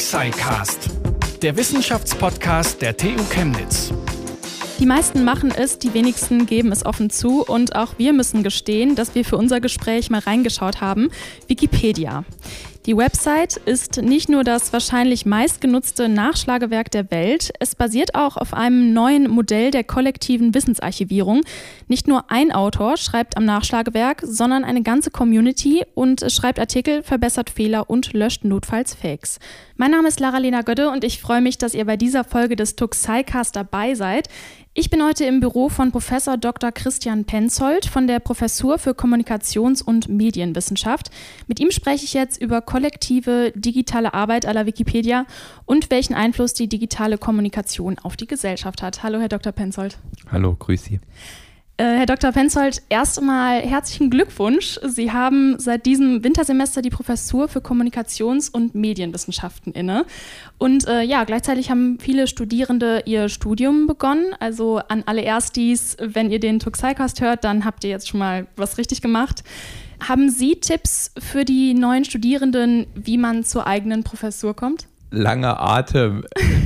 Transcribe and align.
Tuxicast, 0.00 0.88
der 1.42 1.58
Wissenschaftspodcast 1.58 2.80
der 2.80 2.96
TU 2.96 3.22
Chemnitz. 3.34 3.92
Die 4.78 4.86
meisten 4.86 5.24
machen 5.24 5.52
es, 5.54 5.78
die 5.78 5.92
wenigsten 5.92 6.46
geben 6.46 6.72
es 6.72 6.86
offen 6.86 7.10
zu 7.10 7.44
und 7.44 7.76
auch 7.76 7.98
wir 7.98 8.14
müssen 8.14 8.42
gestehen, 8.42 8.94
dass 8.94 9.14
wir 9.14 9.26
für 9.26 9.36
unser 9.36 9.60
Gespräch 9.60 10.08
mal 10.08 10.20
reingeschaut 10.20 10.80
haben. 10.80 11.10
Wikipedia. 11.48 12.24
Die 12.86 12.96
Website 12.96 13.58
ist 13.58 14.00
nicht 14.00 14.30
nur 14.30 14.42
das 14.42 14.72
wahrscheinlich 14.72 15.26
meistgenutzte 15.26 16.08
Nachschlagewerk 16.08 16.90
der 16.90 17.10
Welt, 17.10 17.52
es 17.60 17.74
basiert 17.74 18.14
auch 18.14 18.38
auf 18.38 18.54
einem 18.54 18.94
neuen 18.94 19.28
Modell 19.30 19.70
der 19.70 19.84
kollektiven 19.84 20.54
Wissensarchivierung. 20.54 21.42
Nicht 21.88 22.08
nur 22.08 22.30
ein 22.30 22.50
Autor 22.52 22.96
schreibt 22.96 23.36
am 23.36 23.44
Nachschlagewerk, 23.44 24.22
sondern 24.24 24.64
eine 24.64 24.82
ganze 24.82 25.10
Community 25.10 25.84
und 25.94 26.24
schreibt 26.32 26.58
Artikel, 26.58 27.02
verbessert 27.02 27.50
Fehler 27.50 27.90
und 27.90 28.14
löscht 28.14 28.44
notfalls 28.44 28.94
Fakes. 28.94 29.40
Mein 29.76 29.90
Name 29.90 30.08
ist 30.08 30.18
Lara-Lena 30.18 30.62
Gödde 30.62 30.88
und 30.88 31.04
ich 31.04 31.20
freue 31.20 31.42
mich, 31.42 31.58
dass 31.58 31.74
ihr 31.74 31.84
bei 31.84 31.98
dieser 31.98 32.24
Folge 32.24 32.56
des 32.56 32.76
Tuxicast 32.76 33.56
dabei 33.56 33.94
seid. 33.94 34.28
Ich 34.72 34.88
bin 34.88 35.02
heute 35.02 35.24
im 35.24 35.40
Büro 35.40 35.68
von 35.68 35.90
Professor 35.90 36.36
Dr. 36.36 36.70
Christian 36.70 37.24
Penzold 37.24 37.86
von 37.86 38.06
der 38.06 38.20
Professur 38.20 38.78
für 38.78 38.92
Kommunikations- 38.92 39.82
und 39.82 40.08
Medienwissenschaft. 40.08 41.10
Mit 41.48 41.58
ihm 41.58 41.72
spreche 41.72 42.04
ich 42.04 42.14
jetzt 42.14 42.40
über 42.40 42.62
kollektive 42.62 43.52
digitale 43.56 44.14
Arbeit 44.14 44.46
aller 44.46 44.66
Wikipedia 44.66 45.26
und 45.64 45.90
welchen 45.90 46.14
Einfluss 46.14 46.54
die 46.54 46.68
digitale 46.68 47.18
Kommunikation 47.18 47.98
auf 47.98 48.16
die 48.16 48.28
Gesellschaft 48.28 48.80
hat. 48.80 49.02
Hallo, 49.02 49.18
Herr 49.18 49.28
Dr. 49.28 49.50
Penzold. 49.50 49.98
Hallo, 50.30 50.54
grüß 50.54 50.84
Sie. 50.84 51.00
Äh, 51.80 51.96
Herr 51.96 52.04
Dr. 52.04 52.30
Penzold, 52.32 52.82
erst 52.90 53.18
einmal 53.18 53.62
herzlichen 53.62 54.10
Glückwunsch. 54.10 54.78
Sie 54.86 55.12
haben 55.12 55.58
seit 55.58 55.86
diesem 55.86 56.22
Wintersemester 56.22 56.82
die 56.82 56.90
Professur 56.90 57.48
für 57.48 57.60
Kommunikations- 57.60 58.50
und 58.50 58.74
Medienwissenschaften 58.74 59.72
inne. 59.72 60.04
Und 60.58 60.86
äh, 60.86 61.00
ja, 61.00 61.24
gleichzeitig 61.24 61.70
haben 61.70 61.96
viele 61.98 62.26
Studierende 62.26 63.04
ihr 63.06 63.30
Studium 63.30 63.86
begonnen. 63.86 64.34
Also 64.40 64.76
an 64.88 65.04
alle 65.06 65.22
Erstis, 65.22 65.96
wenn 65.98 66.30
ihr 66.30 66.38
den 66.38 66.58
Tuxicast 66.58 67.22
hört, 67.22 67.44
dann 67.44 67.64
habt 67.64 67.82
ihr 67.82 67.88
jetzt 67.88 68.10
schon 68.10 68.20
mal 68.20 68.46
was 68.56 68.76
richtig 68.76 69.00
gemacht. 69.00 69.42
Haben 70.06 70.28
Sie 70.28 70.56
Tipps 70.56 71.12
für 71.18 71.46
die 71.46 71.72
neuen 71.72 72.04
Studierenden, 72.04 72.88
wie 72.94 73.16
man 73.16 73.42
zur 73.42 73.66
eigenen 73.66 74.04
Professur 74.04 74.54
kommt? 74.54 74.86
Langer 75.10 75.60
Atem. 75.60 76.24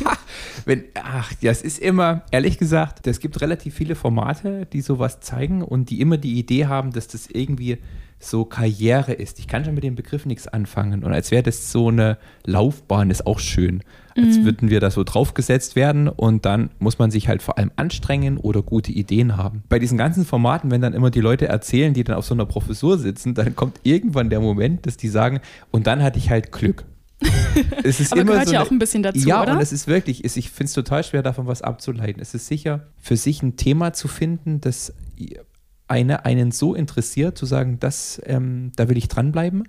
Wenn, 0.64 0.84
ach, 0.94 1.32
das 1.42 1.62
ist 1.62 1.78
immer, 1.78 2.22
ehrlich 2.30 2.58
gesagt, 2.58 3.06
es 3.06 3.20
gibt 3.20 3.40
relativ 3.40 3.74
viele 3.74 3.94
Formate, 3.94 4.66
die 4.72 4.80
sowas 4.80 5.20
zeigen 5.20 5.62
und 5.62 5.90
die 5.90 6.00
immer 6.00 6.16
die 6.16 6.38
Idee 6.38 6.66
haben, 6.66 6.92
dass 6.92 7.08
das 7.08 7.26
irgendwie 7.26 7.78
so 8.20 8.44
Karriere 8.44 9.12
ist. 9.12 9.38
Ich 9.38 9.48
kann 9.48 9.64
schon 9.64 9.74
mit 9.74 9.82
dem 9.82 9.94
Begriff 9.94 10.26
nichts 10.26 10.46
anfangen. 10.46 11.02
Und 11.04 11.12
als 11.12 11.30
wäre 11.30 11.42
das 11.42 11.72
so 11.72 11.88
eine 11.88 12.18
Laufbahn, 12.44 13.10
ist 13.10 13.26
auch 13.26 13.38
schön. 13.38 13.82
Als 14.14 14.38
mhm. 14.38 14.44
würden 14.44 14.70
wir 14.70 14.80
da 14.80 14.90
so 14.90 15.04
draufgesetzt 15.04 15.74
werden 15.74 16.08
und 16.08 16.44
dann 16.44 16.70
muss 16.78 16.98
man 16.98 17.10
sich 17.10 17.28
halt 17.28 17.42
vor 17.42 17.56
allem 17.56 17.70
anstrengen 17.76 18.36
oder 18.36 18.60
gute 18.62 18.92
Ideen 18.92 19.38
haben. 19.38 19.62
Bei 19.70 19.78
diesen 19.78 19.96
ganzen 19.96 20.26
Formaten, 20.26 20.70
wenn 20.70 20.82
dann 20.82 20.92
immer 20.92 21.10
die 21.10 21.20
Leute 21.20 21.48
erzählen, 21.48 21.94
die 21.94 22.04
dann 22.04 22.16
auf 22.16 22.26
so 22.26 22.34
einer 22.34 22.44
Professur 22.44 22.98
sitzen, 22.98 23.34
dann 23.34 23.56
kommt 23.56 23.80
irgendwann 23.84 24.28
der 24.28 24.40
Moment, 24.40 24.84
dass 24.84 24.98
die 24.98 25.08
sagen, 25.08 25.40
und 25.70 25.86
dann 25.86 26.02
hatte 26.02 26.18
ich 26.18 26.28
halt 26.28 26.52
Glück. 26.52 26.84
es 27.84 28.00
ist 28.00 28.12
Aber 28.12 28.22
immer 28.22 28.32
gehört 28.32 28.48
so 28.48 28.54
ja 28.54 28.62
auch 28.62 28.70
ein 28.70 28.78
bisschen 28.78 29.02
dazu, 29.02 29.28
ja, 29.28 29.42
oder? 29.42 29.52
und 29.52 29.60
es 29.60 29.72
ist 29.72 29.86
wirklich, 29.86 30.24
ich 30.24 30.50
finde 30.50 30.66
es 30.68 30.72
total 30.72 31.04
schwer, 31.04 31.22
davon 31.22 31.46
was 31.46 31.62
abzuleiten. 31.62 32.20
Es 32.20 32.34
ist 32.34 32.46
sicher, 32.46 32.86
für 32.98 33.16
sich 33.16 33.42
ein 33.42 33.56
Thema 33.56 33.92
zu 33.92 34.08
finden, 34.08 34.60
das 34.60 34.94
eine, 35.88 36.24
einen 36.24 36.52
so 36.52 36.74
interessiert, 36.74 37.36
zu 37.36 37.46
sagen, 37.46 37.78
das, 37.80 38.20
ähm, 38.24 38.72
da 38.76 38.88
will 38.88 38.96
ich 38.96 39.08
dranbleiben, 39.08 39.68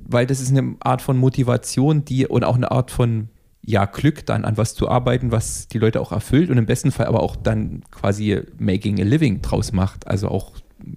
weil 0.00 0.26
das 0.26 0.40
ist 0.40 0.50
eine 0.50 0.76
Art 0.80 1.02
von 1.02 1.16
Motivation, 1.18 2.04
die 2.04 2.26
und 2.26 2.44
auch 2.44 2.56
eine 2.56 2.70
Art 2.70 2.90
von 2.90 3.28
ja, 3.64 3.84
Glück 3.84 4.26
dann 4.26 4.44
an 4.44 4.56
was 4.56 4.74
zu 4.74 4.88
arbeiten, 4.88 5.30
was 5.30 5.68
die 5.68 5.78
Leute 5.78 6.00
auch 6.00 6.12
erfüllt 6.12 6.50
und 6.50 6.58
im 6.58 6.66
besten 6.66 6.90
Fall 6.90 7.06
aber 7.06 7.22
auch 7.22 7.36
dann 7.36 7.82
quasi 7.90 8.40
making 8.58 9.00
a 9.00 9.04
living 9.04 9.40
draus 9.40 9.72
macht, 9.72 10.06
also 10.06 10.28
auch 10.28 10.52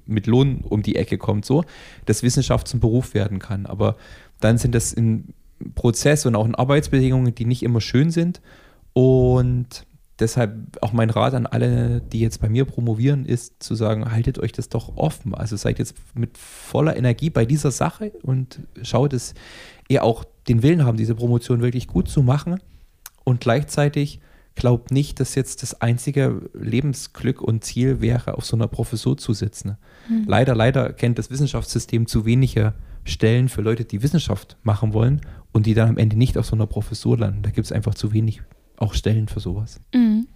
mit 0.05 0.25
Lohn 0.25 0.61
um 0.61 0.81
die 0.81 0.95
Ecke 0.95 1.17
kommt, 1.17 1.45
so, 1.45 1.63
dass 2.05 2.23
Wissenschaft 2.23 2.67
zum 2.67 2.79
Beruf 2.79 3.13
werden 3.13 3.37
kann. 3.37 3.65
Aber 3.67 3.97
dann 4.39 4.57
sind 4.57 4.73
das 4.73 4.93
in 4.93 5.33
Prozess 5.75 6.25
und 6.25 6.35
auch 6.35 6.45
in 6.45 6.55
Arbeitsbedingungen, 6.55 7.35
die 7.35 7.45
nicht 7.45 7.63
immer 7.63 7.81
schön 7.81 8.11
sind. 8.11 8.41
Und 8.93 9.85
deshalb 10.19 10.77
auch 10.81 10.93
mein 10.93 11.09
Rat 11.09 11.33
an 11.33 11.45
alle, 11.45 12.01
die 12.01 12.19
jetzt 12.19 12.41
bei 12.41 12.49
mir 12.49 12.65
promovieren, 12.65 13.25
ist 13.25 13.61
zu 13.61 13.75
sagen, 13.75 14.11
haltet 14.11 14.39
euch 14.39 14.51
das 14.51 14.69
doch 14.69 14.95
offen. 14.97 15.33
Also 15.33 15.55
seid 15.55 15.79
jetzt 15.79 15.95
mit 16.13 16.37
voller 16.37 16.95
Energie 16.95 17.29
bei 17.29 17.45
dieser 17.45 17.71
Sache 17.71 18.11
und 18.23 18.61
schaut, 18.81 19.13
dass 19.13 19.33
ihr 19.87 20.03
auch 20.03 20.23
den 20.47 20.63
Willen 20.63 20.85
haben, 20.85 20.97
diese 20.97 21.15
Promotion 21.15 21.61
wirklich 21.61 21.87
gut 21.87 22.07
zu 22.07 22.23
machen. 22.23 22.59
Und 23.23 23.41
gleichzeitig 23.41 24.19
glaubt 24.55 24.91
nicht, 24.91 25.19
dass 25.19 25.35
jetzt 25.35 25.63
das 25.63 25.81
einzige 25.81 26.49
Lebensglück 26.53 27.41
und 27.41 27.63
Ziel 27.63 27.99
wäre, 27.99 28.35
auf 28.37 28.45
so 28.45 28.55
einer 28.55 28.67
Professur 28.67 29.17
zu 29.17 29.33
sitzen. 29.33 29.77
Mhm. 30.09 30.23
Leider, 30.27 30.55
leider 30.55 30.93
kennt 30.93 31.19
das 31.19 31.29
Wissenschaftssystem 31.29 32.07
zu 32.07 32.25
wenige 32.25 32.73
Stellen 33.03 33.49
für 33.49 33.61
Leute, 33.61 33.85
die 33.85 34.01
Wissenschaft 34.01 34.57
machen 34.63 34.93
wollen 34.93 35.21
und 35.55 35.65
die 35.65 35.73
dann 35.73 35.87
am 35.87 35.97
Ende 35.97 36.17
nicht 36.17 36.37
auf 36.37 36.45
so 36.45 36.53
einer 36.53 36.67
Professur 36.67 37.17
landen. 37.17 37.41
Da 37.41 37.49
gibt 37.49 37.63
es 37.63 37.71
einfach 37.71 37.95
zu 37.95 38.11
wenig 38.11 38.41
auch 38.75 38.93
Stellen 38.93 39.29
für 39.29 39.39
sowas. 39.39 39.79
Mhm. 39.93 40.27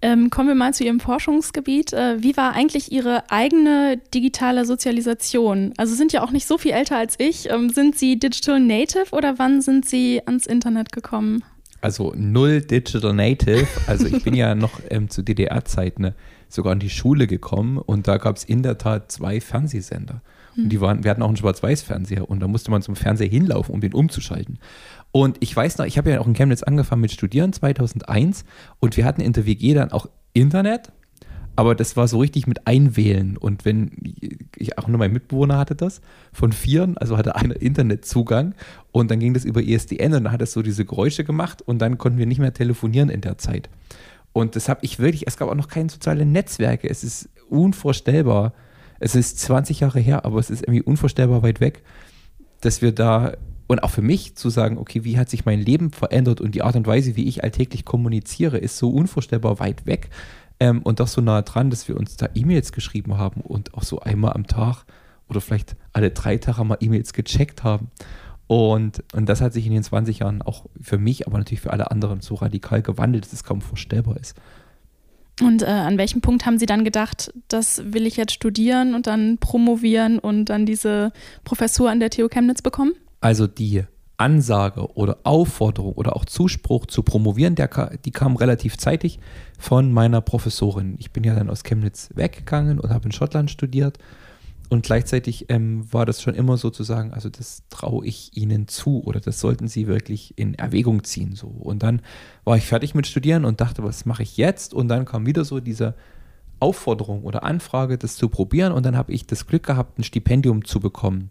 Ähm, 0.00 0.30
kommen 0.30 0.48
wir 0.48 0.54
mal 0.54 0.72
zu 0.72 0.84
Ihrem 0.84 1.00
Forschungsgebiet. 1.00 1.92
Äh, 1.92 2.22
wie 2.22 2.34
war 2.38 2.54
eigentlich 2.54 2.90
Ihre 2.90 3.30
eigene 3.30 4.00
digitale 4.14 4.64
Sozialisation? 4.64 5.74
Also 5.76 5.94
sind 5.94 6.14
ja 6.14 6.22
auch 6.22 6.30
nicht 6.30 6.46
so 6.46 6.56
viel 6.56 6.70
älter 6.70 6.96
als 6.96 7.16
ich. 7.18 7.50
Ähm, 7.50 7.68
sind 7.68 7.98
Sie 7.98 8.18
Digital 8.18 8.58
Native 8.58 9.10
oder 9.12 9.38
wann 9.38 9.60
sind 9.60 9.86
Sie 9.86 10.22
ans 10.24 10.46
Internet 10.46 10.92
gekommen? 10.92 11.44
Also 11.82 12.14
null 12.16 12.62
Digital 12.62 13.12
Native. 13.12 13.66
Also 13.86 14.06
ich 14.06 14.24
bin 14.24 14.34
ja 14.34 14.54
noch 14.54 14.80
ähm, 14.88 15.10
zu 15.10 15.22
DDR-Zeiten 15.22 16.00
ne, 16.00 16.14
sogar 16.48 16.72
in 16.72 16.78
die 16.78 16.88
Schule 16.88 17.26
gekommen 17.26 17.76
und 17.76 18.08
da 18.08 18.16
gab 18.16 18.36
es 18.36 18.44
in 18.44 18.62
der 18.62 18.78
Tat 18.78 19.12
zwei 19.12 19.42
Fernsehsender. 19.42 20.22
Und 20.64 20.70
die 20.70 20.80
waren, 20.80 21.04
wir 21.04 21.10
hatten 21.10 21.22
auch 21.22 21.28
einen 21.28 21.36
Schwarz-Weiß-Fernseher 21.36 22.28
und 22.28 22.40
da 22.40 22.48
musste 22.48 22.70
man 22.70 22.82
zum 22.82 22.96
Fernseher 22.96 23.28
hinlaufen, 23.28 23.74
um 23.74 23.80
den 23.80 23.94
umzuschalten. 23.94 24.58
Und 25.12 25.36
ich 25.40 25.54
weiß 25.54 25.78
noch, 25.78 25.86
ich 25.86 25.96
habe 25.98 26.10
ja 26.10 26.20
auch 26.20 26.26
in 26.26 26.34
Chemnitz 26.34 26.62
angefangen 26.62 27.00
mit 27.00 27.12
Studieren 27.12 27.52
2001 27.52 28.44
und 28.80 28.96
wir 28.96 29.04
hatten 29.04 29.20
in 29.20 29.32
der 29.32 29.46
WG 29.46 29.74
dann 29.74 29.92
auch 29.92 30.08
Internet, 30.32 30.92
aber 31.56 31.74
das 31.74 31.96
war 31.96 32.06
so 32.06 32.18
richtig 32.18 32.46
mit 32.46 32.66
Einwählen. 32.66 33.36
Und 33.36 33.64
wenn 33.64 33.90
ich 34.56 34.78
auch 34.78 34.86
nur 34.86 34.98
mein 34.98 35.12
Mitbewohner 35.12 35.58
hatte 35.58 35.74
das 35.74 36.00
von 36.32 36.52
vieren, 36.52 36.96
also 36.98 37.16
hatte 37.16 37.34
einer 37.36 37.60
Internetzugang 37.60 38.54
und 38.92 39.10
dann 39.10 39.18
ging 39.18 39.34
das 39.34 39.44
über 39.44 39.62
ESDN 39.62 40.14
und 40.14 40.24
dann 40.24 40.32
hat 40.32 40.42
es 40.42 40.52
so 40.52 40.62
diese 40.62 40.84
Geräusche 40.84 41.24
gemacht 41.24 41.62
und 41.62 41.80
dann 41.80 41.98
konnten 41.98 42.18
wir 42.18 42.26
nicht 42.26 42.38
mehr 42.38 42.54
telefonieren 42.54 43.08
in 43.08 43.22
der 43.22 43.38
Zeit. 43.38 43.68
Und 44.32 44.54
das 44.54 44.68
habe 44.68 44.80
ich 44.82 44.98
wirklich, 44.98 45.26
es 45.26 45.36
gab 45.36 45.48
auch 45.48 45.54
noch 45.54 45.68
keine 45.68 45.88
sozialen 45.88 46.30
Netzwerke. 46.30 46.88
Es 46.88 47.02
ist 47.02 47.28
unvorstellbar, 47.48 48.52
es 49.00 49.14
ist 49.14 49.38
20 49.40 49.80
Jahre 49.80 50.00
her, 50.00 50.24
aber 50.24 50.38
es 50.38 50.50
ist 50.50 50.62
irgendwie 50.62 50.82
unvorstellbar 50.82 51.42
weit 51.42 51.60
weg, 51.60 51.82
dass 52.60 52.82
wir 52.82 52.92
da 52.92 53.34
und 53.66 53.82
auch 53.82 53.90
für 53.90 54.02
mich 54.02 54.34
zu 54.34 54.48
sagen, 54.50 54.78
okay, 54.78 55.04
wie 55.04 55.18
hat 55.18 55.28
sich 55.28 55.44
mein 55.44 55.60
Leben 55.60 55.90
verändert 55.90 56.40
und 56.40 56.54
die 56.54 56.62
Art 56.62 56.74
und 56.74 56.86
Weise, 56.86 57.16
wie 57.16 57.28
ich 57.28 57.44
alltäglich 57.44 57.84
kommuniziere, 57.84 58.58
ist 58.58 58.78
so 58.78 58.90
unvorstellbar 58.90 59.60
weit 59.60 59.84
weg 59.84 60.08
ähm, 60.58 60.82
und 60.82 61.00
doch 61.00 61.06
so 61.06 61.20
nah 61.20 61.42
dran, 61.42 61.70
dass 61.70 61.86
wir 61.86 61.96
uns 61.96 62.16
da 62.16 62.28
E-Mails 62.34 62.72
geschrieben 62.72 63.18
haben 63.18 63.42
und 63.42 63.74
auch 63.74 63.82
so 63.82 64.00
einmal 64.00 64.32
am 64.32 64.46
Tag 64.46 64.84
oder 65.28 65.40
vielleicht 65.40 65.76
alle 65.92 66.10
drei 66.10 66.38
Tage 66.38 66.64
mal 66.64 66.78
E-Mails 66.80 67.12
gecheckt 67.12 67.62
haben. 67.62 67.90
Und, 68.46 69.04
und 69.12 69.28
das 69.28 69.42
hat 69.42 69.52
sich 69.52 69.66
in 69.66 69.72
den 69.72 69.82
20 69.82 70.20
Jahren 70.20 70.40
auch 70.40 70.64
für 70.80 70.96
mich, 70.96 71.26
aber 71.26 71.36
natürlich 71.36 71.60
für 71.60 71.72
alle 71.72 71.90
anderen 71.90 72.22
so 72.22 72.34
radikal 72.36 72.80
gewandelt, 72.80 73.26
dass 73.26 73.34
es 73.34 73.44
kaum 73.44 73.60
vorstellbar 73.60 74.16
ist. 74.16 74.34
Und 75.40 75.62
äh, 75.62 75.66
an 75.66 75.98
welchem 75.98 76.20
Punkt 76.20 76.46
haben 76.46 76.58
Sie 76.58 76.66
dann 76.66 76.84
gedacht, 76.84 77.32
das 77.48 77.82
will 77.84 78.06
ich 78.06 78.16
jetzt 78.16 78.32
studieren 78.32 78.94
und 78.94 79.06
dann 79.06 79.38
promovieren 79.38 80.18
und 80.18 80.46
dann 80.46 80.66
diese 80.66 81.12
Professur 81.44 81.90
an 81.90 82.00
der 82.00 82.10
TU 82.10 82.28
Chemnitz 82.28 82.62
bekommen? 82.62 82.92
Also 83.20 83.46
die 83.46 83.84
Ansage 84.16 84.94
oder 84.94 85.18
Aufforderung 85.22 85.92
oder 85.92 86.16
auch 86.16 86.24
Zuspruch 86.24 86.86
zu 86.86 87.02
promovieren, 87.02 87.54
der, 87.54 87.68
die 88.04 88.10
kam 88.10 88.36
relativ 88.36 88.76
zeitig 88.76 89.20
von 89.58 89.92
meiner 89.92 90.20
Professorin. 90.20 90.96
Ich 90.98 91.12
bin 91.12 91.22
ja 91.22 91.34
dann 91.34 91.50
aus 91.50 91.62
Chemnitz 91.62 92.10
weggegangen 92.14 92.80
und 92.80 92.90
habe 92.90 93.06
in 93.06 93.12
Schottland 93.12 93.50
studiert 93.50 93.98
und 94.70 94.84
gleichzeitig 94.84 95.46
ähm, 95.48 95.90
war 95.92 96.04
das 96.04 96.20
schon 96.20 96.34
immer 96.34 96.58
sozusagen, 96.58 97.12
also 97.12 97.30
das 97.30 97.62
traue 97.70 98.04
ich 98.06 98.36
Ihnen 98.36 98.68
zu 98.68 99.02
oder 99.02 99.18
das 99.18 99.40
sollten 99.40 99.66
Sie 99.66 99.86
wirklich 99.86 100.36
in 100.36 100.54
Erwägung 100.54 101.04
ziehen. 101.04 101.34
So. 101.34 101.46
Und 101.46 101.82
dann 101.82 102.02
war 102.44 102.56
ich 102.56 102.66
fertig 102.66 102.94
mit 102.94 103.06
Studieren 103.06 103.46
und 103.46 103.62
dachte, 103.62 103.82
was 103.82 104.04
mache 104.04 104.22
ich 104.22 104.36
jetzt? 104.36 104.74
Und 104.74 104.88
dann 104.88 105.06
kam 105.06 105.24
wieder 105.24 105.44
so 105.44 105.60
diese 105.60 105.94
Aufforderung 106.60 107.24
oder 107.24 107.44
Anfrage, 107.44 107.96
das 107.96 108.16
zu 108.16 108.28
probieren. 108.28 108.72
Und 108.72 108.84
dann 108.84 108.96
habe 108.96 109.12
ich 109.12 109.26
das 109.26 109.46
Glück 109.46 109.62
gehabt, 109.62 109.98
ein 109.98 110.04
Stipendium 110.04 110.64
zu 110.64 110.80
bekommen 110.80 111.30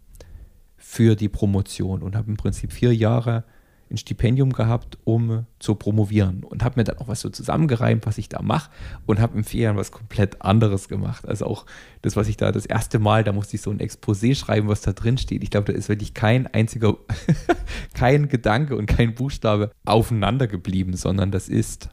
für 0.78 1.16
die 1.16 1.30
Promotion 1.30 2.02
und 2.02 2.16
habe 2.16 2.30
im 2.30 2.38
Prinzip 2.38 2.72
vier 2.72 2.96
Jahre 2.96 3.44
ein 3.90 3.98
Stipendium 3.98 4.54
gehabt, 4.54 4.98
um 5.04 5.46
zu 5.60 5.76
promovieren 5.76 6.44
und 6.44 6.64
habe 6.64 6.80
mir 6.80 6.84
dann 6.84 6.98
auch 6.98 7.08
was 7.08 7.22
so 7.22 7.30
zusammengereimt, 7.30 8.06
was 8.06 8.18
ich 8.18 8.30
da 8.30 8.42
mache 8.42 8.70
und 9.06 9.20
habe 9.20 9.38
in 9.38 9.44
vier 9.44 9.64
Jahren 9.64 9.78
was 9.78 9.92
komplett 9.92 10.42
anderes 10.42 10.88
gemacht. 10.88 11.28
Also 11.28 11.46
auch 11.46 11.66
das, 12.02 12.16
was 12.16 12.28
ich 12.28 12.38
da 12.38 12.52
das 12.52 12.66
erste 12.66 13.00
Mal, 13.00 13.24
da 13.24 13.34
musste 13.34 13.56
ich 13.56 13.62
so 13.62 13.72
ein 13.72 13.80
Exposé 13.80 14.36
schreiben, 14.36 14.68
was 14.68 14.82
da 14.82 14.94
drin 14.94 15.18
steht. 15.18 15.44
Ich 15.44 15.52
glaube, 15.52 15.72
da 15.72 15.78
ist 15.78 15.90
wirklich 15.90 16.14
kein 16.14 16.48
einziger, 16.48 16.98
kein 17.94 18.28
Gedanke 18.28 18.76
und 18.76 18.86
kein 18.86 19.16
Buchstabe 19.16 19.72
aufeinander 19.86 20.48
geblieben, 20.48 20.96
sondern 20.96 21.32
das 21.32 21.50
ist, 21.50 21.90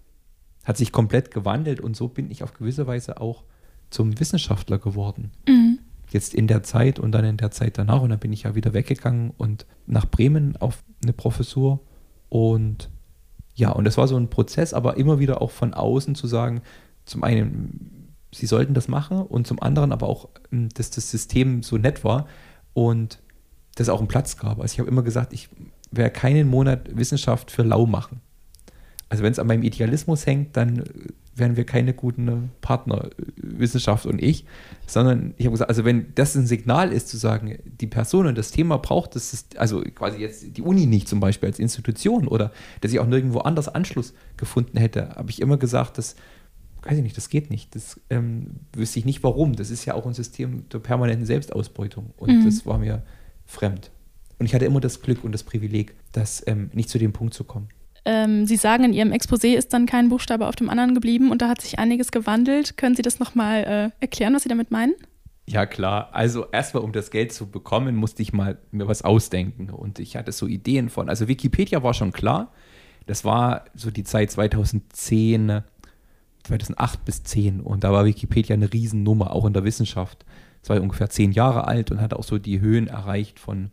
hat 0.64 0.76
sich 0.76 0.92
komplett 0.92 1.30
gewandelt 1.30 1.80
und 1.80 1.96
so 1.96 2.08
bin 2.08 2.30
ich 2.30 2.42
auf 2.42 2.54
gewisse 2.54 2.86
Weise 2.86 3.20
auch 3.20 3.44
zum 3.90 4.18
Wissenschaftler 4.18 4.78
geworden. 4.78 5.30
Mhm 5.48 5.63
jetzt 6.14 6.32
in 6.32 6.46
der 6.46 6.62
Zeit 6.62 6.98
und 6.98 7.12
dann 7.12 7.24
in 7.24 7.36
der 7.36 7.50
Zeit 7.50 7.76
danach. 7.76 8.00
Und 8.00 8.10
dann 8.10 8.18
bin 8.18 8.32
ich 8.32 8.44
ja 8.44 8.54
wieder 8.54 8.72
weggegangen 8.72 9.32
und 9.36 9.66
nach 9.86 10.06
Bremen 10.06 10.56
auf 10.56 10.82
eine 11.02 11.12
Professur. 11.12 11.80
Und 12.30 12.88
ja, 13.54 13.70
und 13.70 13.84
das 13.84 13.98
war 13.98 14.08
so 14.08 14.16
ein 14.16 14.30
Prozess, 14.30 14.72
aber 14.72 14.96
immer 14.96 15.18
wieder 15.18 15.42
auch 15.42 15.50
von 15.50 15.74
außen 15.74 16.14
zu 16.14 16.26
sagen, 16.26 16.62
zum 17.04 17.22
einen, 17.22 18.14
sie 18.32 18.46
sollten 18.46 18.74
das 18.74 18.88
machen 18.88 19.18
und 19.18 19.46
zum 19.46 19.60
anderen 19.60 19.92
aber 19.92 20.08
auch, 20.08 20.28
hm, 20.50 20.70
dass 20.70 20.90
das 20.90 21.10
System 21.10 21.62
so 21.62 21.76
nett 21.76 22.02
war 22.04 22.26
und 22.72 23.20
dass 23.74 23.88
es 23.88 23.92
auch 23.92 23.98
einen 23.98 24.08
Platz 24.08 24.36
gab. 24.36 24.60
Also 24.60 24.72
ich 24.72 24.78
habe 24.78 24.88
immer 24.88 25.02
gesagt, 25.02 25.32
ich 25.32 25.48
werde 25.90 26.12
keinen 26.12 26.48
Monat 26.48 26.96
Wissenschaft 26.96 27.50
für 27.50 27.62
lau 27.62 27.86
machen. 27.86 28.20
Also 29.14 29.22
wenn 29.22 29.30
es 29.30 29.38
an 29.38 29.46
meinem 29.46 29.62
Idealismus 29.62 30.26
hängt, 30.26 30.56
dann 30.56 30.82
wären 31.36 31.56
wir 31.56 31.62
keine 31.62 31.94
guten 31.94 32.50
Partner, 32.60 33.10
Wissenschaft 33.36 34.06
und 34.06 34.20
ich, 34.20 34.44
sondern 34.88 35.34
ich 35.36 35.46
habe 35.46 35.52
gesagt, 35.52 35.68
also 35.68 35.84
wenn 35.84 36.12
das 36.16 36.34
ein 36.34 36.48
Signal 36.48 36.92
ist, 36.92 37.06
zu 37.06 37.16
sagen, 37.16 37.56
die 37.64 37.86
Person 37.86 38.26
und 38.26 38.36
das 38.36 38.50
Thema 38.50 38.76
braucht 38.78 39.14
das, 39.14 39.46
also 39.54 39.82
quasi 39.82 40.18
jetzt 40.18 40.56
die 40.56 40.62
Uni 40.62 40.86
nicht 40.86 41.06
zum 41.06 41.20
Beispiel 41.20 41.48
als 41.48 41.60
Institution 41.60 42.26
oder 42.26 42.50
dass 42.80 42.92
ich 42.92 42.98
auch 42.98 43.06
nirgendwo 43.06 43.38
anders 43.38 43.68
Anschluss 43.68 44.14
gefunden 44.36 44.78
hätte, 44.78 45.10
habe 45.10 45.30
ich 45.30 45.40
immer 45.40 45.58
gesagt, 45.58 45.96
das, 45.96 46.16
weiß 46.82 46.96
ich 46.96 47.04
nicht, 47.04 47.16
das 47.16 47.28
geht 47.28 47.50
nicht. 47.50 47.76
Das 47.76 48.00
ähm, 48.10 48.56
wüsste 48.72 48.98
ich 48.98 49.04
nicht 49.04 49.22
warum. 49.22 49.54
Das 49.54 49.70
ist 49.70 49.84
ja 49.84 49.94
auch 49.94 50.06
ein 50.06 50.14
System 50.14 50.68
der 50.70 50.80
permanenten 50.80 51.24
Selbstausbeutung 51.24 52.14
und 52.16 52.40
mhm. 52.40 52.44
das 52.44 52.66
war 52.66 52.78
mir 52.78 53.04
fremd. 53.46 53.92
Und 54.40 54.46
ich 54.46 54.56
hatte 54.56 54.64
immer 54.64 54.80
das 54.80 55.02
Glück 55.02 55.22
und 55.22 55.30
das 55.30 55.44
Privileg, 55.44 55.94
das 56.10 56.42
ähm, 56.48 56.72
nicht 56.72 56.88
zu 56.88 56.98
dem 56.98 57.12
Punkt 57.12 57.32
zu 57.32 57.44
kommen. 57.44 57.68
Ähm, 58.04 58.46
Sie 58.46 58.56
sagen, 58.56 58.84
in 58.84 58.92
Ihrem 58.92 59.12
Exposé 59.12 59.54
ist 59.54 59.72
dann 59.72 59.86
kein 59.86 60.08
Buchstabe 60.08 60.46
auf 60.46 60.56
dem 60.56 60.68
anderen 60.68 60.94
geblieben 60.94 61.30
und 61.30 61.40
da 61.40 61.48
hat 61.48 61.60
sich 61.60 61.78
einiges 61.78 62.12
gewandelt. 62.12 62.76
Können 62.76 62.94
Sie 62.94 63.02
das 63.02 63.18
nochmal 63.18 63.64
äh, 63.64 64.02
erklären, 64.02 64.34
was 64.34 64.42
Sie 64.42 64.48
damit 64.48 64.70
meinen? 64.70 64.94
Ja, 65.46 65.66
klar. 65.66 66.08
Also 66.12 66.46
erstmal, 66.50 66.82
um 66.82 66.92
das 66.92 67.10
Geld 67.10 67.32
zu 67.32 67.50
bekommen, 67.50 67.96
musste 67.96 68.22
ich 68.22 68.32
mal 68.32 68.58
mir 68.70 68.88
was 68.88 69.02
ausdenken. 69.02 69.70
Und 69.70 69.98
ich 69.98 70.16
hatte 70.16 70.32
so 70.32 70.46
Ideen 70.46 70.88
von, 70.88 71.08
also 71.08 71.28
Wikipedia 71.28 71.82
war 71.82 71.94
schon 71.94 72.12
klar. 72.12 72.52
Das 73.06 73.24
war 73.24 73.66
so 73.74 73.90
die 73.90 74.04
Zeit 74.04 74.30
2010, 74.30 75.62
2008 76.44 77.04
bis 77.04 77.22
10. 77.24 77.60
Und 77.60 77.84
da 77.84 77.92
war 77.92 78.06
Wikipedia 78.06 78.54
eine 78.54 78.72
Riesennummer, 78.72 79.32
auch 79.32 79.44
in 79.44 79.52
der 79.52 79.64
Wissenschaft. 79.64 80.24
Es 80.62 80.70
war 80.70 80.80
ungefähr 80.80 81.10
zehn 81.10 81.32
Jahre 81.32 81.66
alt 81.66 81.90
und 81.90 82.00
hatte 82.00 82.18
auch 82.18 82.24
so 82.24 82.38
die 82.38 82.60
Höhen 82.60 82.86
erreicht 82.86 83.38
von 83.38 83.70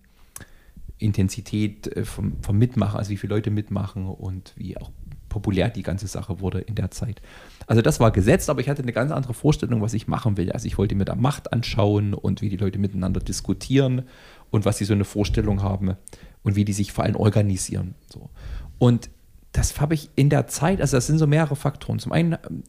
Intensität 1.01 1.88
äh, 1.95 2.06
vom, 2.06 2.42
vom 2.42 2.57
Mitmachen, 2.57 2.98
also 2.98 3.09
wie 3.09 3.18
viele 3.18 3.36
Leute 3.36 3.51
mitmachen 3.51 4.07
und 4.07 4.53
wie 4.56 4.77
auch 4.77 4.92
populär 5.30 5.69
die 5.69 5.83
ganze 5.83 6.07
Sache 6.07 6.42
wurde 6.42 6.59
in 6.59 6.75
der 6.75 6.92
Zeit. 6.92 7.21
Also 7.65 7.81
das 7.81 8.01
war 8.01 8.12
gesetzt, 8.12 8.50
aber 8.50 8.59
ich 8.59 8.68
hatte 8.68 8.81
eine 8.81 8.92
ganz 8.92 9.12
andere 9.12 9.33
Vorstellung, 9.33 9.81
was 9.81 9.94
ich 9.94 10.07
machen 10.07 10.36
will. 10.36 10.51
Also 10.51 10.68
ich 10.68 10.77
wollte 10.77 10.94
mir 10.94 11.06
da 11.06 11.15
Macht 11.15 11.53
anschauen 11.53 12.13
und 12.13 12.42
wie 12.42 12.50
die 12.50 12.57
Leute 12.57 12.80
miteinander 12.80 13.21
diskutieren 13.21 14.03
und 14.50 14.65
was 14.65 14.77
sie 14.77 14.86
so 14.86 14.94
eine 14.94 15.06
Vorstellung 15.06 15.63
haben 15.63 15.95
und 16.44 16.56
wie 16.56 16.65
die 16.65 16.74
sich 16.74 16.92
vor 16.92 17.06
allem 17.06 17.15
organisieren. 17.15 17.95
So. 18.12 18.30
Und 18.77 19.09
das 19.54 19.80
habe 19.80 19.94
ich 19.94 20.09
in 20.15 20.30
der 20.30 20.47
Zeit, 20.47 20.81
also 20.81 20.97
das 20.97 21.07
sind 21.07 21.18
so 21.18 21.27
mehrere 21.27 21.56
Faktoren. 21.56 22.00
Zum 22.00 22.12
einen 22.12 22.33
ähm, 22.33 22.63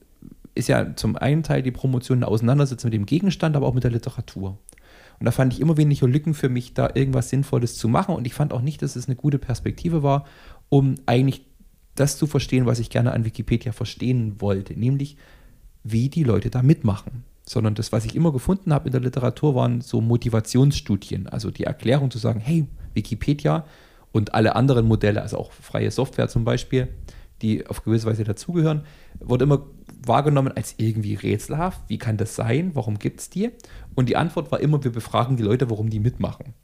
ist 0.55 0.69
ja 0.69 0.94
zum 0.94 1.17
einen 1.17 1.43
Teil 1.43 1.62
die 1.62 1.70
Promotion 1.70 2.19
eine 2.19 2.28
Auseinandersetzung 2.28 2.90
mit 2.90 2.94
dem 2.94 3.06
Gegenstand, 3.06 3.56
aber 3.56 3.67
auch 3.67 3.75
mit 3.75 3.85
der 3.85 3.90
Literatur. 3.90 4.58
Und 5.23 5.27
da 5.27 5.31
fand 5.31 5.53
ich 5.53 5.61
immer 5.61 5.77
weniger 5.77 6.09
Lücken 6.09 6.35
für 6.35 6.49
mich, 6.49 6.75
da 6.75 6.91
irgendwas 6.95 7.29
Sinnvolles 7.29 7.77
zu 7.77 7.87
machen. 7.87 8.17
Und 8.17 8.27
ich 8.27 8.35
fand 8.35 8.53
auch 8.53 8.61
nicht, 8.61 8.83
dass 8.83 8.97
es 8.97 9.07
eine 9.07 9.15
gute 9.15 9.39
Perspektive 9.39 10.03
war, 10.03 10.25
um 10.69 10.97
eigentlich 11.07 11.47
das 11.95 12.19
zu 12.19 12.27
verstehen, 12.27 12.67
was 12.67 12.81
ich 12.81 12.91
gerne 12.91 13.13
an 13.13 13.25
Wikipedia 13.25 13.71
verstehen 13.71 14.41
wollte, 14.41 14.75
nämlich 14.75 15.17
wie 15.85 16.09
die 16.09 16.25
Leute 16.25 16.51
da 16.51 16.65
mitmachen. 16.65 17.23
Sondern 17.47 17.77
das, 17.77 17.93
was 17.93 18.05
ich 18.05 18.17
immer 18.17 18.33
gefunden 18.33 18.73
habe 18.73 18.87
in 18.89 18.91
der 18.91 19.01
Literatur, 19.01 19.55
waren 19.55 19.81
so 19.81 20.01
Motivationsstudien. 20.01 21.29
Also 21.29 21.53
die 21.53 21.63
Erklärung 21.63 22.11
zu 22.11 22.19
sagen, 22.19 22.41
hey, 22.41 22.67
Wikipedia 22.93 23.65
und 24.11 24.35
alle 24.35 24.57
anderen 24.57 24.89
Modelle, 24.89 25.23
also 25.23 25.39
auch 25.39 25.53
freie 25.53 25.93
Software 25.93 26.27
zum 26.27 26.45
Beispiel, 26.45 26.89
die 27.43 27.65
auf 27.67 27.85
gewisse 27.85 28.07
Weise 28.07 28.25
dazugehören, 28.25 28.83
wurde 29.21 29.45
immer 29.45 29.67
wahrgenommen 30.05 30.53
als 30.53 30.75
irgendwie 30.79 31.15
rätselhaft. 31.15 31.81
Wie 31.89 31.99
kann 31.99 32.17
das 32.17 32.35
sein? 32.35 32.73
Warum 32.75 32.99
gibt 32.99 33.21
es 33.21 33.31
die? 33.31 33.51
Und 33.94 34.09
die 34.09 34.17
Antwort 34.17 34.50
war 34.50 34.61
immer, 34.61 34.83
wir 34.83 34.93
befragen 34.93 35.37
die 35.37 35.43
Leute, 35.43 35.71
warum 35.71 35.91
die 35.91 36.00
mitmachen. 36.00 36.55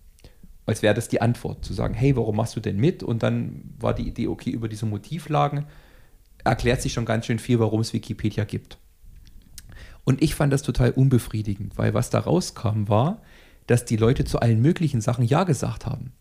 Als 0.66 0.82
wäre 0.82 0.94
das 0.94 1.08
die 1.08 1.20
Antwort, 1.20 1.64
zu 1.64 1.72
sagen, 1.72 1.94
hey, 1.94 2.16
warum 2.16 2.36
machst 2.36 2.56
du 2.56 2.60
denn 2.60 2.76
mit? 2.76 3.02
Und 3.02 3.22
dann 3.22 3.74
war 3.78 3.94
die 3.94 4.06
Idee, 4.06 4.28
okay, 4.28 4.50
über 4.50 4.68
diese 4.68 4.86
Motivlagen 4.86 5.66
erklärt 6.44 6.82
sich 6.82 6.92
schon 6.92 7.04
ganz 7.04 7.26
schön 7.26 7.38
viel, 7.38 7.58
warum 7.58 7.80
es 7.80 7.92
Wikipedia 7.92 8.44
gibt. 8.44 8.78
Und 10.04 10.22
ich 10.22 10.34
fand 10.34 10.52
das 10.52 10.62
total 10.62 10.92
unbefriedigend, 10.92 11.76
weil 11.76 11.94
was 11.94 12.10
da 12.10 12.20
rauskam, 12.20 12.88
war, 12.88 13.22
dass 13.66 13.84
die 13.84 13.96
Leute 13.96 14.24
zu 14.24 14.40
allen 14.40 14.62
möglichen 14.62 15.00
Sachen 15.00 15.24
Ja 15.24 15.44
gesagt 15.44 15.86
haben. 15.86 16.12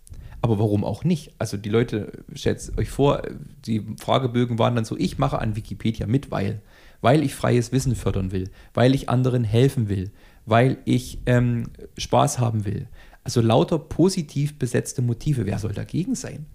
Aber 0.41 0.59
warum 0.59 0.83
auch 0.83 1.03
nicht? 1.03 1.33
Also 1.39 1.57
die 1.57 1.69
Leute, 1.69 2.23
stellt 2.33 2.77
euch 2.77 2.89
vor, 2.89 3.23
die 3.65 3.85
Fragebögen 3.99 4.59
waren 4.59 4.75
dann 4.75 4.85
so, 4.85 4.97
ich 4.97 5.17
mache 5.17 5.39
an 5.39 5.55
Wikipedia 5.55 6.05
mit, 6.05 6.31
weil, 6.31 6.61
weil 7.01 7.23
ich 7.23 7.33
freies 7.33 7.71
Wissen 7.71 7.95
fördern 7.95 8.31
will, 8.31 8.49
weil 8.73 8.93
ich 8.93 9.09
anderen 9.09 9.43
helfen 9.43 9.89
will, 9.89 10.11
weil 10.47 10.77
ich 10.85 11.19
ähm, 11.25 11.65
Spaß 11.97 12.39
haben 12.39 12.65
will. 12.65 12.87
Also 13.23 13.41
lauter 13.41 13.77
positiv 13.77 14.57
besetzte 14.57 15.01
Motive. 15.03 15.45
Wer 15.45 15.59
soll 15.59 15.73
dagegen 15.73 16.15
sein? 16.15 16.47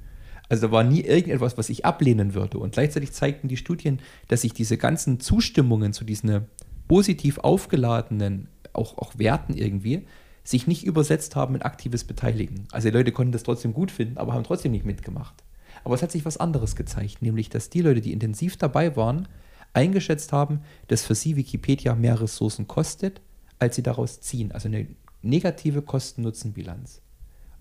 Also 0.48 0.66
da 0.66 0.72
war 0.72 0.82
nie 0.82 1.02
irgendetwas, 1.02 1.58
was 1.58 1.68
ich 1.68 1.84
ablehnen 1.84 2.34
würde. 2.34 2.58
Und 2.58 2.72
gleichzeitig 2.72 3.12
zeigten 3.12 3.48
die 3.48 3.58
Studien, 3.58 4.00
dass 4.28 4.40
sich 4.40 4.54
diese 4.54 4.78
ganzen 4.78 5.20
Zustimmungen 5.20 5.92
zu 5.92 6.04
diesen 6.04 6.46
positiv 6.88 7.38
aufgeladenen, 7.38 8.48
auch, 8.72 8.96
auch 8.96 9.18
Werten 9.18 9.54
irgendwie, 9.54 10.06
sich 10.42 10.66
nicht 10.66 10.84
übersetzt 10.84 11.36
haben 11.36 11.54
in 11.54 11.62
aktives 11.62 12.04
Beteiligen. 12.04 12.66
Also 12.72 12.88
die 12.88 12.96
Leute 12.96 13.12
konnten 13.12 13.32
das 13.32 13.44
trotzdem 13.44 13.74
gut 13.74 13.90
finden, 13.90 14.16
aber 14.16 14.32
haben 14.32 14.44
trotzdem 14.44 14.72
nicht 14.72 14.86
mitgemacht. 14.86 15.44
Aber 15.84 15.94
es 15.94 16.02
hat 16.02 16.10
sich 16.10 16.24
was 16.24 16.38
anderes 16.38 16.76
gezeigt, 16.76 17.20
nämlich 17.20 17.50
dass 17.50 17.68
die 17.68 17.82
Leute, 17.82 18.00
die 18.00 18.12
intensiv 18.12 18.56
dabei 18.56 18.96
waren, 18.96 19.28
eingeschätzt 19.74 20.32
haben, 20.32 20.60
dass 20.88 21.04
für 21.04 21.14
sie 21.14 21.36
Wikipedia 21.36 21.94
mehr 21.94 22.20
Ressourcen 22.20 22.66
kostet, 22.66 23.20
als 23.62 23.76
sie 23.76 23.82
daraus 23.82 24.20
ziehen. 24.20 24.52
Also 24.52 24.68
eine 24.68 24.86
negative 25.22 25.82
Kosten-Nutzen-Bilanz. 25.82 27.00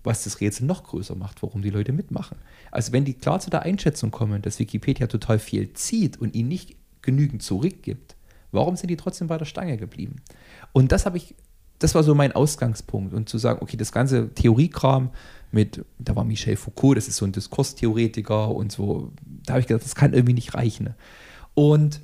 Was 0.04 0.24
das 0.24 0.40
Rätsel 0.40 0.66
noch 0.66 0.82
größer 0.82 1.14
macht, 1.14 1.42
warum 1.42 1.62
die 1.62 1.70
Leute 1.70 1.92
mitmachen. 1.92 2.36
Also 2.72 2.92
wenn 2.92 3.04
die 3.04 3.14
klar 3.14 3.38
zu 3.38 3.50
der 3.50 3.62
Einschätzung 3.62 4.10
kommen, 4.10 4.42
dass 4.42 4.58
Wikipedia 4.58 5.06
total 5.06 5.38
viel 5.38 5.72
zieht 5.74 6.20
und 6.20 6.34
ihnen 6.34 6.48
nicht 6.48 6.76
genügend 7.02 7.42
zurückgibt, 7.42 8.16
warum 8.50 8.74
sind 8.74 8.88
die 8.88 8.96
trotzdem 8.96 9.28
bei 9.28 9.38
der 9.38 9.44
Stange 9.44 9.76
geblieben? 9.76 10.16
Und 10.72 10.90
das 10.90 11.06
habe 11.06 11.18
ich 11.18 11.36
das 11.82 11.96
war 11.96 12.04
so 12.04 12.14
mein 12.14 12.32
Ausgangspunkt. 12.32 13.12
Und 13.12 13.28
zu 13.28 13.38
sagen, 13.38 13.58
okay, 13.60 13.76
das 13.76 13.92
ganze 13.92 14.32
Theoriekram 14.34 15.10
mit, 15.50 15.84
da 15.98 16.14
war 16.14 16.24
Michel 16.24 16.56
Foucault, 16.56 16.96
das 16.96 17.08
ist 17.08 17.16
so 17.16 17.24
ein 17.24 17.32
Diskurstheoretiker 17.32 18.50
und 18.50 18.70
so, 18.70 19.12
da 19.26 19.54
habe 19.54 19.60
ich 19.60 19.66
gedacht, 19.66 19.84
das 19.84 19.94
kann 19.94 20.12
irgendwie 20.12 20.34
nicht 20.34 20.54
reichen. 20.54 20.94
Und 21.54 22.00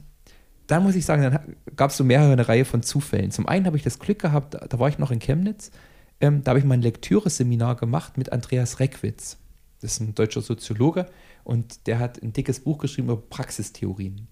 dann 0.69 0.83
muss 0.85 0.95
ich 0.95 1.05
sagen, 1.05 1.23
dann 1.23 1.57
gab 1.77 1.91
es 1.91 1.97
so 1.97 2.05
mehrere 2.05 2.33
eine 2.33 2.47
Reihe 2.47 2.65
von 2.65 2.83
Zufällen. 2.83 3.31
Zum 3.31 3.49
einen 3.49 3.67
habe 3.67 3.77
ich 3.77 3.83
das 3.83 3.99
Glück 3.99 4.21
gehabt, 4.21 4.55
da, 4.55 4.59
da 4.59 4.79
war 4.79 4.89
ich 4.89 4.99
noch 4.99 5.11
in 5.11 5.19
Chemnitz, 5.19 5.73
ähm, 6.21 6.45
da 6.45 6.51
habe 6.51 6.59
ich 6.61 6.65
mein 6.65 6.83
Lektüreseminar 6.83 7.77
gemacht 7.77 8.17
mit 8.17 8.33
Andreas 8.33 8.79
Reckwitz. 8.79 9.39
Das 9.81 9.93
ist 9.93 10.01
ein 10.01 10.15
deutscher 10.15 10.43
Soziologe 10.43 11.07
und 11.43 11.87
der 11.87 11.99
hat 11.99 12.23
ein 12.23 12.33
dickes 12.33 12.61
Buch 12.61 12.79
geschrieben 12.79 13.09
über 13.09 13.21
Praxistheorien. 13.21 14.29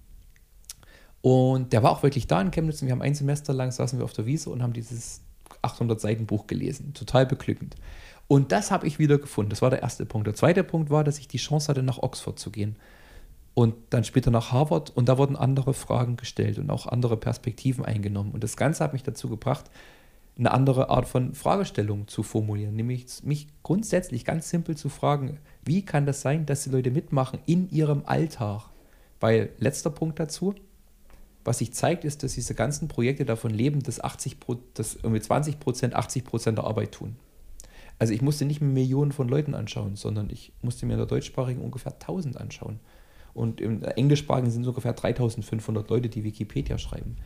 Und 1.23 1.73
der 1.73 1.83
war 1.83 1.91
auch 1.91 2.03
wirklich 2.03 2.27
da 2.27 2.41
in 2.41 2.51
Chemnitz 2.51 2.83
und 2.83 2.89
wir 2.89 2.93
haben 2.93 3.03
ein 3.03 3.15
Semester 3.15 3.53
lang 3.53 3.73
saßen 3.73 3.99
wir 3.99 4.05
auf 4.05 4.13
der 4.13 4.27
Wiese 4.27 4.51
und 4.51 4.63
haben 4.63 4.75
dieses 4.75 5.23
800 5.63 6.01
Seiten 6.01 6.27
Buch 6.27 6.47
gelesen. 6.47 6.93
Total 6.93 7.25
beglückend. 7.25 7.77
Und 8.29 8.53
das 8.53 8.71
habe 8.71 8.87
ich 8.87 8.99
wieder 8.99 9.19
gefunden. 9.19 9.51
Das 9.51 9.63
war 9.63 9.71
der 9.71 9.83
erste 9.83 10.05
Punkt. 10.05 10.27
Der 10.27 10.35
zweite 10.35 10.65
Punkt 10.65 10.91
war, 10.91 11.05
dass 11.05 11.19
ich 11.19 11.29
die 11.29 11.39
Chance 11.39 11.69
hatte, 11.69 11.83
nach 11.83 11.99
Oxford 11.99 12.39
zu 12.39 12.51
gehen. 12.51 12.77
Und 13.57 13.75
dann 13.89 14.05
später 14.05 14.31
nach 14.31 14.53
Harvard. 14.53 14.91
Und 14.95 15.09
da 15.09 15.17
wurden 15.17 15.35
andere 15.35 15.73
Fragen 15.73 16.19
gestellt 16.19 16.59
und 16.59 16.69
auch 16.69 16.87
andere 16.87 17.17
Perspektiven 17.17 17.87
eingenommen. 17.87 18.33
Und 18.33 18.45
das 18.45 18.59
Ganze 18.59 18.85
hat 18.85 18.93
mich 18.93 19.03
dazu 19.03 19.31
gebracht, 19.31 19.71
eine 20.39 20.51
andere 20.51 20.91
Art 20.91 21.09
von 21.09 21.35
Fragestellung 21.35 22.07
zu 22.07 22.23
formulieren. 22.23 22.77
Nämlich 22.77 23.07
mich 23.23 23.47
grundsätzlich 23.63 24.27
ganz 24.27 24.51
simpel 24.51 24.77
zu 24.77 24.91
fragen, 24.91 25.39
wie 25.65 25.83
kann 25.83 26.05
das 26.05 26.21
sein, 26.21 26.45
dass 26.45 26.65
die 26.65 26.71
Leute 26.71 26.91
mitmachen 26.91 27.39
in 27.47 27.71
ihrem 27.71 28.03
Alltag? 28.05 28.69
Weil, 29.21 29.49
letzter 29.57 29.89
Punkt 29.89 30.21
dazu, 30.21 30.55
was 31.43 31.57
sich 31.57 31.73
zeigt, 31.73 32.05
ist, 32.05 32.23
dass 32.23 32.35
diese 32.35 32.55
ganzen 32.55 32.89
Projekte 32.89 33.25
davon 33.25 33.53
leben, 33.53 33.83
dass 33.83 34.05
80 34.05 34.37
dass 34.75 34.97
irgendwie 34.97 35.23
20 35.23 35.59
Prozent 35.59 35.95
80 35.95 36.25
Prozent 36.25 36.59
der 36.59 36.67
Arbeit 36.67 36.93
tun. 36.93 37.17
Also 37.99 38.13
ich 38.13 38.21
musste 38.21 38.45
nicht 38.45 38.61
Millionen 38.61 39.13
von 39.13 39.29
Leuten 39.29 39.55
anschauen, 39.55 39.97
sondern 39.97 40.29
ich 40.29 40.53
musste 40.61 40.85
mir 40.85 40.93
in 40.93 40.99
der 40.99 41.07
deutschsprachigen 41.07 41.63
ungefähr 41.63 41.95
1000 41.95 42.37
anschauen. 42.37 42.81
Und 43.37 43.61
im 43.61 43.83
englischsprachigen 43.83 44.51
sind 44.51 44.63
es 44.63 44.69
ungefähr 44.69 44.95
3500 44.95 45.89
Leute, 45.91 46.09
die 46.09 46.25
Wikipedia 46.25 46.79
schreiben. 46.79 47.17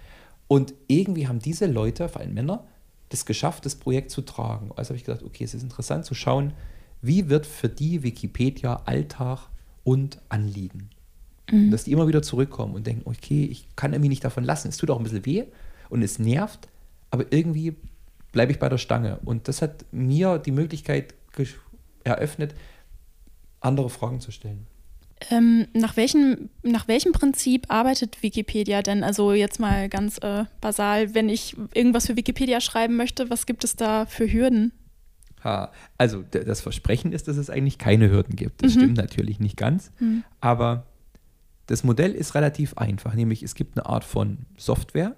Und 0.49 0.75
irgendwie 0.89 1.29
haben 1.29 1.39
diese 1.39 1.67
Leute, 1.67 2.09
vor 2.09 2.21
allem 2.21 2.35
Männer, 2.35 2.67
das 3.11 3.25
geschafft, 3.25 3.65
das 3.65 3.77
Projekt 3.77 4.11
zu 4.11 4.23
tragen. 4.23 4.71
Also 4.75 4.91
habe 4.91 4.97
ich 4.97 5.05
gedacht, 5.05 5.23
okay, 5.23 5.45
es 5.45 5.55
ist 5.55 5.63
interessant 5.63 6.05
zu 6.05 6.15
schauen, 6.15 6.53
wie 7.03 7.29
wird 7.29 7.47
für 7.47 7.69
die 7.69 8.03
Wikipedia 8.03 8.83
Alltag 8.85 9.49
und 9.85 10.21
Anliegen. 10.29 10.91
Mhm. 11.51 11.71
Dass 11.71 11.85
die 11.85 11.93
immer 11.93 12.09
wieder 12.09 12.23
zurückkommen 12.23 12.75
und 12.75 12.87
denken, 12.87 13.03
okay, 13.05 13.45
ich 13.45 13.69
kann 13.77 13.93
irgendwie 13.93 14.09
nicht 14.09 14.25
davon 14.25 14.45
lassen. 14.45 14.69
Es 14.69 14.77
tut 14.77 14.91
auch 14.91 14.99
ein 14.99 15.05
bisschen 15.05 15.25
weh 15.25 15.45
und 15.89 16.03
es 16.03 16.19
nervt, 16.19 16.69
aber 17.11 17.33
irgendwie 17.33 17.77
bleibe 18.33 18.53
ich 18.53 18.59
bei 18.59 18.69
der 18.69 18.79
Stange. 18.79 19.19
Und 19.25 19.49
das 19.49 19.63
hat 19.63 19.85
mir 19.93 20.39
die 20.39 20.53
Möglichkeit 20.53 21.15
eröffnet, 22.05 22.55
andere 23.61 23.91
Fragen 23.91 24.21
zu 24.21 24.31
stellen. 24.31 24.67
Ähm, 25.31 25.69
nach, 25.73 25.97
welchem, 25.97 26.51
nach 26.63 26.89
welchem 26.89 27.13
Prinzip 27.13 27.67
arbeitet 27.69 28.23
Wikipedia 28.23 28.83
denn? 28.83 29.05
Also 29.05 29.33
jetzt 29.33 29.61
mal 29.61 29.89
ganz 29.89 30.19
äh, 30.19 30.45
basal, 30.61 31.15
wenn 31.15 31.29
ich 31.29 31.57
irgendwas 31.73 32.07
für 32.09 32.17
Wikipedia 32.17 32.61
schreiben 32.61 32.97
möchte, 32.97 33.31
was 33.31 33.47
gibt 33.47 33.63
es 33.63 33.77
da 33.77 34.07
für 34.07 34.31
Hürden? 34.31 34.73
Ha, 35.45 35.71
also 35.97 36.23
das 36.23 36.61
Versprechen 36.61 37.13
ist, 37.13 37.29
dass 37.29 37.37
es 37.37 37.49
eigentlich 37.49 37.79
keine 37.79 38.11
Hürden 38.11 38.35
gibt. 38.35 38.63
Das 38.63 38.75
mhm. 38.75 38.81
stimmt 38.81 38.97
natürlich 38.97 39.39
nicht 39.39 39.57
ganz, 39.57 39.93
mhm. 40.01 40.25
aber 40.41 40.87
das 41.67 41.85
Modell 41.85 42.13
ist 42.15 42.35
relativ 42.35 42.77
einfach, 42.77 43.15
nämlich 43.15 43.45
es 43.45 43.55
gibt 43.55 43.79
eine 43.79 43.87
Art 43.87 44.03
von 44.03 44.39
Software 44.59 45.15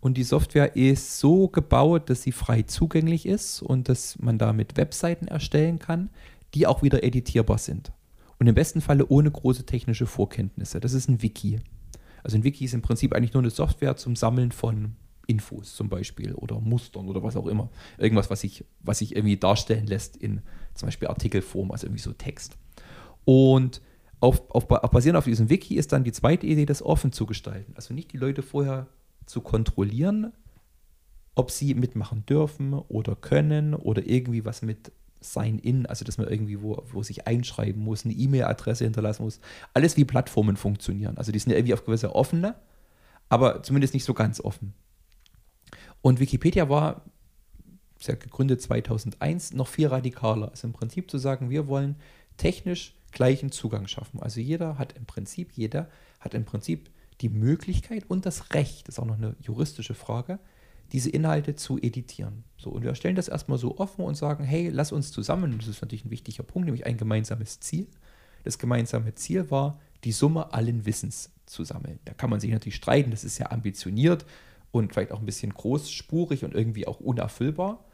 und 0.00 0.16
die 0.16 0.24
Software 0.24 0.76
ist 0.76 1.18
so 1.20 1.48
gebaut, 1.48 2.10
dass 2.10 2.22
sie 2.22 2.32
frei 2.32 2.62
zugänglich 2.62 3.26
ist 3.26 3.62
und 3.62 3.88
dass 3.88 4.18
man 4.18 4.38
damit 4.38 4.76
Webseiten 4.76 5.28
erstellen 5.28 5.78
kann, 5.78 6.10
die 6.54 6.66
auch 6.66 6.82
wieder 6.82 7.04
editierbar 7.04 7.58
sind. 7.58 7.92
Und 8.38 8.46
im 8.46 8.54
besten 8.54 8.80
Falle 8.80 9.06
ohne 9.08 9.30
große 9.30 9.66
technische 9.66 10.06
Vorkenntnisse. 10.06 10.80
Das 10.80 10.92
ist 10.92 11.08
ein 11.08 11.22
Wiki. 11.22 11.60
Also 12.22 12.36
ein 12.36 12.44
Wiki 12.44 12.64
ist 12.64 12.74
im 12.74 12.82
Prinzip 12.82 13.14
eigentlich 13.14 13.34
nur 13.34 13.42
eine 13.42 13.50
Software 13.50 13.96
zum 13.96 14.16
Sammeln 14.16 14.52
von 14.52 14.96
Infos 15.26 15.76
zum 15.76 15.88
Beispiel 15.88 16.34
oder 16.34 16.60
Mustern 16.60 17.08
oder 17.08 17.22
was 17.22 17.36
auch 17.36 17.46
immer. 17.46 17.70
Irgendwas, 17.98 18.30
was 18.30 18.40
sich, 18.40 18.64
was 18.80 18.98
sich 18.98 19.14
irgendwie 19.14 19.36
darstellen 19.36 19.86
lässt 19.86 20.16
in 20.16 20.42
zum 20.74 20.86
Beispiel 20.86 21.08
Artikelform, 21.08 21.70
also 21.70 21.86
irgendwie 21.86 22.02
so 22.02 22.12
Text. 22.12 22.56
Und 23.24 23.82
auf, 24.20 24.50
auf, 24.50 24.66
basierend 24.66 25.18
auf 25.18 25.24
diesem 25.24 25.50
Wiki 25.50 25.76
ist 25.76 25.92
dann 25.92 26.04
die 26.04 26.12
zweite 26.12 26.46
Idee, 26.46 26.64
das 26.64 26.82
offen 26.82 27.12
zu 27.12 27.26
gestalten. 27.26 27.72
Also 27.76 27.94
nicht 27.94 28.12
die 28.12 28.16
Leute 28.16 28.42
vorher 28.42 28.88
zu 29.26 29.40
kontrollieren, 29.42 30.32
ob 31.34 31.50
sie 31.50 31.74
mitmachen 31.74 32.24
dürfen 32.26 32.72
oder 32.72 33.14
können 33.14 33.74
oder 33.74 34.06
irgendwie 34.06 34.44
was 34.44 34.62
mit 34.62 34.92
Sign-in, 35.20 35.86
also 35.86 36.04
dass 36.04 36.18
man 36.18 36.28
irgendwie 36.28 36.62
wo, 36.62 36.82
wo 36.92 37.02
sich 37.02 37.26
einschreiben 37.26 37.82
muss, 37.82 38.04
eine 38.04 38.14
E-Mail-Adresse 38.14 38.84
hinterlassen 38.84 39.24
muss. 39.24 39.40
Alles 39.74 39.96
wie 39.96 40.04
Plattformen 40.04 40.56
funktionieren. 40.56 41.18
Also 41.18 41.32
die 41.32 41.38
sind 41.38 41.50
ja 41.50 41.58
irgendwie 41.58 41.74
auf 41.74 41.84
gewisse 41.84 42.14
offene, 42.14 42.54
aber 43.28 43.62
zumindest 43.62 43.94
nicht 43.94 44.04
so 44.04 44.14
ganz 44.14 44.40
offen. 44.40 44.74
Und 46.00 46.20
Wikipedia 46.20 46.68
war, 46.68 47.02
ist 47.98 48.08
ja 48.08 48.14
gegründet 48.14 48.62
2001, 48.62 49.52
noch 49.54 49.68
viel 49.68 49.88
radikaler. 49.88 50.50
Also 50.50 50.66
im 50.66 50.72
Prinzip 50.72 51.10
zu 51.10 51.18
sagen, 51.18 51.50
wir 51.50 51.66
wollen 51.66 51.96
technisch 52.36 52.94
gleichen 53.10 53.50
Zugang 53.50 53.88
schaffen. 53.88 54.20
Also 54.20 54.40
jeder 54.40 54.78
hat 54.78 54.92
im 54.92 55.06
Prinzip, 55.06 55.52
jeder 55.52 55.88
hat 56.20 56.34
im 56.34 56.44
Prinzip 56.44 56.90
die 57.20 57.28
Möglichkeit 57.28 58.04
und 58.08 58.26
das 58.26 58.54
Recht, 58.54 58.86
das 58.86 58.94
ist 58.94 58.98
auch 59.00 59.06
noch 59.06 59.16
eine 59.16 59.34
juristische 59.40 59.94
Frage, 59.94 60.38
diese 60.92 61.10
Inhalte 61.10 61.56
zu 61.56 61.78
editieren. 61.78 62.44
So, 62.58 62.70
und 62.70 62.82
wir 62.82 62.94
stellen 62.96 63.14
das 63.14 63.28
erstmal 63.28 63.56
so 63.56 63.78
offen 63.78 64.04
und 64.04 64.16
sagen, 64.16 64.42
hey, 64.44 64.68
lass 64.68 64.90
uns 64.90 65.12
zusammen, 65.12 65.56
das 65.58 65.68
ist 65.68 65.80
natürlich 65.80 66.04
ein 66.04 66.10
wichtiger 66.10 66.42
Punkt, 66.42 66.66
nämlich 66.66 66.86
ein 66.86 66.96
gemeinsames 66.96 67.60
Ziel. 67.60 67.86
Das 68.42 68.58
gemeinsame 68.58 69.14
Ziel 69.14 69.50
war, 69.50 69.80
die 70.04 70.12
Summe 70.12 70.52
allen 70.52 70.84
Wissens 70.84 71.30
zu 71.46 71.62
sammeln. 71.64 72.00
Da 72.04 72.14
kann 72.14 72.30
man 72.30 72.40
sich 72.40 72.50
natürlich 72.50 72.74
streiten, 72.74 73.12
das 73.12 73.24
ist 73.24 73.38
ja 73.38 73.52
ambitioniert 73.52 74.26
und 74.72 74.92
vielleicht 74.92 75.12
auch 75.12 75.20
ein 75.20 75.26
bisschen 75.26 75.54
großspurig 75.54 76.44
und 76.44 76.54
irgendwie 76.54 76.86
auch 76.86 76.98
unerfüllbar. 76.98 77.84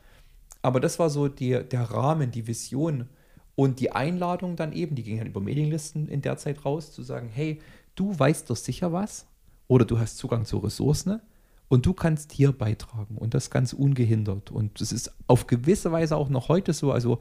Aber 0.62 0.80
das 0.80 0.98
war 0.98 1.10
so 1.10 1.28
die, 1.28 1.62
der 1.62 1.82
Rahmen, 1.82 2.30
die 2.30 2.46
Vision 2.46 3.08
und 3.54 3.80
die 3.80 3.92
Einladung 3.92 4.56
dann 4.56 4.72
eben, 4.72 4.96
die 4.96 5.02
ging 5.02 5.18
dann 5.18 5.26
über 5.26 5.40
Mailinglisten 5.40 6.08
in 6.08 6.22
der 6.22 6.38
Zeit 6.38 6.64
raus, 6.64 6.90
zu 6.92 7.02
sagen, 7.02 7.28
hey, 7.28 7.60
du 7.94 8.18
weißt 8.18 8.48
doch 8.48 8.56
sicher 8.56 8.92
was 8.92 9.26
oder 9.68 9.84
du 9.84 9.98
hast 9.98 10.16
Zugang 10.16 10.46
zu 10.46 10.56
Ressourcen 10.58 11.20
und 11.68 11.86
du 11.86 11.92
kannst 11.92 12.32
hier 12.32 12.52
beitragen 12.52 13.16
und 13.16 13.34
das 13.34 13.50
ganz 13.50 13.72
ungehindert. 13.72 14.50
Und 14.50 14.80
das 14.80 14.92
ist 14.92 15.12
auf 15.26 15.46
gewisse 15.46 15.92
Weise 15.92 16.16
auch 16.16 16.28
noch 16.28 16.48
heute 16.48 16.72
so. 16.72 16.92
Also 16.92 17.20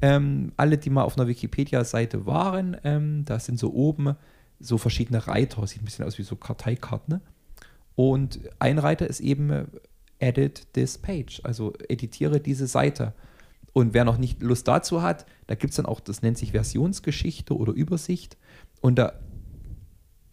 ähm, 0.00 0.52
alle, 0.56 0.78
die 0.78 0.90
mal 0.90 1.04
auf 1.04 1.16
einer 1.16 1.28
Wikipedia-Seite 1.28 2.26
waren, 2.26 2.76
ähm, 2.84 3.24
da 3.24 3.38
sind 3.38 3.58
so 3.58 3.72
oben 3.72 4.16
so 4.58 4.78
verschiedene 4.78 5.26
Reiter, 5.26 5.66
sieht 5.66 5.82
ein 5.82 5.84
bisschen 5.84 6.06
aus 6.06 6.18
wie 6.18 6.22
so 6.22 6.36
Karteikarten. 6.36 7.14
Ne? 7.14 7.20
Und 7.94 8.40
ein 8.58 8.78
Reiter 8.78 9.06
ist 9.06 9.20
eben 9.20 9.50
äh, 9.50 9.66
Edit 10.18 10.72
this 10.72 10.98
page, 10.98 11.40
also 11.44 11.74
editiere 11.88 12.40
diese 12.40 12.66
Seite. 12.66 13.12
Und 13.72 13.94
wer 13.94 14.04
noch 14.04 14.18
nicht 14.18 14.42
Lust 14.42 14.68
dazu 14.68 15.02
hat, 15.02 15.26
da 15.46 15.54
gibt 15.54 15.70
es 15.70 15.76
dann 15.76 15.86
auch, 15.86 16.00
das 16.00 16.22
nennt 16.22 16.38
sich 16.38 16.52
Versionsgeschichte 16.52 17.56
oder 17.56 17.72
Übersicht. 17.72 18.36
Und 18.80 18.98
da 18.98 19.14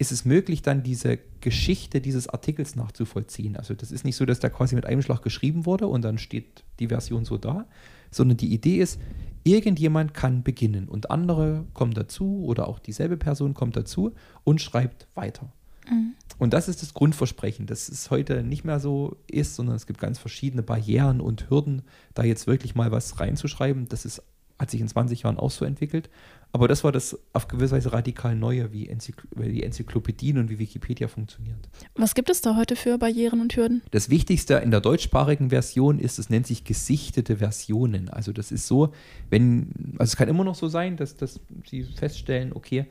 ist 0.00 0.12
es 0.12 0.24
möglich, 0.24 0.62
dann 0.62 0.82
diese 0.82 1.18
Geschichte 1.42 2.00
dieses 2.00 2.26
Artikels 2.26 2.74
nachzuvollziehen. 2.74 3.54
Also 3.58 3.74
das 3.74 3.92
ist 3.92 4.02
nicht 4.06 4.16
so, 4.16 4.24
dass 4.24 4.40
der 4.40 4.48
quasi 4.48 4.74
mit 4.74 4.86
einem 4.86 5.02
Schlag 5.02 5.20
geschrieben 5.20 5.66
wurde 5.66 5.88
und 5.88 6.00
dann 6.02 6.16
steht 6.16 6.64
die 6.78 6.88
Version 6.88 7.26
so 7.26 7.36
da, 7.36 7.66
sondern 8.10 8.38
die 8.38 8.54
Idee 8.54 8.78
ist, 8.78 8.98
irgendjemand 9.44 10.14
kann 10.14 10.42
beginnen 10.42 10.88
und 10.88 11.10
andere 11.10 11.66
kommen 11.74 11.92
dazu 11.92 12.42
oder 12.46 12.66
auch 12.66 12.78
dieselbe 12.78 13.18
Person 13.18 13.52
kommt 13.52 13.76
dazu 13.76 14.14
und 14.42 14.62
schreibt 14.62 15.06
weiter. 15.14 15.52
Mhm. 15.86 16.14
Und 16.38 16.54
das 16.54 16.68
ist 16.68 16.80
das 16.80 16.94
Grundversprechen, 16.94 17.66
dass 17.66 17.90
es 17.90 18.10
heute 18.10 18.42
nicht 18.42 18.64
mehr 18.64 18.80
so 18.80 19.18
ist, 19.30 19.54
sondern 19.54 19.76
es 19.76 19.86
gibt 19.86 20.00
ganz 20.00 20.18
verschiedene 20.18 20.62
Barrieren 20.62 21.20
und 21.20 21.50
Hürden, 21.50 21.82
da 22.14 22.22
jetzt 22.22 22.46
wirklich 22.46 22.74
mal 22.74 22.90
was 22.90 23.20
reinzuschreiben. 23.20 23.86
Das 23.88 24.06
ist, 24.06 24.22
hat 24.58 24.70
sich 24.70 24.80
in 24.80 24.88
20 24.88 25.24
Jahren 25.24 25.38
auch 25.38 25.50
so 25.50 25.66
entwickelt. 25.66 26.08
Aber 26.52 26.66
das 26.66 26.82
war 26.82 26.90
das 26.90 27.16
auf 27.32 27.46
gewisse 27.48 27.76
Weise 27.76 27.92
radikal 27.92 28.34
Neue, 28.34 28.72
wie, 28.72 28.88
Enzykl 28.88 29.28
wie 29.36 29.52
die 29.52 29.62
Enzyklopädien 29.62 30.38
und 30.38 30.50
wie 30.50 30.58
Wikipedia 30.58 31.06
funktioniert. 31.06 31.68
Was 31.94 32.14
gibt 32.14 32.28
es 32.28 32.40
da 32.40 32.56
heute 32.56 32.74
für 32.74 32.98
Barrieren 32.98 33.40
und 33.40 33.54
Hürden? 33.54 33.82
Das 33.92 34.10
Wichtigste 34.10 34.54
in 34.54 34.70
der 34.70 34.80
deutschsprachigen 34.80 35.50
Version 35.50 35.98
ist, 35.98 36.18
es 36.18 36.28
nennt 36.28 36.46
sich 36.46 36.64
gesichtete 36.64 37.36
Versionen. 37.36 38.08
Also 38.08 38.32
das 38.32 38.50
ist 38.50 38.66
so, 38.66 38.92
wenn, 39.28 39.70
also 39.98 40.10
es 40.10 40.16
kann 40.16 40.28
immer 40.28 40.44
noch 40.44 40.56
so 40.56 40.68
sein, 40.68 40.96
dass, 40.96 41.16
dass 41.16 41.40
Sie 41.64 41.84
feststellen, 41.84 42.52
okay, 42.52 42.86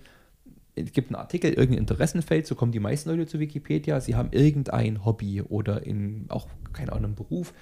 es 0.75 0.93
gibt 0.93 1.09
einen 1.09 1.15
Artikel, 1.15 1.51
irgendein 1.51 1.79
Interessenfeld, 1.79 2.47
so 2.47 2.55
kommen 2.55 2.71
die 2.71 2.79
meisten 2.79 3.09
Leute 3.09 3.27
zu 3.27 3.39
Wikipedia, 3.39 3.99
sie 3.99 4.15
haben 4.15 4.31
irgendein 4.31 5.03
Hobby 5.03 5.41
oder 5.41 5.85
in 5.85 6.25
auch, 6.29 6.47
keine 6.73 6.93
Ahnung, 6.93 7.15
Beruf, 7.15 7.53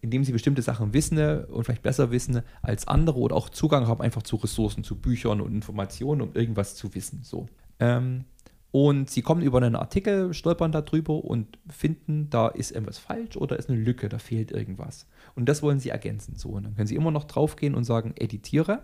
in 0.00 0.10
dem 0.10 0.24
sie 0.24 0.32
bestimmte 0.32 0.62
Sachen 0.62 0.94
wissen 0.94 1.18
und 1.44 1.64
vielleicht 1.64 1.82
besser 1.82 2.10
wissen 2.10 2.42
als 2.62 2.88
andere 2.88 3.18
oder 3.18 3.36
auch 3.36 3.50
Zugang 3.50 3.86
haben 3.86 4.00
einfach 4.00 4.22
zu 4.22 4.36
Ressourcen, 4.36 4.84
zu 4.84 4.96
Büchern 4.96 5.40
und 5.40 5.52
Informationen, 5.52 6.22
um 6.22 6.34
irgendwas 6.34 6.74
zu 6.74 6.94
wissen. 6.94 7.20
So. 7.22 7.46
Ähm, 7.78 8.24
und 8.72 9.10
sie 9.10 9.22
kommen 9.22 9.42
über 9.42 9.58
einen 9.58 9.76
Artikel, 9.76 10.32
stolpern 10.32 10.70
darüber 10.72 11.24
und 11.24 11.58
finden, 11.68 12.30
da 12.30 12.48
ist 12.48 12.70
irgendwas 12.70 12.98
falsch 12.98 13.36
oder 13.36 13.58
ist 13.58 13.68
eine 13.68 13.80
Lücke, 13.80 14.08
da 14.08 14.18
fehlt 14.18 14.52
irgendwas. 14.52 15.06
Und 15.34 15.48
das 15.48 15.62
wollen 15.62 15.80
sie 15.80 15.90
ergänzen. 15.90 16.36
So, 16.36 16.50
und 16.50 16.64
dann 16.64 16.76
können 16.76 16.86
sie 16.86 16.94
immer 16.94 17.10
noch 17.10 17.24
draufgehen 17.24 17.74
und 17.74 17.84
sagen, 17.84 18.14
editiere. 18.16 18.82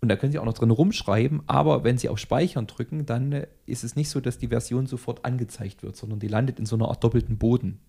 Und 0.00 0.10
da 0.10 0.16
können 0.16 0.30
Sie 0.30 0.38
auch 0.38 0.44
noch 0.44 0.52
drin 0.52 0.70
rumschreiben, 0.70 1.44
aber 1.46 1.82
wenn 1.82 1.96
Sie 1.96 2.10
auf 2.10 2.18
Speichern 2.18 2.66
drücken, 2.66 3.06
dann 3.06 3.32
äh, 3.32 3.46
ist 3.64 3.82
es 3.82 3.96
nicht 3.96 4.10
so, 4.10 4.20
dass 4.20 4.36
die 4.36 4.48
Version 4.48 4.86
sofort 4.86 5.24
angezeigt 5.24 5.82
wird, 5.82 5.96
sondern 5.96 6.20
die 6.20 6.28
landet 6.28 6.58
in 6.58 6.66
so 6.66 6.76
einer 6.76 6.88
Art 6.88 7.02
doppelten 7.02 7.38
Boden. 7.38 7.80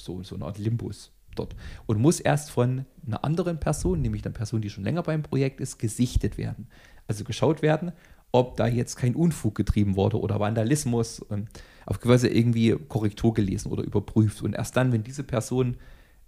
So, 0.00 0.22
so 0.22 0.34
eine 0.34 0.46
Art 0.46 0.56
Limbus 0.56 1.12
dort 1.40 1.56
und 1.86 1.98
muss 1.98 2.20
erst 2.20 2.50
von 2.50 2.84
einer 3.06 3.24
anderen 3.24 3.58
Person, 3.58 4.02
nämlich 4.02 4.24
einer 4.24 4.34
Person, 4.34 4.60
die 4.60 4.70
schon 4.70 4.84
länger 4.84 5.02
beim 5.02 5.22
Projekt 5.22 5.60
ist, 5.60 5.78
gesichtet 5.78 6.38
werden. 6.38 6.68
Also 7.08 7.24
geschaut 7.24 7.62
werden, 7.62 7.92
ob 8.32 8.56
da 8.56 8.66
jetzt 8.66 8.96
kein 8.96 9.14
Unfug 9.14 9.54
getrieben 9.54 9.96
wurde 9.96 10.20
oder 10.20 10.38
Vandalismus, 10.38 11.24
ähm, 11.30 11.46
auf 11.86 11.98
gewisse 12.00 12.28
irgendwie 12.28 12.76
Korrektur 12.88 13.34
gelesen 13.34 13.72
oder 13.72 13.82
überprüft. 13.82 14.42
Und 14.42 14.54
erst 14.54 14.76
dann, 14.76 14.92
wenn 14.92 15.02
diese 15.02 15.24
Person 15.24 15.76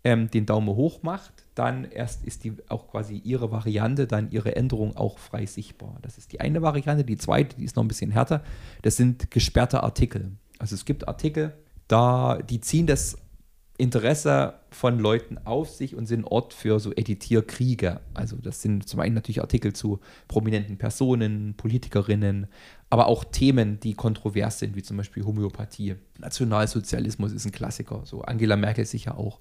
ähm, 0.04 0.31
den 0.31 0.47
Daumen 0.47 0.69
hoch 0.69 1.02
macht, 1.02 1.33
dann 1.54 1.85
erst 1.85 2.25
ist 2.25 2.45
die 2.45 2.54
auch 2.69 2.88
quasi 2.88 3.16
ihre 3.19 3.52
Variante, 3.52 4.07
dann 4.07 4.31
ihre 4.31 4.57
Änderung 4.57 4.97
auch 4.97 5.19
frei 5.19 5.47
sichtbar. 5.47 5.99
Das 6.02 6.19
ist 6.19 6.33
die 6.33 6.40
eine 6.40 6.62
Variante. 6.62 7.04
Die 7.04 7.16
zweite, 7.16 7.57
die 7.57 7.64
ist 7.64 7.76
noch 7.76 7.85
ein 7.85 7.88
bisschen 7.88 8.11
härter, 8.11 8.42
das 8.83 8.97
sind 8.97 9.31
gesperrte 9.31 9.83
Artikel. 9.83 10.33
Also 10.59 10.75
es 10.75 10.85
gibt 10.85 11.07
Artikel, 11.07 11.52
da 11.87 12.38
die 12.38 12.61
ziehen 12.61 12.87
das 12.87 13.16
Interesse 13.83 14.55
von 14.71 15.01
Leuten 15.01 15.39
auf 15.45 15.69
sich 15.69 15.97
und 15.97 16.07
sind 16.07 16.25
Ort 16.25 16.55
für 16.55 16.79
so 16.79 16.93
Editierkriege. 16.93 18.01
Also 18.15 18.37
das 18.37 18.62
sind 18.62 18.89
zum 18.89 19.01
einen 19.01 19.17
natürlich 19.17 19.41
Artikel 19.41 19.73
zu 19.73 19.99
prominenten 20.29 20.79
Personen, 20.79 21.55
Politikerinnen, 21.57 22.47
aber 22.91 23.09
auch 23.09 23.25
Themen, 23.25 23.81
die 23.81 23.95
kontrovers 23.95 24.61
sind, 24.61 24.77
wie 24.77 24.85
zum 24.85 24.99
Beispiel 24.99 25.25
Homöopathie. 25.25 25.97
Nationalsozialismus 26.21 27.33
ist 27.33 27.45
ein 27.45 27.51
Klassiker, 27.51 28.03
so 28.05 28.23
Angela 28.23 28.55
Merkel 28.55 28.85
sicher 28.85 29.19
auch. 29.19 29.41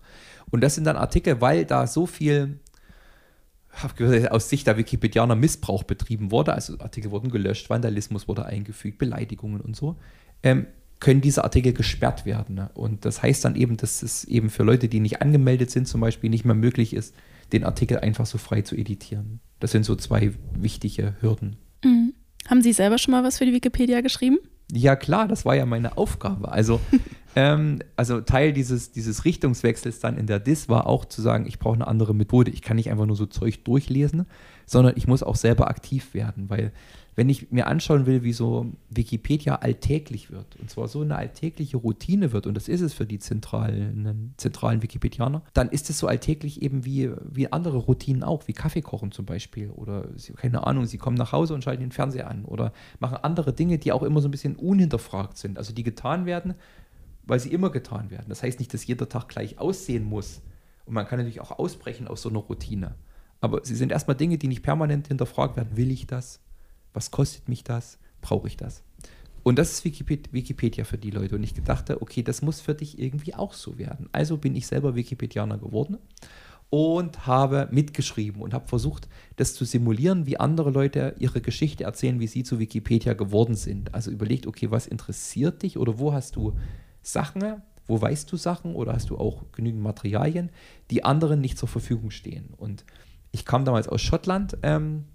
Und 0.49 0.61
das 0.61 0.73
sind 0.73 0.85
dann 0.85 0.97
Artikel, 0.97 1.39
weil 1.39 1.65
da 1.65 1.85
so 1.85 2.07
viel 2.07 2.59
aus 4.31 4.49
Sicht 4.49 4.65
der 4.65 4.75
Wikipedianer 4.75 5.35
Missbrauch 5.35 5.83
betrieben 5.83 6.31
wurde, 6.31 6.53
also 6.53 6.79
Artikel 6.79 7.11
wurden 7.11 7.29
gelöscht, 7.29 7.69
Vandalismus 7.69 8.27
wurde 8.27 8.45
eingefügt, 8.45 8.97
Beleidigungen 8.97 9.61
und 9.61 9.75
so, 9.75 9.97
ähm, 10.41 10.65
können 11.01 11.19
diese 11.19 11.43
Artikel 11.43 11.73
gesperrt 11.73 12.25
werden. 12.25 12.55
Ne? 12.55 12.69
Und 12.73 13.03
das 13.03 13.21
heißt 13.21 13.43
dann 13.43 13.55
eben, 13.55 13.75
dass 13.75 14.03
es 14.03 14.23
eben 14.23 14.49
für 14.49 14.63
Leute, 14.63 14.87
die 14.87 15.01
nicht 15.01 15.21
angemeldet 15.21 15.71
sind, 15.71 15.87
zum 15.87 15.99
Beispiel 15.99 16.29
nicht 16.29 16.45
mehr 16.45 16.55
möglich 16.55 16.93
ist, 16.93 17.13
den 17.51 17.65
Artikel 17.65 17.99
einfach 17.99 18.25
so 18.25 18.37
frei 18.37 18.61
zu 18.61 18.77
editieren. 18.77 19.41
Das 19.59 19.71
sind 19.71 19.83
so 19.83 19.95
zwei 19.95 20.31
wichtige 20.53 21.15
Hürden. 21.19 21.57
Mhm. 21.83 22.13
Haben 22.47 22.61
Sie 22.61 22.71
selber 22.71 22.97
schon 22.97 23.11
mal 23.11 23.23
was 23.23 23.39
für 23.39 23.45
die 23.45 23.53
Wikipedia 23.53 24.01
geschrieben? 24.01 24.37
Ja, 24.71 24.95
klar, 24.95 25.27
das 25.27 25.43
war 25.43 25.55
ja 25.55 25.65
meine 25.65 25.97
Aufgabe. 25.97 26.51
Also, 26.51 26.79
ähm, 27.35 27.79
also 27.97 28.21
Teil 28.21 28.53
dieses, 28.53 28.91
dieses 28.91 29.25
Richtungswechsels 29.25 29.99
dann 29.99 30.17
in 30.17 30.27
der 30.27 30.39
DIS 30.39 30.69
war 30.69 30.87
auch 30.87 31.05
zu 31.05 31.21
sagen, 31.21 31.45
ich 31.45 31.59
brauche 31.59 31.75
eine 31.75 31.87
andere 31.87 32.15
Methode. 32.15 32.51
Ich 32.51 32.61
kann 32.61 32.77
nicht 32.77 32.89
einfach 32.89 33.05
nur 33.05 33.15
so 33.15 33.25
Zeug 33.25 33.63
durchlesen, 33.65 34.27
sondern 34.65 34.93
ich 34.95 35.07
muss 35.07 35.23
auch 35.23 35.35
selber 35.35 35.67
aktiv 35.67 36.13
werden, 36.13 36.49
weil 36.49 36.71
wenn 37.21 37.29
ich 37.29 37.51
mir 37.51 37.67
anschauen 37.67 38.07
will, 38.07 38.23
wie 38.23 38.33
so 38.33 38.65
Wikipedia 38.89 39.57
alltäglich 39.57 40.31
wird, 40.31 40.55
und 40.59 40.71
zwar 40.71 40.87
so 40.87 41.01
eine 41.01 41.17
alltägliche 41.17 41.77
Routine 41.77 42.33
wird, 42.33 42.47
und 42.47 42.55
das 42.55 42.67
ist 42.67 42.81
es 42.81 42.95
für 42.95 43.05
die 43.05 43.19
zentralen, 43.19 44.33
zentralen 44.37 44.81
Wikipedianer, 44.81 45.43
dann 45.53 45.69
ist 45.69 45.91
es 45.91 45.99
so 45.99 46.07
alltäglich 46.07 46.63
eben 46.63 46.83
wie, 46.83 47.11
wie 47.31 47.51
andere 47.51 47.77
Routinen 47.77 48.23
auch, 48.23 48.47
wie 48.47 48.53
Kaffee 48.53 48.81
kochen 48.81 49.11
zum 49.11 49.27
Beispiel. 49.27 49.69
Oder, 49.69 50.07
keine 50.35 50.65
Ahnung, 50.65 50.87
sie 50.87 50.97
kommen 50.97 51.15
nach 51.15 51.31
Hause 51.31 51.53
und 51.53 51.63
schalten 51.63 51.81
den 51.81 51.91
Fernseher 51.91 52.27
an 52.27 52.43
oder 52.43 52.73
machen 52.99 53.17
andere 53.21 53.53
Dinge, 53.53 53.77
die 53.77 53.91
auch 53.91 54.01
immer 54.01 54.19
so 54.19 54.27
ein 54.27 54.31
bisschen 54.31 54.55
unhinterfragt 54.55 55.37
sind. 55.37 55.59
Also 55.59 55.75
die 55.75 55.83
getan 55.83 56.25
werden, 56.25 56.55
weil 57.27 57.39
sie 57.39 57.53
immer 57.53 57.69
getan 57.69 58.09
werden. 58.09 58.29
Das 58.29 58.41
heißt 58.41 58.57
nicht, 58.57 58.73
dass 58.73 58.87
jeder 58.87 59.07
Tag 59.07 59.29
gleich 59.29 59.59
aussehen 59.59 60.05
muss. 60.05 60.41
Und 60.85 60.95
man 60.95 61.05
kann 61.05 61.19
natürlich 61.19 61.39
auch 61.39 61.59
ausbrechen 61.59 62.07
aus 62.07 62.23
so 62.23 62.29
einer 62.29 62.39
Routine. 62.39 62.95
Aber 63.41 63.63
sie 63.63 63.75
sind 63.75 63.91
erstmal 63.91 64.17
Dinge, 64.17 64.39
die 64.39 64.47
nicht 64.47 64.63
permanent 64.63 65.07
hinterfragt 65.07 65.55
werden. 65.55 65.77
Will 65.77 65.91
ich 65.91 66.07
das? 66.07 66.39
Was 66.93 67.11
kostet 67.11 67.49
mich 67.49 67.63
das? 67.63 67.97
Brauche 68.21 68.47
ich 68.47 68.57
das? 68.57 68.83
Und 69.43 69.57
das 69.57 69.71
ist 69.71 69.85
Wikipedia 69.85 70.83
für 70.83 70.97
die 70.97 71.09
Leute. 71.09 71.35
Und 71.35 71.43
ich 71.43 71.53
dachte, 71.53 72.01
okay, 72.01 72.21
das 72.21 72.41
muss 72.41 72.61
für 72.61 72.75
dich 72.75 72.99
irgendwie 72.99 73.33
auch 73.33 73.53
so 73.53 73.77
werden. 73.77 74.07
Also 74.11 74.37
bin 74.37 74.55
ich 74.55 74.67
selber 74.67 74.95
Wikipedianer 74.95 75.57
geworden 75.57 75.97
und 76.69 77.27
habe 77.27 77.67
mitgeschrieben 77.71 78.41
und 78.41 78.53
habe 78.53 78.67
versucht, 78.67 79.09
das 79.35 79.53
zu 79.55 79.65
simulieren, 79.65 80.25
wie 80.25 80.39
andere 80.39 80.69
Leute 80.69 81.15
ihre 81.19 81.41
Geschichte 81.41 81.83
erzählen, 81.83 82.19
wie 82.19 82.27
sie 82.27 82.43
zu 82.43 82.59
Wikipedia 82.59 83.13
geworden 83.13 83.55
sind. 83.55 83.93
Also 83.93 84.09
überlegt, 84.09 84.47
okay, 84.47 84.71
was 84.71 84.87
interessiert 84.87 85.63
dich 85.63 85.77
oder 85.77 85.99
wo 85.99 86.13
hast 86.13 86.35
du 86.35 86.53
Sachen, 87.01 87.61
wo 87.87 87.99
weißt 87.99 88.31
du 88.31 88.37
Sachen 88.37 88.73
oder 88.73 88.93
hast 88.93 89.09
du 89.09 89.17
auch 89.17 89.43
genügend 89.51 89.81
Materialien, 89.81 90.49
die 90.91 91.03
anderen 91.03 91.41
nicht 91.41 91.57
zur 91.57 91.67
Verfügung 91.67 92.09
stehen. 92.09 92.53
Und 92.55 92.85
ich 93.31 93.43
kam 93.43 93.65
damals 93.65 93.89
aus 93.89 94.01
Schottland, 94.01 94.57
ähm, 94.63 95.05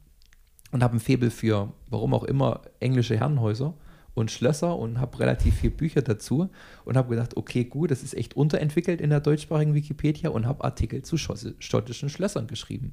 und 0.72 0.82
habe 0.82 0.96
ein 0.96 1.00
Faible 1.00 1.30
für, 1.30 1.72
warum 1.88 2.14
auch 2.14 2.24
immer, 2.24 2.62
englische 2.80 3.16
Herrenhäuser 3.16 3.74
und 4.14 4.30
Schlösser 4.30 4.76
und 4.76 4.98
habe 4.98 5.20
relativ 5.20 5.56
viele 5.56 5.72
Bücher 5.72 6.02
dazu 6.02 6.48
und 6.84 6.96
habe 6.96 7.10
gedacht, 7.10 7.36
okay, 7.36 7.64
gut, 7.64 7.90
das 7.90 8.02
ist 8.02 8.14
echt 8.14 8.34
unterentwickelt 8.34 9.00
in 9.00 9.10
der 9.10 9.20
deutschsprachigen 9.20 9.74
Wikipedia 9.74 10.30
und 10.30 10.46
habe 10.46 10.64
Artikel 10.64 11.02
zu 11.02 11.16
schottischen 11.18 12.08
Schlössern 12.08 12.46
geschrieben. 12.46 12.92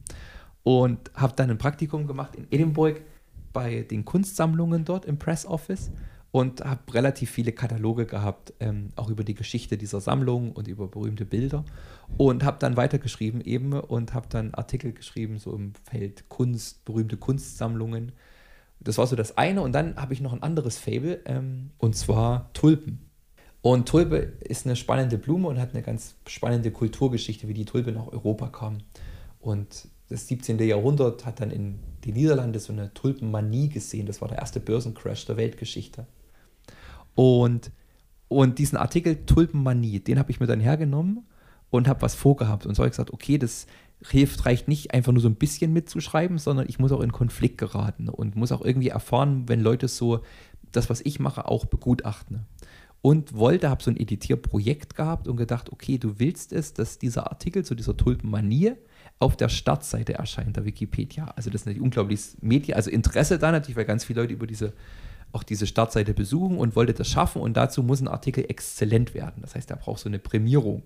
Und 0.64 1.12
habe 1.14 1.34
dann 1.36 1.50
ein 1.50 1.58
Praktikum 1.58 2.08
gemacht 2.08 2.36
in 2.36 2.48
Edinburgh 2.52 3.02
bei 3.54 3.82
den 3.84 4.06
Kunstsammlungen 4.06 4.86
dort 4.86 5.06
im 5.06 5.18
Press 5.18 5.46
Office 5.46 5.92
und 6.34 6.66
habe 6.66 6.92
relativ 6.96 7.30
viele 7.30 7.52
Kataloge 7.52 8.08
gehabt, 8.08 8.54
ähm, 8.60 8.90
auch 8.96 9.12
über 9.12 9.24
die 9.24 9.36
Geschichte 9.36 9.78
dieser 9.78 10.02
Sammlung 10.02 10.52
und 10.52 10.68
über 10.68 10.88
berühmte 10.88 11.26
Bilder 11.26 11.64
und 12.18 12.44
habe 12.44 12.58
dann 12.60 12.76
weitergeschrieben 12.76 13.40
eben 13.40 13.74
und 13.74 14.16
habe 14.16 14.26
dann 14.30 14.52
Artikel 14.56 14.94
geschrieben, 14.94 15.38
so 15.38 15.54
im 15.54 15.74
Feld 15.84 16.30
Kunst, 16.30 16.86
berühmte 16.86 17.18
Kunstsammlungen. 17.18 18.14
Das 18.80 18.98
war 18.98 19.06
so 19.06 19.16
das 19.16 19.38
eine 19.38 19.62
und 19.62 19.74
dann 19.74 19.96
habe 19.96 20.14
ich 20.14 20.22
noch 20.22 20.34
ein 20.34 20.42
anderes 20.42 20.80
Fable 20.80 21.20
ähm, 21.26 21.70
und 21.78 21.96
zwar 21.96 22.52
Tulpen. 22.54 23.12
Und 23.62 23.88
Tulpe 23.88 24.34
ist 24.40 24.66
eine 24.66 24.76
spannende 24.76 25.20
Blume 25.20 25.48
und 25.48 25.60
hat 25.60 25.76
eine 25.76 25.84
ganz 25.84 26.16
spannende 26.26 26.72
Kulturgeschichte, 26.72 27.48
wie 27.48 27.54
die 27.54 27.66
Tulpe 27.66 27.92
nach 27.92 28.08
Europa 28.08 28.48
kam. 28.48 28.80
Und 29.40 29.88
das 30.10 30.28
17. 30.28 30.58
Jahrhundert 30.58 31.28
hat 31.28 31.42
dann 31.42 31.52
in 31.52 31.78
den 32.06 32.16
Niederlanden 32.16 32.60
so 32.60 32.74
eine 32.74 32.92
Tulpenmanie 32.92 33.70
gesehen. 33.70 34.08
Das 34.08 34.20
war 34.20 34.30
der 34.30 34.40
erste 34.40 34.60
Börsencrash 34.60 35.28
der 35.28 35.38
Weltgeschichte. 35.38 36.08
Und, 37.16 37.72
und 38.28 38.60
diesen 38.60 38.78
Artikel 38.78 39.26
Tulpenmanie, 39.26 40.00
den 40.00 40.20
habe 40.20 40.32
ich 40.32 40.40
mir 40.40 40.48
dann 40.48 40.60
hergenommen 40.60 41.26
und 41.70 41.88
habe 41.88 42.02
was 42.02 42.16
vorgehabt. 42.16 42.66
Und 42.66 42.76
so 42.76 42.84
habe 42.84 42.88
ich 42.88 42.94
gesagt, 42.94 43.12
okay, 43.12 43.38
das 43.38 43.68
hilft, 44.10 44.46
reicht 44.46 44.68
nicht 44.68 44.94
einfach 44.94 45.12
nur 45.12 45.22
so 45.22 45.30
ein 45.30 45.36
bisschen 45.36 45.74
mitzuschreiben, 45.74 46.38
sondern 46.38 46.68
ich 46.68 46.80
muss 46.80 46.92
auch 46.92 47.02
in 47.02 47.12
Konflikt 47.12 47.58
geraten 47.58 48.10
und 48.10 48.36
muss 48.36 48.52
auch 48.52 48.64
irgendwie 48.64 48.90
erfahren, 48.90 49.48
wenn 49.48 49.62
Leute 49.62 49.88
so 49.88 50.22
das, 50.72 50.90
was 50.90 51.02
ich 51.02 51.20
mache, 51.20 51.48
auch 51.48 51.66
begutachten. 51.66 52.46
Und 53.02 53.34
wollte, 53.36 53.70
habe 53.70 53.84
so 53.84 53.92
ein 53.92 53.98
Editierprojekt 53.98 54.96
gehabt 54.96 55.28
und 55.28 55.36
gedacht, 55.36 55.72
okay, 55.72 55.98
du 55.98 56.20
willst 56.20 56.54
es, 56.54 56.74
dass 56.74 57.00
dieser 57.00 57.30
Artikel 57.32 57.66
zu 57.66 57.76
dieser 57.76 57.98
Tulpenmanie 57.98 58.74
auf 59.20 59.36
der 59.36 59.50
Startseite 59.50 60.14
erscheint, 60.14 60.56
der 60.56 60.66
Wikipedia. 60.66 61.26
Also 61.36 61.50
das 61.50 61.62
ist 61.62 61.66
natürlich 61.66 61.84
unglaubliches 61.84 62.38
Media, 62.42 62.76
also 62.76 62.90
Interesse 62.90 63.40
da 63.40 63.52
natürlich, 63.52 63.76
weil 63.76 63.86
ganz 63.86 64.06
viele 64.06 64.22
Leute 64.22 64.34
über 64.34 64.48
diese 64.48 64.74
auch 65.34 65.44
diese 65.44 65.68
Startseite 65.68 66.14
besuchen 66.14 66.58
und 66.58 66.76
wollte 66.76 66.94
das 66.94 67.10
schaffen 67.10 67.42
und 67.42 67.58
dazu 67.58 67.84
muss 67.84 68.00
ein 68.00 68.08
Artikel 68.08 68.46
exzellent 68.48 69.14
werden. 69.14 69.42
Das 69.42 69.56
heißt, 69.56 69.70
er 69.72 69.78
braucht 69.78 70.00
so 70.00 70.08
eine 70.08 70.20
Prämierung. 70.20 70.84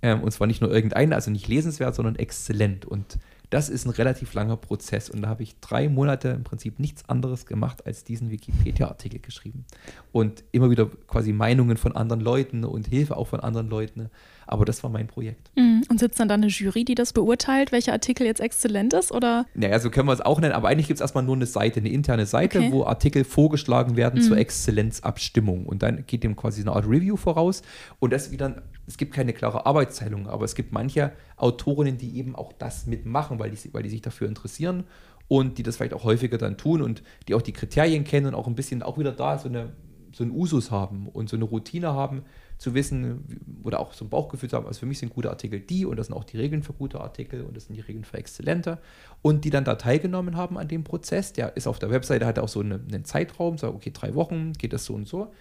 Ähm, 0.00 0.22
und 0.22 0.32
zwar 0.32 0.46
nicht 0.48 0.60
nur 0.60 0.72
irgendeine, 0.72 1.14
also 1.14 1.30
nicht 1.30 1.46
lesenswert, 1.46 1.94
sondern 1.94 2.16
exzellent. 2.16 2.84
Und 2.84 3.18
das 3.50 3.68
ist 3.68 3.84
ein 3.84 3.90
relativ 3.90 4.32
langer 4.32 4.56
Prozess 4.56 5.10
und 5.10 5.22
da 5.22 5.28
habe 5.28 5.42
ich 5.42 5.60
drei 5.60 5.90
Monate 5.90 6.30
im 6.30 6.42
Prinzip 6.42 6.80
nichts 6.80 7.06
anderes 7.08 7.44
gemacht, 7.44 7.86
als 7.86 8.02
diesen 8.02 8.30
Wikipedia-Artikel 8.30 9.20
geschrieben. 9.20 9.66
Und 10.10 10.42
immer 10.52 10.70
wieder 10.70 10.86
quasi 11.06 11.34
Meinungen 11.34 11.76
von 11.76 11.94
anderen 11.94 12.22
Leuten 12.22 12.64
und 12.64 12.86
Hilfe 12.86 13.16
auch 13.16 13.28
von 13.28 13.40
anderen 13.40 13.68
Leuten. 13.68 14.08
Aber 14.52 14.66
das 14.66 14.82
war 14.82 14.90
mein 14.90 15.06
Projekt. 15.06 15.50
Mhm. 15.56 15.82
Und 15.88 15.98
sitzt 15.98 16.20
dann 16.20 16.28
da 16.28 16.34
eine 16.34 16.48
Jury, 16.48 16.84
die 16.84 16.94
das 16.94 17.14
beurteilt, 17.14 17.72
welcher 17.72 17.92
Artikel 17.92 18.26
jetzt 18.26 18.40
exzellent 18.40 18.92
ist? 18.92 19.10
Oder? 19.10 19.46
Naja, 19.54 19.78
so 19.78 19.88
können 19.88 20.06
wir 20.08 20.12
es 20.12 20.20
auch 20.20 20.40
nennen, 20.40 20.52
aber 20.52 20.68
eigentlich 20.68 20.88
gibt 20.88 20.98
es 20.98 21.00
erstmal 21.00 21.24
nur 21.24 21.36
eine 21.36 21.46
Seite, 21.46 21.80
eine 21.80 21.88
interne 21.88 22.26
Seite, 22.26 22.58
okay. 22.58 22.70
wo 22.70 22.84
Artikel 22.84 23.24
vorgeschlagen 23.24 23.96
werden 23.96 24.20
mhm. 24.20 24.24
zur 24.24 24.36
Exzellenzabstimmung. 24.36 25.64
Und 25.64 25.82
dann 25.82 26.04
geht 26.06 26.22
dem 26.22 26.36
quasi 26.36 26.60
eine 26.60 26.72
Art 26.72 26.84
Review 26.86 27.16
voraus. 27.16 27.62
Und 27.98 28.12
das 28.12 28.30
wieder, 28.30 28.62
es 28.86 28.98
gibt 28.98 29.14
keine 29.14 29.32
klare 29.32 29.64
Arbeitsteilung, 29.64 30.28
aber 30.28 30.44
es 30.44 30.54
gibt 30.54 30.70
manche 30.70 31.12
Autorinnen, 31.38 31.96
die 31.96 32.18
eben 32.18 32.36
auch 32.36 32.52
das 32.52 32.86
mitmachen, 32.86 33.38
weil 33.38 33.52
die, 33.52 33.72
weil 33.72 33.82
die 33.82 33.88
sich 33.88 34.02
dafür 34.02 34.28
interessieren 34.28 34.84
und 35.28 35.56
die 35.56 35.62
das 35.62 35.78
vielleicht 35.78 35.94
auch 35.94 36.04
häufiger 36.04 36.36
dann 36.36 36.58
tun 36.58 36.82
und 36.82 37.02
die 37.26 37.34
auch 37.34 37.40
die 37.40 37.52
Kriterien 37.52 38.04
kennen 38.04 38.26
und 38.26 38.34
auch 38.34 38.48
ein 38.48 38.54
bisschen 38.54 38.82
auch 38.82 38.98
wieder 38.98 39.12
da 39.12 39.38
so 39.38 39.48
eine 39.48 39.70
so 40.14 40.24
einen 40.24 40.32
Usus 40.32 40.70
haben 40.70 41.08
und 41.08 41.28
so 41.28 41.36
eine 41.36 41.44
Routine 41.44 41.94
haben, 41.94 42.22
zu 42.62 42.74
wissen 42.74 43.24
oder 43.64 43.80
auch 43.80 43.92
so 43.92 44.04
ein 44.04 44.08
Bauchgefühl 44.08 44.48
zu 44.48 44.56
haben, 44.56 44.66
also 44.66 44.80
für 44.80 44.86
mich 44.86 44.98
sind 44.98 45.12
gute 45.12 45.30
Artikel 45.30 45.60
die 45.60 45.84
und 45.84 45.96
das 45.96 46.06
sind 46.06 46.16
auch 46.16 46.24
die 46.24 46.36
Regeln 46.36 46.62
für 46.62 46.72
gute 46.72 47.00
Artikel 47.00 47.42
und 47.42 47.56
das 47.56 47.66
sind 47.66 47.74
die 47.74 47.80
Regeln 47.80 48.04
für 48.04 48.18
exzellente 48.18 48.78
und 49.20 49.44
die 49.44 49.50
dann 49.50 49.64
da 49.64 49.74
teilgenommen 49.74 50.36
haben 50.36 50.56
an 50.58 50.68
dem 50.68 50.84
Prozess, 50.84 51.32
der 51.32 51.56
ist 51.56 51.66
auf 51.66 51.78
der 51.78 51.90
Webseite, 51.90 52.24
hat 52.24 52.38
auch 52.38 52.48
so 52.48 52.60
eine, 52.60 52.76
einen 52.76 53.04
Zeitraum, 53.04 53.58
sagt, 53.58 53.74
okay, 53.74 53.90
drei 53.92 54.14
Wochen 54.14 54.52
geht 54.52 54.72
das 54.72 54.84
so 54.84 54.94
und 54.94 55.08
so 55.08 55.32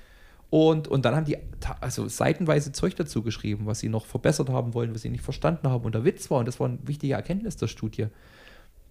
und, 0.50 0.90
und 0.90 1.06
dann 1.06 1.16
haben 1.16 1.26
die 1.26 1.38
also 1.80 2.10
seitenweise 2.10 2.74
Zeug 2.74 2.96
dazu 2.98 3.24
geschrieben, 3.24 3.68
was 3.68 3.80
sie 3.80 3.88
noch 3.88 4.06
verbessert 4.06 4.50
haben 4.50 4.74
wollen, 4.74 4.94
was 4.94 5.02
sie 5.02 5.10
nicht 5.10 5.24
verstanden 5.24 5.70
haben. 5.70 5.86
Und 5.86 5.96
der 5.96 6.04
Witz 6.04 6.30
war, 6.30 6.40
und 6.40 6.46
das 6.46 6.60
war 6.60 6.68
eine 6.68 6.80
wichtige 6.84 7.14
Erkenntnis 7.14 7.56
der 7.56 7.68
Studie, 7.68 8.08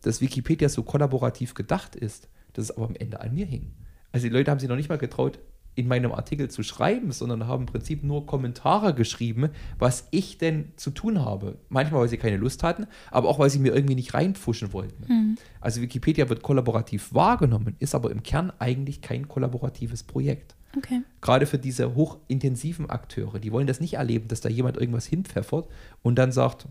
dass 0.00 0.22
Wikipedia 0.22 0.70
so 0.70 0.82
kollaborativ 0.82 1.52
gedacht 1.52 1.96
ist, 1.96 2.30
dass 2.54 2.64
es 2.64 2.70
aber 2.70 2.86
am 2.86 2.94
Ende 2.94 3.20
an 3.20 3.34
mir 3.34 3.44
hing. 3.44 3.72
Also 4.10 4.26
die 4.26 4.32
Leute 4.32 4.50
haben 4.50 4.58
sich 4.58 4.70
noch 4.70 4.76
nicht 4.76 4.88
mal 4.88 4.96
getraut, 4.96 5.38
in 5.80 5.88
meinem 5.88 6.12
Artikel 6.12 6.48
zu 6.48 6.62
schreiben, 6.62 7.10
sondern 7.10 7.46
haben 7.46 7.62
im 7.62 7.66
Prinzip 7.66 8.04
nur 8.04 8.26
Kommentare 8.26 8.94
geschrieben, 8.94 9.50
was 9.78 10.06
ich 10.10 10.38
denn 10.38 10.72
zu 10.76 10.90
tun 10.90 11.24
habe. 11.24 11.58
Manchmal, 11.68 12.02
weil 12.02 12.08
sie 12.08 12.16
keine 12.16 12.36
Lust 12.36 12.62
hatten, 12.62 12.86
aber 13.10 13.28
auch, 13.28 13.38
weil 13.38 13.50
sie 13.50 13.58
mir 13.58 13.74
irgendwie 13.74 13.96
nicht 13.96 14.14
reinpfuschen 14.14 14.72
wollten. 14.72 15.12
Mhm. 15.12 15.38
Also 15.60 15.80
Wikipedia 15.80 16.28
wird 16.28 16.42
kollaborativ 16.42 17.12
wahrgenommen, 17.12 17.76
ist 17.78 17.94
aber 17.94 18.10
im 18.10 18.22
Kern 18.22 18.52
eigentlich 18.58 19.00
kein 19.00 19.26
kollaboratives 19.28 20.04
Projekt. 20.04 20.54
Okay. 20.76 21.02
Gerade 21.20 21.46
für 21.46 21.58
diese 21.58 21.94
hochintensiven 21.94 22.88
Akteure, 22.88 23.40
die 23.40 23.50
wollen 23.50 23.66
das 23.66 23.80
nicht 23.80 23.94
erleben, 23.94 24.28
dass 24.28 24.40
da 24.40 24.48
jemand 24.48 24.76
irgendwas 24.76 25.06
hinpfeffert 25.06 25.68
und 26.02 26.16
dann 26.16 26.30
sagt, 26.30 26.66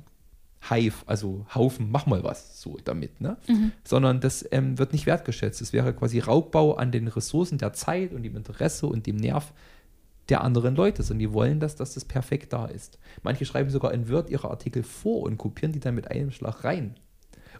Hive, 0.67 1.03
also 1.05 1.45
Haufen, 1.55 1.89
mach 1.89 2.05
mal 2.05 2.23
was 2.23 2.61
so 2.61 2.77
damit, 2.83 3.21
ne? 3.21 3.37
Mhm. 3.47 3.71
Sondern 3.83 4.19
das 4.19 4.45
ähm, 4.51 4.77
wird 4.77 4.91
nicht 4.91 5.05
wertgeschätzt. 5.05 5.61
Es 5.61 5.73
wäre 5.73 5.93
quasi 5.93 6.19
Raubbau 6.19 6.73
an 6.73 6.91
den 6.91 7.07
Ressourcen 7.07 7.57
der 7.57 7.73
Zeit 7.73 8.13
und 8.13 8.23
dem 8.23 8.35
Interesse 8.35 8.87
und 8.87 9.07
dem 9.07 9.15
Nerv 9.15 9.53
der 10.27 10.41
anderen 10.41 10.75
Leute, 10.75 11.01
sondern 11.01 11.19
die 11.19 11.33
wollen 11.33 11.59
das, 11.59 11.75
dass 11.75 11.93
das 11.93 12.05
perfekt 12.05 12.53
da 12.53 12.65
ist. 12.65 12.99
Manche 13.23 13.45
schreiben 13.45 13.69
sogar 13.69 13.93
in 13.93 14.09
Word 14.09 14.29
ihre 14.29 14.49
Artikel 14.49 14.83
vor 14.83 15.23
und 15.23 15.37
kopieren 15.37 15.71
die 15.71 15.79
dann 15.79 15.95
mit 15.95 16.11
einem 16.11 16.31
Schlag 16.31 16.63
rein, 16.63 16.95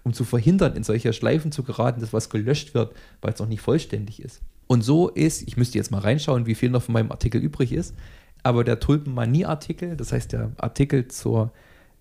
um 0.03 0.13
zu 0.13 0.23
verhindern, 0.23 0.75
in 0.75 0.83
solche 0.83 1.13
Schleifen 1.13 1.51
zu 1.51 1.63
geraten, 1.63 2.01
dass 2.01 2.13
was 2.13 2.29
gelöscht 2.29 2.73
wird, 2.73 2.93
weil 3.21 3.33
es 3.33 3.39
noch 3.39 3.47
nicht 3.47 3.61
vollständig 3.61 4.21
ist. 4.21 4.41
Und 4.67 4.83
so 4.83 5.09
ist, 5.09 5.47
ich 5.47 5.57
müsste 5.57 5.79
jetzt 5.79 5.89
mal 5.89 5.99
reinschauen, 6.01 6.45
wie 6.45 6.53
viel 6.53 6.69
noch 6.69 6.83
von 6.83 6.93
meinem 6.93 7.11
Artikel 7.11 7.41
übrig 7.41 7.71
ist, 7.71 7.95
aber 8.43 8.63
der 8.63 8.79
Tulpenmanie-Artikel, 8.79 9.97
das 9.97 10.11
heißt 10.11 10.31
der 10.31 10.51
Artikel 10.57 11.07
zur 11.07 11.51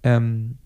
ähm, 0.03 0.59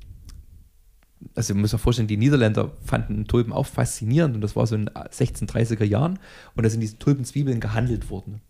also 1.35 1.55
muss 1.55 1.73
man 1.73 1.79
vorstellen, 1.79 2.09
die 2.09 2.17
Niederländer 2.17 2.73
fanden 2.85 3.27
Tulpen 3.27 3.53
auch 3.53 3.67
faszinierend 3.67 4.35
und 4.35 4.41
das 4.41 4.57
war 4.57 4.67
so 4.67 4.75
in 4.75 4.87
den 4.87 4.95
1630er 4.95 5.85
Jahren 5.85 6.19
und 6.55 6.65
da 6.65 6.71
sind 6.71 6.81
diese 6.81 6.99
Tulpenzwiebeln 6.99 7.61
gehandelt 7.61 8.11
worden. 8.11 8.41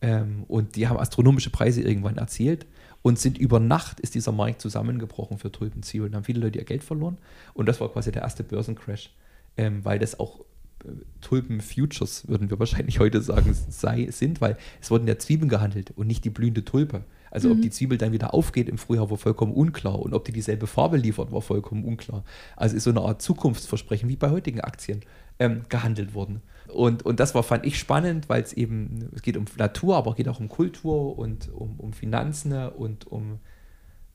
Ähm, 0.00 0.44
und 0.48 0.76
die 0.76 0.88
haben 0.88 0.98
astronomische 0.98 1.50
Preise 1.50 1.82
irgendwann 1.82 2.18
erzielt 2.18 2.66
und 3.02 3.18
sind 3.18 3.38
über 3.38 3.60
Nacht 3.60 4.00
ist 4.00 4.14
dieser 4.14 4.32
Markt 4.32 4.60
zusammengebrochen 4.60 5.38
für 5.38 5.50
Tulpenzwiebeln. 5.50 6.12
Da 6.12 6.16
haben 6.16 6.24
viele 6.24 6.40
Leute 6.40 6.58
ihr 6.58 6.64
Geld 6.64 6.84
verloren 6.84 7.18
und 7.54 7.66
das 7.66 7.80
war 7.80 7.90
quasi 7.90 8.12
der 8.12 8.22
erste 8.22 8.44
Börsencrash, 8.44 9.10
ähm, 9.56 9.84
weil 9.84 9.98
das 9.98 10.18
auch 10.20 10.40
äh, 10.84 10.88
Tulpen-Futures, 11.22 12.28
würden 12.28 12.50
wir 12.50 12.58
wahrscheinlich 12.58 12.98
heute 12.98 13.22
sagen, 13.22 13.56
sei, 13.68 14.08
sind, 14.10 14.40
weil 14.40 14.56
es 14.80 14.90
wurden 14.90 15.08
ja 15.08 15.18
Zwiebeln 15.18 15.48
gehandelt 15.48 15.92
und 15.96 16.06
nicht 16.06 16.24
die 16.24 16.30
blühende 16.30 16.64
Tulpe. 16.64 17.04
Also 17.36 17.50
mhm. 17.50 17.56
ob 17.56 17.60
die 17.60 17.68
Zwiebel 17.68 17.98
dann 17.98 18.12
wieder 18.12 18.32
aufgeht 18.32 18.66
im 18.66 18.78
Frühjahr, 18.78 19.10
war 19.10 19.18
vollkommen 19.18 19.52
unklar. 19.52 19.98
Und 19.98 20.14
ob 20.14 20.24
die 20.24 20.32
dieselbe 20.32 20.66
Farbe 20.66 20.96
liefert, 20.96 21.32
war 21.32 21.42
vollkommen 21.42 21.84
unklar. 21.84 22.24
Also 22.56 22.74
ist 22.74 22.84
so 22.84 22.90
eine 22.90 23.02
Art 23.02 23.20
Zukunftsversprechen, 23.20 24.08
wie 24.08 24.16
bei 24.16 24.30
heutigen 24.30 24.62
Aktien, 24.62 25.02
ähm, 25.38 25.60
gehandelt 25.68 26.14
worden. 26.14 26.40
Und, 26.68 27.04
und 27.04 27.20
das 27.20 27.34
war, 27.34 27.42
fand 27.42 27.66
ich 27.66 27.78
spannend, 27.78 28.30
weil 28.30 28.42
es 28.42 28.54
eben, 28.54 29.10
es 29.14 29.20
geht 29.20 29.36
um 29.36 29.44
Natur, 29.58 29.98
aber 29.98 30.12
es 30.12 30.16
geht 30.16 30.28
auch 30.28 30.40
um 30.40 30.48
Kultur 30.48 31.18
und 31.18 31.52
um, 31.52 31.78
um 31.78 31.92
Finanzen 31.92 32.54
und 32.54 33.06
um 33.06 33.38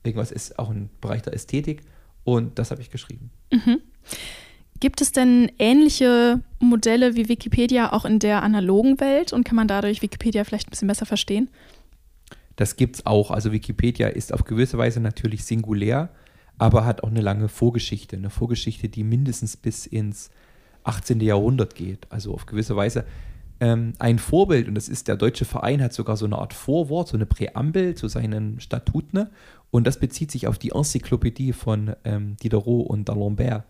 irgendwas 0.02 0.32
ist 0.32 0.58
auch 0.58 0.70
ein 0.70 0.90
Bereich 1.00 1.22
der 1.22 1.32
Ästhetik. 1.32 1.82
Und 2.24 2.58
das 2.58 2.72
habe 2.72 2.82
ich 2.82 2.90
geschrieben. 2.90 3.30
Mhm. 3.52 3.78
Gibt 4.80 5.00
es 5.00 5.12
denn 5.12 5.52
ähnliche 5.60 6.40
Modelle 6.58 7.14
wie 7.14 7.28
Wikipedia 7.28 7.92
auch 7.92 8.04
in 8.04 8.18
der 8.18 8.42
analogen 8.42 8.98
Welt 8.98 9.32
und 9.32 9.44
kann 9.44 9.54
man 9.54 9.68
dadurch 9.68 10.02
Wikipedia 10.02 10.42
vielleicht 10.42 10.66
ein 10.66 10.70
bisschen 10.70 10.88
besser 10.88 11.06
verstehen? 11.06 11.48
Das 12.56 12.76
gibt 12.76 12.96
es 12.96 13.06
auch. 13.06 13.30
Also 13.30 13.52
Wikipedia 13.52 14.08
ist 14.08 14.32
auf 14.32 14.44
gewisse 14.44 14.78
Weise 14.78 15.00
natürlich 15.00 15.44
singulär, 15.44 16.10
aber 16.58 16.84
hat 16.84 17.02
auch 17.02 17.10
eine 17.10 17.20
lange 17.20 17.48
Vorgeschichte. 17.48 18.16
Eine 18.16 18.30
Vorgeschichte, 18.30 18.88
die 18.88 19.04
mindestens 19.04 19.56
bis 19.56 19.86
ins 19.86 20.30
18. 20.84 21.20
Jahrhundert 21.20 21.74
geht. 21.74 22.06
Also 22.10 22.34
auf 22.34 22.46
gewisse 22.46 22.76
Weise 22.76 23.04
ähm, 23.60 23.92
ein 23.98 24.18
Vorbild, 24.18 24.68
und 24.68 24.74
das 24.74 24.88
ist 24.88 25.08
der 25.08 25.16
Deutsche 25.16 25.44
Verein, 25.44 25.82
hat 25.82 25.92
sogar 25.92 26.16
so 26.16 26.24
eine 26.26 26.36
Art 26.36 26.52
Vorwort, 26.52 27.08
so 27.08 27.16
eine 27.16 27.26
Präambel 27.26 27.94
zu 27.94 28.08
seinen 28.08 28.60
Statuten. 28.60 29.28
Und 29.70 29.86
das 29.86 30.00
bezieht 30.00 30.30
sich 30.30 30.48
auf 30.48 30.58
die 30.58 30.70
Enzyklopädie 30.70 31.52
von 31.52 31.94
ähm, 32.04 32.36
Diderot 32.42 32.88
und 32.88 33.08
d'Alembert 33.08 33.62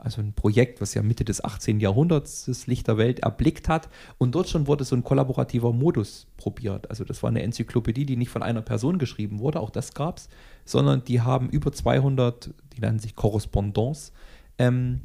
also 0.00 0.20
ein 0.20 0.32
Projekt, 0.32 0.80
was 0.80 0.94
ja 0.94 1.02
Mitte 1.02 1.24
des 1.24 1.44
18. 1.44 1.80
Jahrhunderts 1.80 2.46
das 2.46 2.66
Licht 2.66 2.88
der 2.88 2.96
Welt 2.96 3.20
erblickt 3.20 3.68
hat. 3.68 3.88
Und 4.18 4.34
dort 4.34 4.48
schon 4.48 4.66
wurde 4.66 4.84
so 4.84 4.96
ein 4.96 5.04
kollaborativer 5.04 5.72
Modus 5.72 6.26
probiert. 6.36 6.88
Also 6.90 7.04
das 7.04 7.22
war 7.22 7.28
eine 7.30 7.42
Enzyklopädie, 7.42 8.06
die 8.06 8.16
nicht 8.16 8.30
von 8.30 8.42
einer 8.42 8.62
Person 8.62 8.98
geschrieben 8.98 9.38
wurde, 9.38 9.60
auch 9.60 9.70
das 9.70 9.94
gab 9.94 10.18
es, 10.18 10.28
sondern 10.64 11.04
die 11.04 11.20
haben 11.20 11.50
über 11.50 11.72
200, 11.72 12.50
die 12.74 12.80
nennen 12.80 12.98
sich 12.98 13.14
Korrespondance, 13.14 14.12
ähm, 14.58 15.00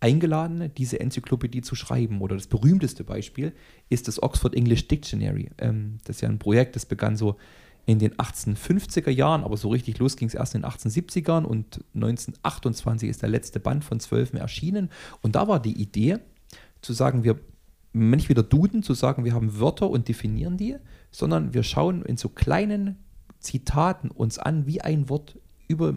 eingeladen, 0.00 0.72
diese 0.76 0.98
Enzyklopädie 0.98 1.62
zu 1.62 1.76
schreiben. 1.76 2.20
Oder 2.20 2.34
das 2.34 2.48
berühmteste 2.48 3.04
Beispiel 3.04 3.52
ist 3.88 4.08
das 4.08 4.22
Oxford 4.22 4.54
English 4.54 4.88
Dictionary. 4.88 5.50
Ähm, 5.58 5.98
das 6.04 6.16
ist 6.16 6.22
ja 6.22 6.28
ein 6.28 6.40
Projekt, 6.40 6.74
das 6.74 6.86
begann 6.86 7.16
so 7.16 7.36
in 7.84 7.98
den 7.98 8.14
1850er 8.14 9.10
Jahren, 9.10 9.42
aber 9.42 9.56
so 9.56 9.68
richtig 9.68 9.98
los 9.98 10.16
ging 10.16 10.28
es 10.28 10.34
erst 10.34 10.54
in 10.54 10.62
den 10.62 10.70
1870ern 10.70 11.44
und 11.44 11.84
1928 11.94 13.08
ist 13.08 13.22
der 13.22 13.28
letzte 13.28 13.58
Band 13.58 13.84
von 13.84 13.98
zwölf 13.98 14.32
erschienen. 14.34 14.90
Und 15.20 15.34
da 15.34 15.48
war 15.48 15.60
die 15.60 15.80
Idee, 15.80 16.18
zu 16.80 16.92
sagen, 16.92 17.24
wir 17.24 17.40
nicht 17.92 18.28
wieder 18.28 18.42
duden, 18.42 18.82
zu 18.82 18.94
sagen, 18.94 19.24
wir 19.24 19.34
haben 19.34 19.58
Wörter 19.60 19.90
und 19.90 20.08
definieren 20.08 20.56
die, 20.56 20.76
sondern 21.10 21.54
wir 21.54 21.62
schauen 21.62 22.02
in 22.02 22.16
so 22.16 22.28
kleinen 22.28 22.98
Zitaten 23.40 24.10
uns 24.10 24.38
an, 24.38 24.66
wie 24.66 24.80
ein 24.80 25.08
Wort 25.08 25.38
über 25.68 25.94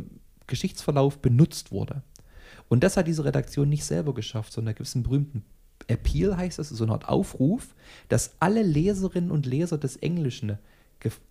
Geschichtsverlauf 0.48 1.20
benutzt 1.20 1.72
wurde. 1.72 2.04
Und 2.68 2.84
das 2.84 2.98
hat 2.98 3.08
diese 3.08 3.26
Redaktion 3.26 3.70
nicht 3.70 3.86
selber 3.86 4.14
geschafft, 4.14 4.54
sondern 4.54 4.74
da 4.74 4.78
gibt 4.78 4.88
es 4.88 4.96
einen 4.96 5.04
berühmten 5.04 5.44
Appeal, 5.88 6.36
heißt 6.36 6.60
das, 6.60 6.70
so 6.70 6.84
eine 6.84 6.94
Art 6.94 7.08
Aufruf, 7.08 7.76
dass 8.10 8.36
alle 8.40 8.64
Leserinnen 8.64 9.32
und 9.32 9.46
Leser 9.46 9.78
des 9.78 9.98
Englischen 9.98 10.58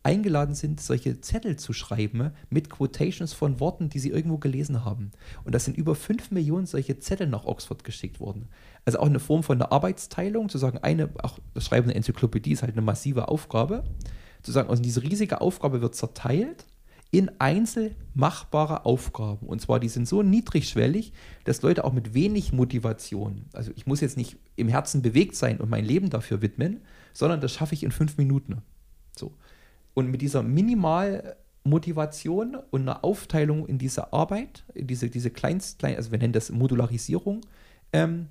eingeladen 0.02 0.54
sind, 0.54 0.80
solche 0.80 1.20
Zettel 1.20 1.56
zu 1.56 1.72
schreiben 1.72 2.30
mit 2.50 2.70
Quotations 2.70 3.32
von 3.32 3.60
Worten, 3.60 3.88
die 3.88 3.98
sie 3.98 4.10
irgendwo 4.10 4.38
gelesen 4.38 4.84
haben. 4.84 5.10
Und 5.44 5.54
das 5.54 5.64
sind 5.64 5.76
über 5.76 5.94
5 5.94 6.30
Millionen 6.30 6.66
solche 6.66 6.98
Zettel 6.98 7.26
nach 7.26 7.44
Oxford 7.44 7.84
geschickt 7.84 8.20
worden. 8.20 8.48
Also 8.84 8.98
auch 8.98 9.06
eine 9.06 9.20
Form 9.20 9.42
von 9.42 9.58
der 9.58 9.72
Arbeitsteilung, 9.72 10.48
zu 10.48 10.58
sagen, 10.58 10.78
eine, 10.78 11.10
auch 11.22 11.38
das 11.54 11.64
Schreiben 11.64 11.88
einer 11.88 11.96
Enzyklopädie 11.96 12.52
ist 12.52 12.62
halt 12.62 12.72
eine 12.72 12.82
massive 12.82 13.28
Aufgabe. 13.28 13.84
Zu 14.42 14.52
sagen, 14.52 14.68
also 14.68 14.82
diese 14.82 15.02
riesige 15.02 15.40
Aufgabe 15.40 15.80
wird 15.80 15.94
zerteilt 15.94 16.66
in 17.14 17.30
einzelmachbare 17.38 18.84
Aufgaben. 18.84 19.46
Und 19.46 19.60
zwar, 19.60 19.78
die 19.78 19.88
sind 19.88 20.08
so 20.08 20.22
niedrigschwellig, 20.22 21.12
dass 21.44 21.62
Leute 21.62 21.84
auch 21.84 21.92
mit 21.92 22.12
wenig 22.12 22.52
Motivation, 22.52 23.44
also 23.52 23.70
ich 23.76 23.86
muss 23.86 24.00
jetzt 24.00 24.16
nicht 24.16 24.36
im 24.56 24.66
Herzen 24.66 25.00
bewegt 25.00 25.36
sein 25.36 25.58
und 25.58 25.70
mein 25.70 25.84
Leben 25.84 26.10
dafür 26.10 26.42
widmen, 26.42 26.80
sondern 27.12 27.40
das 27.40 27.52
schaffe 27.52 27.74
ich 27.74 27.84
in 27.84 27.92
fünf 27.92 28.16
Minuten. 28.16 28.62
So. 29.16 29.32
Und 29.94 30.10
mit 30.10 30.20
dieser 30.20 30.42
Minimalmotivation 30.42 32.56
und 32.70 32.82
einer 32.82 33.04
Aufteilung 33.04 33.66
in 33.66 33.78
diese 33.78 34.12
Arbeit, 34.12 34.64
in 34.74 34.86
diese, 34.86 35.08
diese 35.08 35.30
Kleinst, 35.30 35.82
also 35.84 36.10
wir 36.10 36.18
nennen 36.18 36.32
das 36.32 36.50
Modularisierung 36.50 37.42
ähm, 37.92 38.28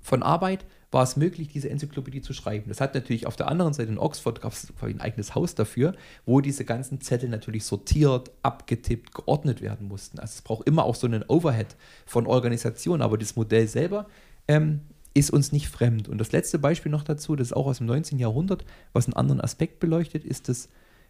von 0.00 0.22
Arbeit, 0.22 0.64
war 0.90 1.04
es 1.04 1.16
möglich, 1.16 1.48
diese 1.48 1.70
Enzyklopädie 1.70 2.20
zu 2.20 2.32
schreiben. 2.32 2.68
Das 2.68 2.80
hat 2.80 2.94
natürlich 2.94 3.26
auf 3.26 3.36
der 3.36 3.48
anderen 3.48 3.72
Seite 3.72 3.92
in 3.92 3.98
Oxford 3.98 4.40
gab 4.40 4.52
es 4.52 4.72
ein 4.82 5.00
eigenes 5.00 5.34
Haus 5.34 5.54
dafür, 5.54 5.94
wo 6.26 6.40
diese 6.40 6.64
ganzen 6.64 7.00
Zettel 7.00 7.28
natürlich 7.28 7.64
sortiert, 7.64 8.30
abgetippt, 8.42 9.14
geordnet 9.14 9.60
werden 9.60 9.86
mussten. 9.86 10.18
Also 10.18 10.34
es 10.34 10.42
braucht 10.42 10.66
immer 10.66 10.84
auch 10.84 10.96
so 10.96 11.06
einen 11.06 11.24
Overhead 11.28 11.76
von 12.06 12.26
Organisation, 12.26 13.02
aber 13.02 13.18
das 13.18 13.36
Modell 13.36 13.68
selber 13.68 14.06
ähm, 14.48 14.80
ist 15.14 15.30
uns 15.30 15.52
nicht 15.52 15.68
fremd. 15.68 16.08
Und 16.08 16.18
das 16.18 16.32
letzte 16.32 16.58
Beispiel 16.58 16.92
noch 16.92 17.02
dazu, 17.02 17.36
das 17.36 17.48
ist 17.48 17.52
auch 17.52 17.66
aus 17.66 17.78
dem 17.78 17.86
19. 17.86 18.18
Jahrhundert, 18.18 18.64
was 18.92 19.06
einen 19.06 19.14
anderen 19.14 19.40
Aspekt 19.40 19.80
beleuchtet, 19.80 20.24
ist 20.24 20.48
das, 20.48 20.68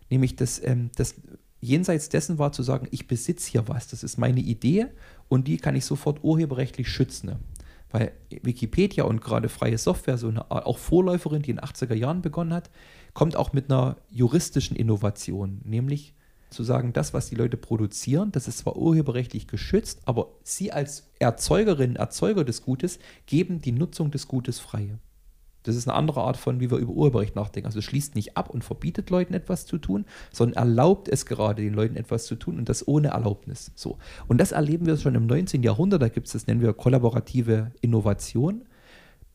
nämlich 0.08 0.36
das, 0.36 0.62
ähm, 0.64 0.90
das 0.96 1.14
jenseits 1.60 2.08
dessen 2.08 2.38
war 2.38 2.52
zu 2.52 2.62
sagen, 2.62 2.88
ich 2.90 3.06
besitze 3.06 3.50
hier 3.50 3.68
was, 3.68 3.88
das 3.88 4.02
ist 4.02 4.16
meine 4.16 4.40
Idee 4.40 4.86
und 5.28 5.46
die 5.46 5.58
kann 5.58 5.76
ich 5.76 5.84
sofort 5.84 6.24
urheberrechtlich 6.24 6.88
schützen. 6.88 7.36
Weil 7.90 8.12
Wikipedia 8.42 9.04
und 9.04 9.20
gerade 9.20 9.48
freie 9.48 9.76
Software, 9.76 10.16
so 10.16 10.28
eine 10.28 10.50
auch 10.50 10.78
Vorläuferin, 10.78 11.42
die 11.42 11.50
in 11.50 11.56
den 11.56 11.64
80er 11.64 11.94
Jahren 11.94 12.22
begonnen 12.22 12.54
hat, 12.54 12.70
kommt 13.14 13.36
auch 13.36 13.52
mit 13.52 13.70
einer 13.70 13.96
juristischen 14.10 14.76
Innovation, 14.76 15.60
nämlich 15.64 16.14
zu 16.50 16.64
sagen, 16.64 16.92
das, 16.92 17.14
was 17.14 17.28
die 17.28 17.36
Leute 17.36 17.56
produzieren, 17.56 18.32
das 18.32 18.48
ist 18.48 18.58
zwar 18.58 18.76
urheberrechtlich 18.76 19.46
geschützt, 19.46 20.00
aber 20.04 20.28
sie 20.42 20.72
als 20.72 21.10
Erzeugerin, 21.18 21.96
Erzeuger 21.96 22.44
des 22.44 22.62
Gutes 22.62 22.98
geben 23.26 23.60
die 23.60 23.72
Nutzung 23.72 24.10
des 24.10 24.28
Gutes 24.28 24.58
frei. 24.58 24.98
Das 25.62 25.76
ist 25.76 25.86
eine 25.86 25.96
andere 25.96 26.22
Art 26.22 26.36
von, 26.36 26.58
wie 26.60 26.70
wir 26.70 26.78
über 26.78 26.92
Urheberrecht 26.92 27.36
nachdenken. 27.36 27.66
Also 27.66 27.82
schließt 27.82 28.14
nicht 28.14 28.36
ab 28.36 28.50
und 28.50 28.64
verbietet 28.64 29.10
Leuten 29.10 29.34
etwas 29.34 29.66
zu 29.66 29.78
tun, 29.78 30.06
sondern 30.32 30.56
erlaubt 30.56 31.08
es 31.08 31.26
gerade 31.26 31.62
den 31.62 31.74
Leuten 31.74 31.96
etwas 31.96 32.24
zu 32.24 32.34
tun 32.34 32.58
und 32.58 32.68
das 32.68 32.88
ohne 32.88 33.08
Erlaubnis. 33.08 33.70
So. 33.74 33.98
Und 34.26 34.38
das 34.38 34.52
erleben 34.52 34.86
wir 34.86 34.96
schon 34.96 35.14
im 35.14 35.26
19. 35.26 35.62
Jahrhundert. 35.62 36.00
Da 36.00 36.08
gibt 36.08 36.28
es, 36.28 36.32
das 36.32 36.46
nennen 36.46 36.62
wir 36.62 36.72
kollaborative 36.72 37.72
Innovation 37.82 38.62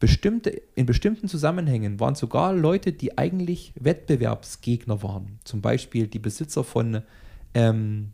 bestimmte, 0.06 0.52
in 0.76 0.86
bestimmten 0.86 1.28
Zusammenhängen 1.28 2.00
waren 2.00 2.14
sogar 2.14 2.54
Leute, 2.54 2.94
die 2.94 3.18
eigentlich 3.18 3.74
Wettbewerbsgegner 3.74 5.02
waren. 5.02 5.40
Zum 5.46 5.62
Beispiel 5.62 6.06
die 6.06 6.20
Besitzer 6.20 6.64
von 6.64 7.02
ähm, 7.56 8.12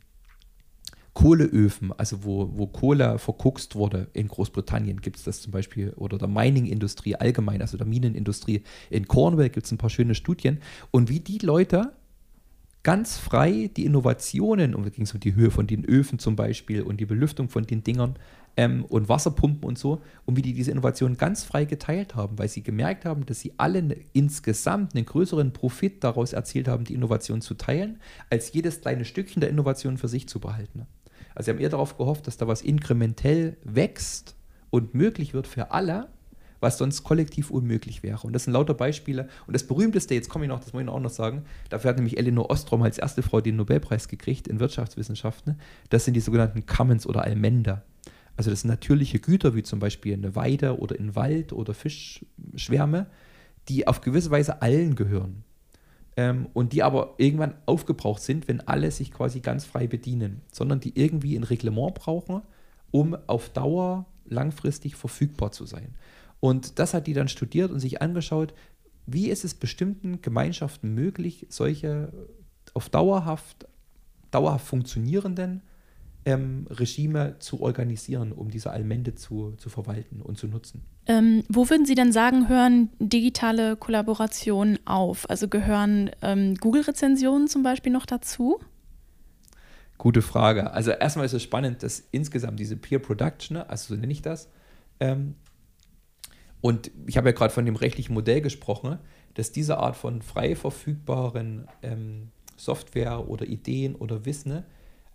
Kohleöfen, 1.11 1.91
also 1.91 2.23
wo, 2.23 2.49
wo 2.53 2.67
Kohle 2.67 3.19
verkuckst 3.19 3.75
wurde 3.75 4.07
in 4.13 4.29
Großbritannien, 4.29 5.01
gibt 5.01 5.17
es 5.17 5.25
das 5.25 5.41
zum 5.41 5.51
Beispiel, 5.51 5.89
oder 5.97 6.17
der 6.17 6.29
Mining-Industrie 6.29 7.17
allgemein, 7.17 7.59
also 7.59 7.75
der 7.75 7.87
Minenindustrie. 7.87 8.63
In 8.89 9.09
Cornwall 9.09 9.49
gibt 9.49 9.65
es 9.65 9.73
ein 9.73 9.77
paar 9.77 9.89
schöne 9.89 10.15
Studien. 10.15 10.59
Und 10.91 11.09
wie 11.09 11.19
die 11.19 11.39
Leute 11.39 11.91
ganz 12.83 13.17
frei 13.17 13.69
die 13.75 13.83
Innovationen, 13.83 14.75
und 14.75 14.85
da 14.85 14.89
ging 14.91 15.03
es 15.03 15.13
um 15.13 15.19
die 15.19 15.35
Höhe 15.35 15.51
von 15.51 15.67
den 15.67 15.83
Öfen 15.83 16.19
zum 16.19 16.37
Beispiel 16.37 16.83
und 16.83 17.01
die 17.01 17.05
Belüftung 17.05 17.49
von 17.49 17.67
den 17.67 17.83
Dingern, 17.83 18.15
ähm, 18.57 18.85
und 18.85 19.09
Wasserpumpen 19.09 19.63
und 19.63 19.77
so 19.77 20.01
und 20.25 20.35
wie 20.35 20.41
die 20.41 20.53
diese 20.53 20.71
Innovation 20.71 21.17
ganz 21.17 21.43
frei 21.43 21.65
geteilt 21.65 22.15
haben, 22.15 22.37
weil 22.37 22.49
sie 22.49 22.63
gemerkt 22.63 23.05
haben, 23.05 23.25
dass 23.25 23.39
sie 23.39 23.53
alle 23.57 23.81
ne, 23.81 23.97
insgesamt 24.13 24.95
einen 24.95 25.05
größeren 25.05 25.53
Profit 25.53 26.03
daraus 26.03 26.33
erzielt 26.33 26.67
haben, 26.67 26.83
die 26.83 26.93
Innovation 26.93 27.41
zu 27.41 27.53
teilen, 27.53 27.99
als 28.29 28.53
jedes 28.53 28.81
kleine 28.81 29.05
Stückchen 29.05 29.41
der 29.41 29.49
Innovation 29.49 29.97
für 29.97 30.07
sich 30.07 30.27
zu 30.27 30.39
behalten. 30.39 30.85
Also 31.33 31.45
sie 31.45 31.51
haben 31.51 31.61
eher 31.61 31.69
darauf 31.69 31.97
gehofft, 31.97 32.27
dass 32.27 32.37
da 32.37 32.47
was 32.47 32.61
inkrementell 32.61 33.57
wächst 33.63 34.35
und 34.69 34.93
möglich 34.93 35.33
wird 35.33 35.47
für 35.47 35.71
alle, 35.71 36.09
was 36.59 36.77
sonst 36.77 37.03
kollektiv 37.03 37.49
unmöglich 37.49 38.03
wäre. 38.03 38.19
Und 38.25 38.33
das 38.33 38.43
sind 38.43 38.53
lauter 38.53 38.75
Beispiele. 38.75 39.27
Und 39.47 39.53
das 39.53 39.65
berühmteste, 39.65 40.13
jetzt 40.13 40.29
komme 40.29 40.45
ich 40.45 40.49
noch, 40.49 40.59
das 40.59 40.73
muss 40.73 40.83
ich 40.83 40.89
auch 40.89 40.99
noch 40.99 41.09
sagen, 41.09 41.43
dafür 41.69 41.89
hat 41.89 41.97
nämlich 41.97 42.17
Elinor 42.17 42.49
Ostrom 42.49 42.83
als 42.83 42.97
erste 42.97 43.23
Frau 43.23 43.41
den 43.41 43.55
Nobelpreis 43.55 44.07
gekriegt 44.07 44.47
in 44.47 44.59
Wirtschaftswissenschaften. 44.59 45.59
Das 45.89 46.05
sind 46.05 46.13
die 46.13 46.19
sogenannten 46.19 46.65
Commons 46.65 47.07
oder 47.07 47.23
Almender. 47.23 47.83
Also 48.37 48.49
das 48.49 48.63
natürliche 48.63 49.19
Güter, 49.19 49.55
wie 49.55 49.63
zum 49.63 49.79
Beispiel 49.79 50.13
eine 50.13 50.35
Weide 50.35 50.79
oder 50.79 50.97
ein 50.97 51.15
Wald 51.15 51.53
oder 51.53 51.73
Fischschwärme, 51.73 53.07
die 53.69 53.87
auf 53.87 54.01
gewisse 54.01 54.31
Weise 54.31 54.61
allen 54.61 54.95
gehören. 54.95 55.43
Ähm, 56.17 56.47
und 56.53 56.73
die 56.73 56.83
aber 56.83 57.15
irgendwann 57.17 57.55
aufgebraucht 57.65 58.21
sind, 58.21 58.47
wenn 58.47 58.61
alle 58.61 58.91
sich 58.91 59.11
quasi 59.11 59.39
ganz 59.39 59.65
frei 59.65 59.87
bedienen, 59.87 60.41
sondern 60.51 60.79
die 60.79 60.99
irgendwie 60.99 61.37
ein 61.37 61.43
Reglement 61.43 61.93
brauchen, 61.93 62.41
um 62.91 63.15
auf 63.27 63.49
Dauer 63.49 64.05
langfristig 64.25 64.95
verfügbar 64.95 65.51
zu 65.51 65.65
sein. 65.65 65.95
Und 66.39 66.79
das 66.79 66.93
hat 66.93 67.07
die 67.07 67.13
dann 67.13 67.27
studiert 67.27 67.71
und 67.71 67.79
sich 67.79 68.01
angeschaut, 68.01 68.53
wie 69.05 69.29
ist 69.29 69.45
es 69.45 69.53
bestimmten 69.53 70.21
Gemeinschaften 70.21 70.93
möglich, 70.93 71.45
solche 71.49 72.11
auf 72.73 72.89
dauerhaft, 72.89 73.67
dauerhaft 74.31 74.65
funktionierenden 74.65 75.61
ähm, 76.25 76.67
Regime 76.69 77.37
zu 77.39 77.61
organisieren, 77.61 78.31
um 78.31 78.49
diese 78.49 78.71
Allmende 78.71 79.15
zu, 79.15 79.53
zu 79.57 79.69
verwalten 79.69 80.21
und 80.21 80.37
zu 80.37 80.47
nutzen. 80.47 80.83
Ähm, 81.07 81.43
wo 81.49 81.69
würden 81.69 81.85
Sie 81.85 81.95
denn 81.95 82.11
sagen, 82.11 82.47
hören 82.47 82.89
digitale 82.99 83.75
Kollaborationen 83.75 84.79
auf? 84.85 85.29
Also 85.29 85.47
gehören 85.47 86.11
ähm, 86.21 86.55
Google-Rezensionen 86.55 87.47
zum 87.47 87.63
Beispiel 87.63 87.91
noch 87.91 88.05
dazu? 88.05 88.59
Gute 89.97 90.21
Frage. 90.21 90.71
Also 90.71 90.91
erstmal 90.91 91.25
ist 91.25 91.33
es 91.33 91.43
spannend, 91.43 91.83
dass 91.83 92.03
insgesamt 92.11 92.59
diese 92.59 92.77
Peer 92.77 92.99
Production, 92.99 93.57
also 93.57 93.95
so 93.95 93.99
nenne 93.99 94.11
ich 94.11 94.21
das, 94.21 94.49
ähm, 94.99 95.35
und 96.61 96.91
ich 97.07 97.17
habe 97.17 97.29
ja 97.29 97.33
gerade 97.33 97.53
von 97.53 97.65
dem 97.65 97.75
rechtlichen 97.75 98.13
Modell 98.13 98.41
gesprochen, 98.41 98.99
dass 99.33 99.51
diese 99.51 99.77
Art 99.77 99.95
von 99.95 100.21
frei 100.21 100.55
verfügbaren 100.55 101.67
ähm, 101.81 102.29
Software 102.55 103.27
oder 103.27 103.47
Ideen 103.47 103.95
oder 103.95 104.25
Wissen 104.25 104.63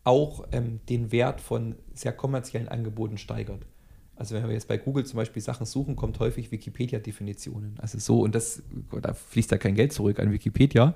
auch 0.07 0.47
ähm, 0.53 0.81
den 0.89 1.11
Wert 1.11 1.41
von 1.41 1.75
sehr 1.95 2.13
kommerziellen 2.13 2.69
Angeboten 2.69 3.19
steigert. 3.19 3.67
Also 4.15 4.35
wenn 4.35 4.47
wir 4.47 4.55
jetzt 4.55 4.69
bei 4.69 4.79
Google 4.79 5.05
zum 5.05 5.19
Beispiel 5.19 5.43
Sachen 5.43 5.67
suchen, 5.67 5.95
kommt 5.95 6.19
häufig 6.21 6.51
Wikipedia-Definitionen. 6.51 7.75
Also 7.79 7.99
so, 7.99 8.21
und 8.21 8.35
das, 8.35 8.63
da 9.03 9.13
fließt 9.13 9.51
ja 9.51 9.59
kein 9.59 9.75
Geld 9.75 9.93
zurück 9.93 10.19
an 10.19 10.33
Wikipedia, 10.33 10.95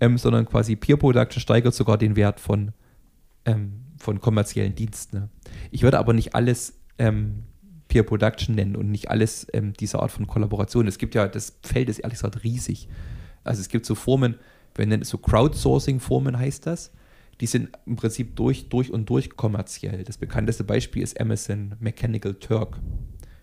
ähm, 0.00 0.16
sondern 0.16 0.46
quasi 0.46 0.76
Peer 0.76 0.96
Production 0.96 1.40
steigert 1.40 1.74
sogar 1.74 1.98
den 1.98 2.16
Wert 2.16 2.40
von, 2.40 2.72
ähm, 3.44 3.82
von 3.98 4.20
kommerziellen 4.20 4.74
Diensten. 4.74 5.18
Ne? 5.18 5.28
Ich 5.70 5.82
würde 5.82 5.98
aber 5.98 6.14
nicht 6.14 6.34
alles 6.34 6.78
ähm, 6.98 7.42
Peer 7.88 8.04
Production 8.04 8.54
nennen 8.54 8.76
und 8.76 8.90
nicht 8.90 9.10
alles 9.10 9.46
ähm, 9.52 9.74
diese 9.74 10.00
Art 10.00 10.12
von 10.12 10.26
Kollaboration. 10.26 10.86
Es 10.86 10.96
gibt 10.96 11.14
ja, 11.14 11.28
das 11.28 11.58
Feld 11.62 11.90
ist 11.90 11.98
ehrlich 11.98 12.18
gesagt 12.18 12.42
riesig. 12.42 12.88
Also 13.44 13.60
es 13.60 13.68
gibt 13.68 13.84
so 13.84 13.94
Formen, 13.94 14.36
wir 14.76 14.86
nennen 14.86 15.02
es 15.02 15.10
so 15.10 15.18
Crowdsourcing-Formen 15.18 16.38
heißt 16.38 16.64
das 16.64 16.92
die 17.42 17.48
sind 17.48 17.70
im 17.86 17.96
Prinzip 17.96 18.36
durch, 18.36 18.68
durch 18.68 18.92
und 18.92 19.10
durch 19.10 19.30
kommerziell. 19.36 20.04
Das 20.04 20.16
bekannteste 20.16 20.62
Beispiel 20.62 21.02
ist 21.02 21.20
Amazon 21.20 21.74
Mechanical 21.80 22.34
Turk. 22.34 22.78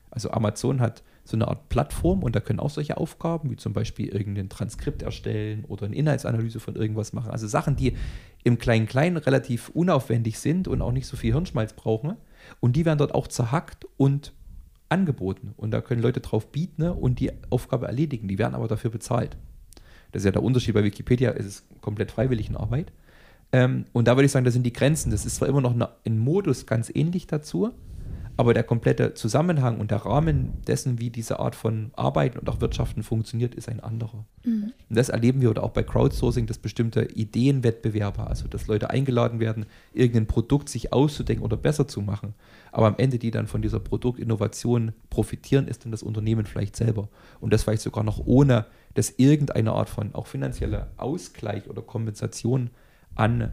Also 0.09 0.31
Amazon 0.31 0.79
hat 0.79 1.03
so 1.25 1.35
eine 1.35 1.49
Art 1.49 1.67
Plattform 1.67 2.23
und 2.23 2.33
da 2.33 2.39
können 2.39 2.61
auch 2.61 2.69
solche 2.69 2.95
Aufgaben, 2.95 3.51
wie 3.51 3.57
zum 3.57 3.73
Beispiel 3.73 4.07
irgendein 4.07 4.47
Transkript 4.47 5.01
erstellen 5.01 5.65
oder 5.65 5.85
eine 5.85 5.97
Inhaltsanalyse 5.97 6.61
von 6.61 6.77
irgendwas 6.77 7.11
machen. 7.11 7.29
Also 7.29 7.45
Sachen, 7.47 7.75
die 7.75 7.97
im 8.45 8.57
Klein-Klein 8.57 9.17
relativ 9.17 9.67
unaufwendig 9.67 10.39
sind 10.39 10.69
und 10.69 10.81
auch 10.81 10.93
nicht 10.93 11.05
so 11.05 11.17
viel 11.17 11.33
Hirnschmalz 11.33 11.73
brauchen. 11.73 12.15
Und 12.61 12.77
die 12.77 12.85
werden 12.85 12.99
dort 12.99 13.13
auch 13.13 13.27
zerhackt 13.27 13.85
und 13.97 14.31
angeboten. 14.87 15.53
Und 15.57 15.71
da 15.71 15.81
können 15.81 16.01
Leute 16.01 16.21
drauf 16.21 16.53
bieten 16.53 16.83
und 16.83 17.19
die 17.19 17.33
Aufgabe 17.49 17.87
erledigen. 17.87 18.29
Die 18.29 18.37
werden 18.37 18.55
aber 18.55 18.69
dafür 18.69 18.91
bezahlt. 18.91 19.35
Das 20.13 20.21
ist 20.21 20.25
ja 20.25 20.31
der 20.31 20.41
Unterschied 20.41 20.73
bei 20.73 20.85
Wikipedia, 20.85 21.31
es 21.31 21.45
ist 21.45 21.81
komplett 21.81 22.11
freiwillig 22.11 22.47
in 22.47 22.55
Arbeit. 22.55 22.93
Ähm, 23.51 23.85
und 23.93 24.07
da 24.07 24.15
würde 24.15 24.25
ich 24.25 24.31
sagen, 24.31 24.45
da 24.45 24.51
sind 24.51 24.63
die 24.63 24.73
Grenzen. 24.73 25.11
Das 25.11 25.25
ist 25.25 25.37
zwar 25.37 25.47
immer 25.47 25.61
noch 25.61 25.73
eine, 25.73 25.89
ein 26.05 26.19
Modus 26.19 26.65
ganz 26.65 26.91
ähnlich 26.93 27.27
dazu, 27.27 27.71
aber 28.37 28.53
der 28.53 28.63
komplette 28.63 29.15
Zusammenhang 29.15 29.79
und 29.79 29.91
der 29.91 30.05
Rahmen 30.05 30.61
dessen, 30.65 30.97
wie 30.99 31.09
diese 31.09 31.39
Art 31.39 31.55
von 31.55 31.91
Arbeiten 31.97 32.39
und 32.39 32.47
auch 32.47 32.61
Wirtschaften 32.61 33.03
funktioniert, 33.03 33.53
ist 33.53 33.67
ein 33.67 33.81
anderer. 33.81 34.23
Mhm. 34.45 34.71
Und 34.89 34.97
das 34.97 35.09
erleben 35.09 35.41
wir 35.41 35.49
oder 35.49 35.63
auch 35.63 35.71
bei 35.71 35.83
Crowdsourcing, 35.83 36.45
dass 36.45 36.57
bestimmte 36.57 37.03
Ideenwettbewerbe, 37.03 38.25
also 38.25 38.47
dass 38.47 38.67
Leute 38.67 38.91
eingeladen 38.91 39.41
werden, 39.41 39.65
irgendein 39.93 40.27
Produkt 40.27 40.69
sich 40.69 40.93
auszudenken 40.93 41.43
oder 41.43 41.57
besser 41.57 41.87
zu 41.87 42.01
machen. 42.01 42.33
Aber 42.71 42.87
am 42.87 42.95
Ende, 42.97 43.19
die 43.19 43.31
dann 43.31 43.47
von 43.47 43.61
dieser 43.61 43.81
Produktinnovation 43.81 44.93
profitieren, 45.09 45.67
ist 45.67 45.83
dann 45.83 45.91
das 45.91 46.03
Unternehmen 46.03 46.45
vielleicht 46.45 46.77
selber. 46.77 47.09
Und 47.41 47.51
das 47.51 47.63
vielleicht 47.63 47.81
sogar 47.81 48.05
noch 48.05 48.25
ohne, 48.25 48.67
dass 48.93 49.09
irgendeine 49.17 49.73
Art 49.73 49.89
von 49.89 50.15
auch 50.15 50.27
finanzieller 50.27 50.91
Ausgleich 50.95 51.69
oder 51.69 51.81
Kompensation 51.81 52.69
an 53.19 53.51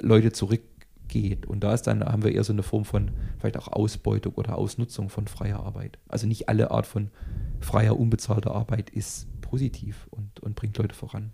Leute 0.00 0.32
zurückgeht. 0.32 1.46
Und 1.46 1.60
da 1.60 1.74
ist 1.74 1.82
dann, 1.82 2.04
haben 2.04 2.24
wir 2.24 2.32
eher 2.32 2.44
so 2.44 2.52
eine 2.52 2.62
Form 2.62 2.84
von 2.84 3.10
vielleicht 3.38 3.58
auch 3.58 3.68
Ausbeutung 3.68 4.34
oder 4.34 4.56
Ausnutzung 4.56 5.08
von 5.10 5.26
freier 5.26 5.60
Arbeit. 5.60 5.98
Also 6.08 6.26
nicht 6.26 6.48
alle 6.48 6.70
Art 6.70 6.86
von 6.86 7.10
freier, 7.60 7.98
unbezahlter 7.98 8.54
Arbeit 8.54 8.90
ist 8.90 9.28
positiv 9.42 10.06
und, 10.10 10.40
und 10.40 10.56
bringt 10.56 10.78
Leute 10.78 10.94
voran. 10.94 11.30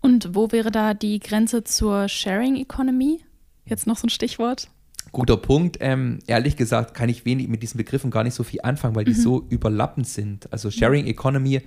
Und 0.00 0.34
wo 0.34 0.50
wäre 0.52 0.70
da 0.70 0.94
die 0.94 1.20
Grenze 1.20 1.64
zur 1.64 2.08
Sharing 2.08 2.56
Economy? 2.56 3.20
Jetzt 3.64 3.86
noch 3.86 3.96
so 3.96 4.06
ein 4.06 4.10
Stichwort. 4.10 4.68
Guter 5.12 5.36
Punkt. 5.36 5.78
Ähm, 5.80 6.18
ehrlich 6.26 6.56
gesagt 6.56 6.94
kann 6.94 7.08
ich 7.08 7.24
wenig 7.24 7.48
mit 7.48 7.62
diesen 7.62 7.78
Begriffen 7.78 8.10
gar 8.10 8.24
nicht 8.24 8.34
so 8.34 8.44
viel 8.44 8.60
anfangen, 8.62 8.94
weil 8.94 9.04
die 9.04 9.12
mhm. 9.12 9.22
so 9.22 9.46
überlappend 9.48 10.06
sind. 10.06 10.52
Also 10.52 10.70
Sharing 10.70 11.06
Economy 11.06 11.62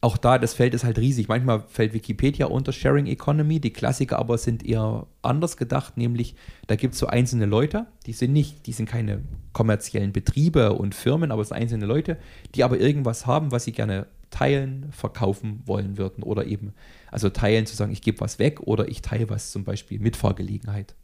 auch 0.00 0.16
da, 0.16 0.38
das 0.38 0.54
Feld 0.54 0.74
ist 0.74 0.84
halt 0.84 0.98
riesig. 0.98 1.26
Manchmal 1.26 1.64
fällt 1.66 1.92
Wikipedia 1.92 2.46
unter 2.46 2.72
Sharing 2.72 3.06
Economy. 3.06 3.58
Die 3.58 3.72
Klassiker 3.72 4.18
aber 4.18 4.38
sind 4.38 4.64
eher 4.64 5.06
anders 5.22 5.56
gedacht, 5.56 5.96
nämlich 5.96 6.36
da 6.68 6.76
gibt 6.76 6.94
es 6.94 7.00
so 7.00 7.08
einzelne 7.08 7.46
Leute, 7.46 7.86
die 8.06 8.12
sind 8.12 8.32
nicht, 8.32 8.66
die 8.66 8.72
sind 8.72 8.88
keine 8.88 9.22
kommerziellen 9.52 10.12
Betriebe 10.12 10.74
und 10.74 10.94
Firmen, 10.94 11.32
aber 11.32 11.42
es 11.42 11.48
sind 11.48 11.56
einzelne 11.56 11.86
Leute, 11.86 12.16
die 12.54 12.62
aber 12.62 12.78
irgendwas 12.78 13.26
haben, 13.26 13.50
was 13.50 13.64
sie 13.64 13.72
gerne 13.72 14.06
teilen, 14.30 14.86
verkaufen 14.92 15.62
wollen 15.66 15.98
würden. 15.98 16.22
Oder 16.22 16.46
eben, 16.46 16.74
also 17.10 17.28
teilen 17.28 17.66
zu 17.66 17.74
sagen, 17.74 17.92
ich 17.92 18.02
gebe 18.02 18.20
was 18.20 18.38
weg 18.38 18.60
oder 18.60 18.88
ich 18.88 19.02
teile 19.02 19.28
was 19.30 19.50
zum 19.50 19.64
Beispiel 19.64 19.98
Mitfahrgelegenheit. 19.98 20.94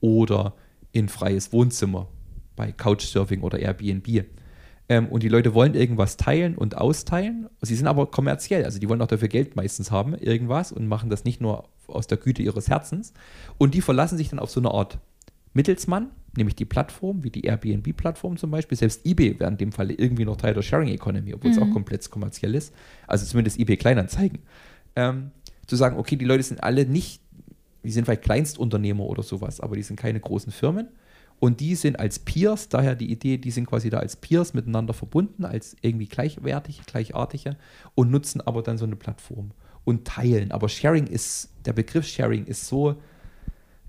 Oder 0.00 0.54
in 0.92 1.10
freies 1.10 1.52
Wohnzimmer 1.52 2.08
bei 2.56 2.72
Couchsurfing 2.72 3.42
oder 3.42 3.58
Airbnb. 3.58 4.24
Ähm, 4.90 5.06
und 5.06 5.22
die 5.22 5.28
Leute 5.28 5.54
wollen 5.54 5.74
irgendwas 5.74 6.16
teilen 6.16 6.56
und 6.56 6.76
austeilen. 6.76 7.48
Sie 7.62 7.76
sind 7.76 7.86
aber 7.86 8.06
kommerziell, 8.10 8.64
also 8.64 8.80
die 8.80 8.88
wollen 8.88 9.00
auch 9.00 9.06
dafür 9.06 9.28
Geld 9.28 9.54
meistens 9.54 9.92
haben, 9.92 10.14
irgendwas, 10.14 10.72
und 10.72 10.88
machen 10.88 11.08
das 11.08 11.24
nicht 11.24 11.40
nur 11.40 11.68
aus 11.86 12.08
der 12.08 12.18
Güte 12.18 12.42
ihres 12.42 12.68
Herzens. 12.68 13.12
Und 13.56 13.74
die 13.74 13.82
verlassen 13.82 14.18
sich 14.18 14.30
dann 14.30 14.40
auf 14.40 14.50
so 14.50 14.58
eine 14.58 14.72
Art 14.72 14.98
Mittelsmann, 15.54 16.10
nämlich 16.36 16.56
die 16.56 16.64
Plattform, 16.64 17.22
wie 17.22 17.30
die 17.30 17.44
Airbnb-Plattform 17.44 18.36
zum 18.36 18.50
Beispiel. 18.50 18.76
Selbst 18.76 19.06
eBay 19.06 19.38
wäre 19.38 19.48
in 19.48 19.58
dem 19.58 19.70
Fall 19.70 19.92
irgendwie 19.92 20.24
noch 20.24 20.36
Teil 20.36 20.54
der 20.54 20.62
Sharing 20.62 20.88
Economy, 20.88 21.34
obwohl 21.34 21.52
mhm. 21.52 21.56
es 21.56 21.62
auch 21.62 21.70
komplett 21.70 22.10
kommerziell 22.10 22.56
ist. 22.56 22.74
Also 23.06 23.24
zumindest 23.26 23.60
eBay 23.60 23.76
Kleinanzeigen. 23.76 24.40
Ähm, 24.96 25.30
zu 25.68 25.76
sagen, 25.76 25.98
okay, 25.98 26.16
die 26.16 26.24
Leute 26.24 26.42
sind 26.42 26.64
alle 26.64 26.84
nicht, 26.84 27.22
die 27.84 27.92
sind 27.92 28.06
vielleicht 28.06 28.22
Kleinstunternehmer 28.22 29.04
oder 29.04 29.22
sowas, 29.22 29.60
aber 29.60 29.76
die 29.76 29.82
sind 29.82 30.00
keine 30.00 30.18
großen 30.18 30.50
Firmen 30.50 30.88
und 31.40 31.60
die 31.60 31.74
sind 31.74 31.98
als 31.98 32.18
Peers, 32.18 32.68
daher 32.68 32.94
die 32.94 33.10
Idee, 33.10 33.38
die 33.38 33.50
sind 33.50 33.66
quasi 33.66 33.88
da 33.88 33.98
als 33.98 34.14
Peers 34.14 34.52
miteinander 34.54 34.92
verbunden, 34.92 35.44
als 35.46 35.74
irgendwie 35.80 36.06
gleichwertige, 36.06 36.82
gleichartige 36.86 37.56
und 37.94 38.10
nutzen 38.10 38.42
aber 38.42 38.62
dann 38.62 38.78
so 38.78 38.84
eine 38.84 38.96
Plattform 38.96 39.52
und 39.84 40.06
teilen. 40.06 40.52
Aber 40.52 40.68
Sharing 40.68 41.06
ist, 41.06 41.48
der 41.64 41.72
Begriff 41.72 42.06
Sharing 42.06 42.44
ist 42.44 42.66
so 42.66 42.96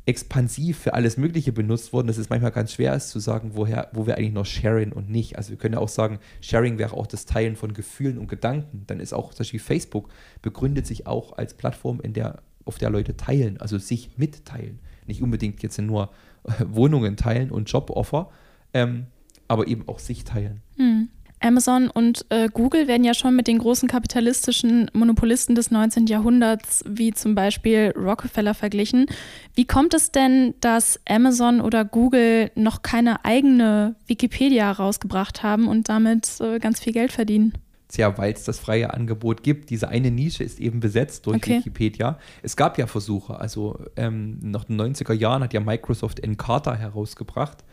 expansiv 0.05 0.79
für 0.79 0.93
alles 0.93 1.17
Mögliche 1.17 1.51
benutzt 1.51 1.93
worden, 1.93 2.07
dass 2.07 2.17
es 2.17 2.29
manchmal 2.29 2.51
ganz 2.51 2.73
schwer 2.73 2.95
ist 2.95 3.09
zu 3.09 3.19
sagen, 3.19 3.51
woher, 3.53 3.89
wo 3.93 4.07
wir 4.07 4.17
eigentlich 4.17 4.33
noch 4.33 4.45
sharen 4.45 4.93
und 4.93 5.09
nicht. 5.09 5.37
Also 5.37 5.51
wir 5.51 5.57
können 5.57 5.75
ja 5.75 5.79
auch 5.79 5.89
sagen, 5.89 6.19
Sharing 6.39 6.79
wäre 6.79 6.95
auch 6.95 7.05
das 7.05 7.25
Teilen 7.25 7.55
von 7.55 7.73
Gefühlen 7.73 8.17
und 8.17 8.27
Gedanken. 8.27 8.85
Dann 8.87 8.99
ist 8.99 9.13
auch 9.13 9.33
zum 9.33 9.39
Beispiel 9.39 9.59
Facebook 9.59 10.09
begründet 10.41 10.87
sich 10.87 11.05
auch 11.05 11.37
als 11.37 11.53
Plattform, 11.53 11.99
in 12.01 12.13
der, 12.13 12.41
auf 12.65 12.77
der 12.77 12.89
Leute 12.89 13.15
teilen, 13.15 13.59
also 13.59 13.77
sich 13.77 14.17
mitteilen. 14.17 14.79
Nicht 15.05 15.21
unbedingt 15.21 15.61
jetzt 15.61 15.79
nur 15.79 16.09
Wohnungen 16.65 17.17
teilen 17.17 17.51
und 17.51 17.69
Joboffer, 17.71 18.29
ähm, 18.73 19.07
aber 19.47 19.67
eben 19.67 19.87
auch 19.87 19.99
sich 19.99 20.23
teilen. 20.23 20.61
Hm. 20.77 21.09
Amazon 21.43 21.89
und 21.89 22.25
äh, 22.29 22.49
Google 22.53 22.87
werden 22.87 23.03
ja 23.03 23.15
schon 23.15 23.35
mit 23.35 23.47
den 23.47 23.57
großen 23.57 23.89
kapitalistischen 23.89 24.91
Monopolisten 24.93 25.55
des 25.55 25.71
19. 25.71 26.05
Jahrhunderts, 26.05 26.83
wie 26.87 27.13
zum 27.13 27.33
Beispiel 27.33 27.93
Rockefeller, 27.97 28.53
verglichen. 28.53 29.07
Wie 29.55 29.65
kommt 29.65 29.95
es 29.95 30.11
denn, 30.11 30.53
dass 30.61 30.99
Amazon 31.09 31.59
oder 31.59 31.83
Google 31.83 32.51
noch 32.55 32.83
keine 32.83 33.25
eigene 33.25 33.95
Wikipedia 34.05 34.71
rausgebracht 34.71 35.41
haben 35.41 35.67
und 35.67 35.89
damit 35.89 36.39
äh, 36.41 36.59
ganz 36.59 36.79
viel 36.79 36.93
Geld 36.93 37.11
verdienen? 37.11 37.53
Tja, 37.91 38.17
weil 38.17 38.33
es 38.33 38.45
das 38.45 38.57
freie 38.57 38.93
Angebot 38.93 39.43
gibt. 39.43 39.69
Diese 39.69 39.89
eine 39.89 40.11
Nische 40.11 40.43
ist 40.43 40.59
eben 40.59 40.79
besetzt 40.79 41.25
durch 41.25 41.37
okay. 41.37 41.57
Wikipedia. 41.59 42.17
Es 42.41 42.55
gab 42.55 42.77
ja 42.77 42.87
Versuche, 42.87 43.39
also 43.39 43.79
ähm, 43.97 44.39
nach 44.41 44.63
den 44.63 44.79
90er 44.79 45.13
Jahren 45.13 45.43
hat 45.43 45.53
ja 45.53 45.59
Microsoft 45.59 46.21
Encarta 46.21 46.73
herausgebracht, 46.73 47.65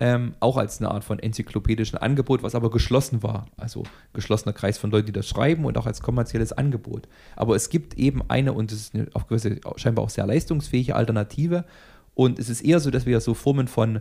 ähm, 0.00 0.34
auch 0.40 0.56
als 0.56 0.80
eine 0.80 0.90
Art 0.90 1.04
von 1.04 1.20
enzyklopädischen 1.20 1.98
Angebot, 1.98 2.42
was 2.42 2.56
aber 2.56 2.70
geschlossen 2.70 3.22
war. 3.22 3.46
Also 3.56 3.84
geschlossener 4.12 4.54
Kreis 4.54 4.76
von 4.76 4.90
Leuten, 4.90 5.06
die 5.06 5.12
das 5.12 5.28
schreiben 5.28 5.64
und 5.64 5.78
auch 5.78 5.86
als 5.86 6.00
kommerzielles 6.00 6.52
Angebot. 6.52 7.06
Aber 7.36 7.54
es 7.54 7.68
gibt 7.68 7.96
eben 7.96 8.22
eine, 8.28 8.52
und 8.52 8.72
es 8.72 8.80
ist 8.80 8.94
eine 8.94 9.06
auf 9.12 9.28
gewisse, 9.28 9.60
scheinbar 9.76 10.04
auch 10.04 10.10
sehr 10.10 10.26
leistungsfähige 10.26 10.96
Alternative. 10.96 11.64
Und 12.14 12.40
es 12.40 12.48
ist 12.48 12.62
eher 12.62 12.80
so, 12.80 12.90
dass 12.90 13.06
wir 13.06 13.20
so 13.20 13.34
Formen 13.34 13.68
von 13.68 14.00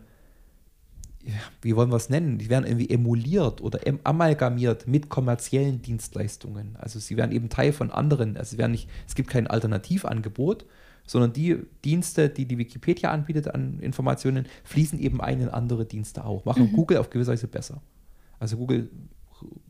wie 1.61 1.75
wollen 1.75 1.89
wir 1.89 1.95
es 1.95 2.09
nennen, 2.09 2.37
die 2.37 2.49
werden 2.49 2.65
irgendwie 2.65 2.89
emuliert 2.89 3.61
oder 3.61 3.79
amalgamiert 4.03 4.87
mit 4.87 5.09
kommerziellen 5.09 5.81
Dienstleistungen. 5.81 6.75
Also 6.79 6.99
sie 6.99 7.17
werden 7.17 7.31
eben 7.31 7.49
Teil 7.49 7.73
von 7.73 7.91
anderen, 7.91 8.37
also 8.37 8.57
werden 8.57 8.71
nicht, 8.71 8.89
es 9.07 9.15
gibt 9.15 9.29
kein 9.29 9.47
Alternativangebot, 9.47 10.65
sondern 11.05 11.33
die 11.33 11.57
Dienste, 11.83 12.29
die 12.29 12.45
die 12.45 12.57
Wikipedia 12.57 13.11
anbietet 13.11 13.47
an 13.53 13.79
Informationen, 13.79 14.45
fließen 14.63 14.99
eben 14.99 15.21
ein 15.21 15.41
in 15.41 15.49
andere 15.49 15.85
Dienste 15.85 16.25
auch, 16.25 16.45
machen 16.45 16.71
mhm. 16.71 16.73
Google 16.73 16.97
auf 16.97 17.09
gewisse 17.09 17.31
Weise 17.31 17.47
besser. 17.47 17.81
Also 18.39 18.57
Google 18.57 18.89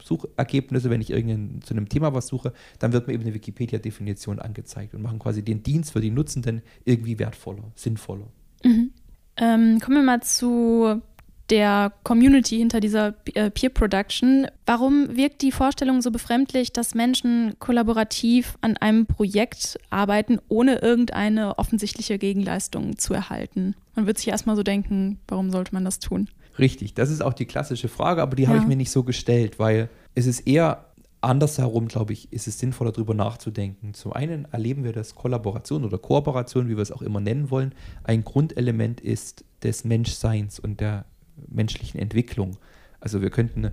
Suchergebnisse, 0.03 0.89
wenn 0.89 1.01
ich 1.01 1.11
irgendein, 1.11 1.61
zu 1.61 1.73
einem 1.73 1.89
Thema 1.89 2.13
was 2.13 2.27
suche, 2.27 2.53
dann 2.79 2.93
wird 2.93 3.07
mir 3.07 3.13
eben 3.13 3.23
eine 3.23 3.33
Wikipedia-Definition 3.33 4.39
angezeigt 4.39 4.93
und 4.93 5.01
machen 5.01 5.19
quasi 5.19 5.43
den 5.43 5.63
Dienst 5.63 5.91
für 5.91 6.01
die 6.01 6.11
Nutzenden 6.11 6.61
irgendwie 6.85 7.19
wertvoller, 7.19 7.71
sinnvoller. 7.75 8.27
Mhm. 8.63 8.91
Ähm, 9.37 9.79
kommen 9.79 9.97
wir 9.97 10.03
mal 10.03 10.21
zu 10.21 11.01
der 11.49 11.91
Community 12.03 12.57
hinter 12.57 12.79
dieser 12.79 13.13
äh, 13.33 13.49
Peer 13.49 13.69
Production. 13.69 14.47
Warum 14.65 15.15
wirkt 15.15 15.41
die 15.41 15.51
Vorstellung 15.51 16.01
so 16.01 16.11
befremdlich, 16.11 16.71
dass 16.73 16.95
Menschen 16.95 17.55
kollaborativ 17.59 18.57
an 18.61 18.77
einem 18.77 19.05
Projekt 19.05 19.79
arbeiten, 19.89 20.39
ohne 20.47 20.75
irgendeine 20.79 21.57
offensichtliche 21.57 22.17
Gegenleistung 22.17 22.97
zu 22.97 23.13
erhalten? 23.13 23.75
Man 23.95 24.05
wird 24.05 24.17
sich 24.17 24.27
erstmal 24.27 24.55
so 24.55 24.63
denken, 24.63 25.19
warum 25.27 25.51
sollte 25.51 25.73
man 25.73 25.85
das 25.85 25.99
tun? 25.99 26.29
Richtig, 26.57 26.93
das 26.93 27.09
ist 27.09 27.21
auch 27.21 27.33
die 27.33 27.45
klassische 27.45 27.87
Frage, 27.87 28.21
aber 28.21 28.35
die 28.35 28.43
ja. 28.43 28.49
habe 28.49 28.59
ich 28.59 28.67
mir 28.67 28.75
nicht 28.75 28.91
so 28.91 29.03
gestellt, 29.03 29.59
weil 29.59 29.89
es 30.13 30.27
ist 30.27 30.41
eher 30.41 30.85
andersherum, 31.21 31.87
glaube 31.87 32.13
ich, 32.13 32.31
ist 32.31 32.47
es 32.47 32.59
sinnvoller, 32.59 32.91
darüber 32.91 33.13
nachzudenken. 33.13 33.93
Zum 33.93 34.13
einen 34.13 34.45
erleben 34.51 34.83
wir, 34.83 34.93
dass 34.93 35.15
Kollaboration 35.15 35.83
oder 35.83 35.97
Kooperation, 35.97 36.69
wie 36.69 36.77
wir 36.77 36.81
es 36.81 36.91
auch 36.91 37.01
immer 37.01 37.19
nennen 37.19 37.49
wollen, 37.49 37.73
ein 38.03 38.23
Grundelement 38.23 39.01
ist 39.01 39.43
des 39.63 39.83
Menschseins 39.83 40.59
und 40.59 40.79
der 40.79 41.05
menschlichen 41.47 41.99
Entwicklung. 41.99 42.57
Also 42.99 43.21
wir 43.21 43.29
könnten 43.29 43.71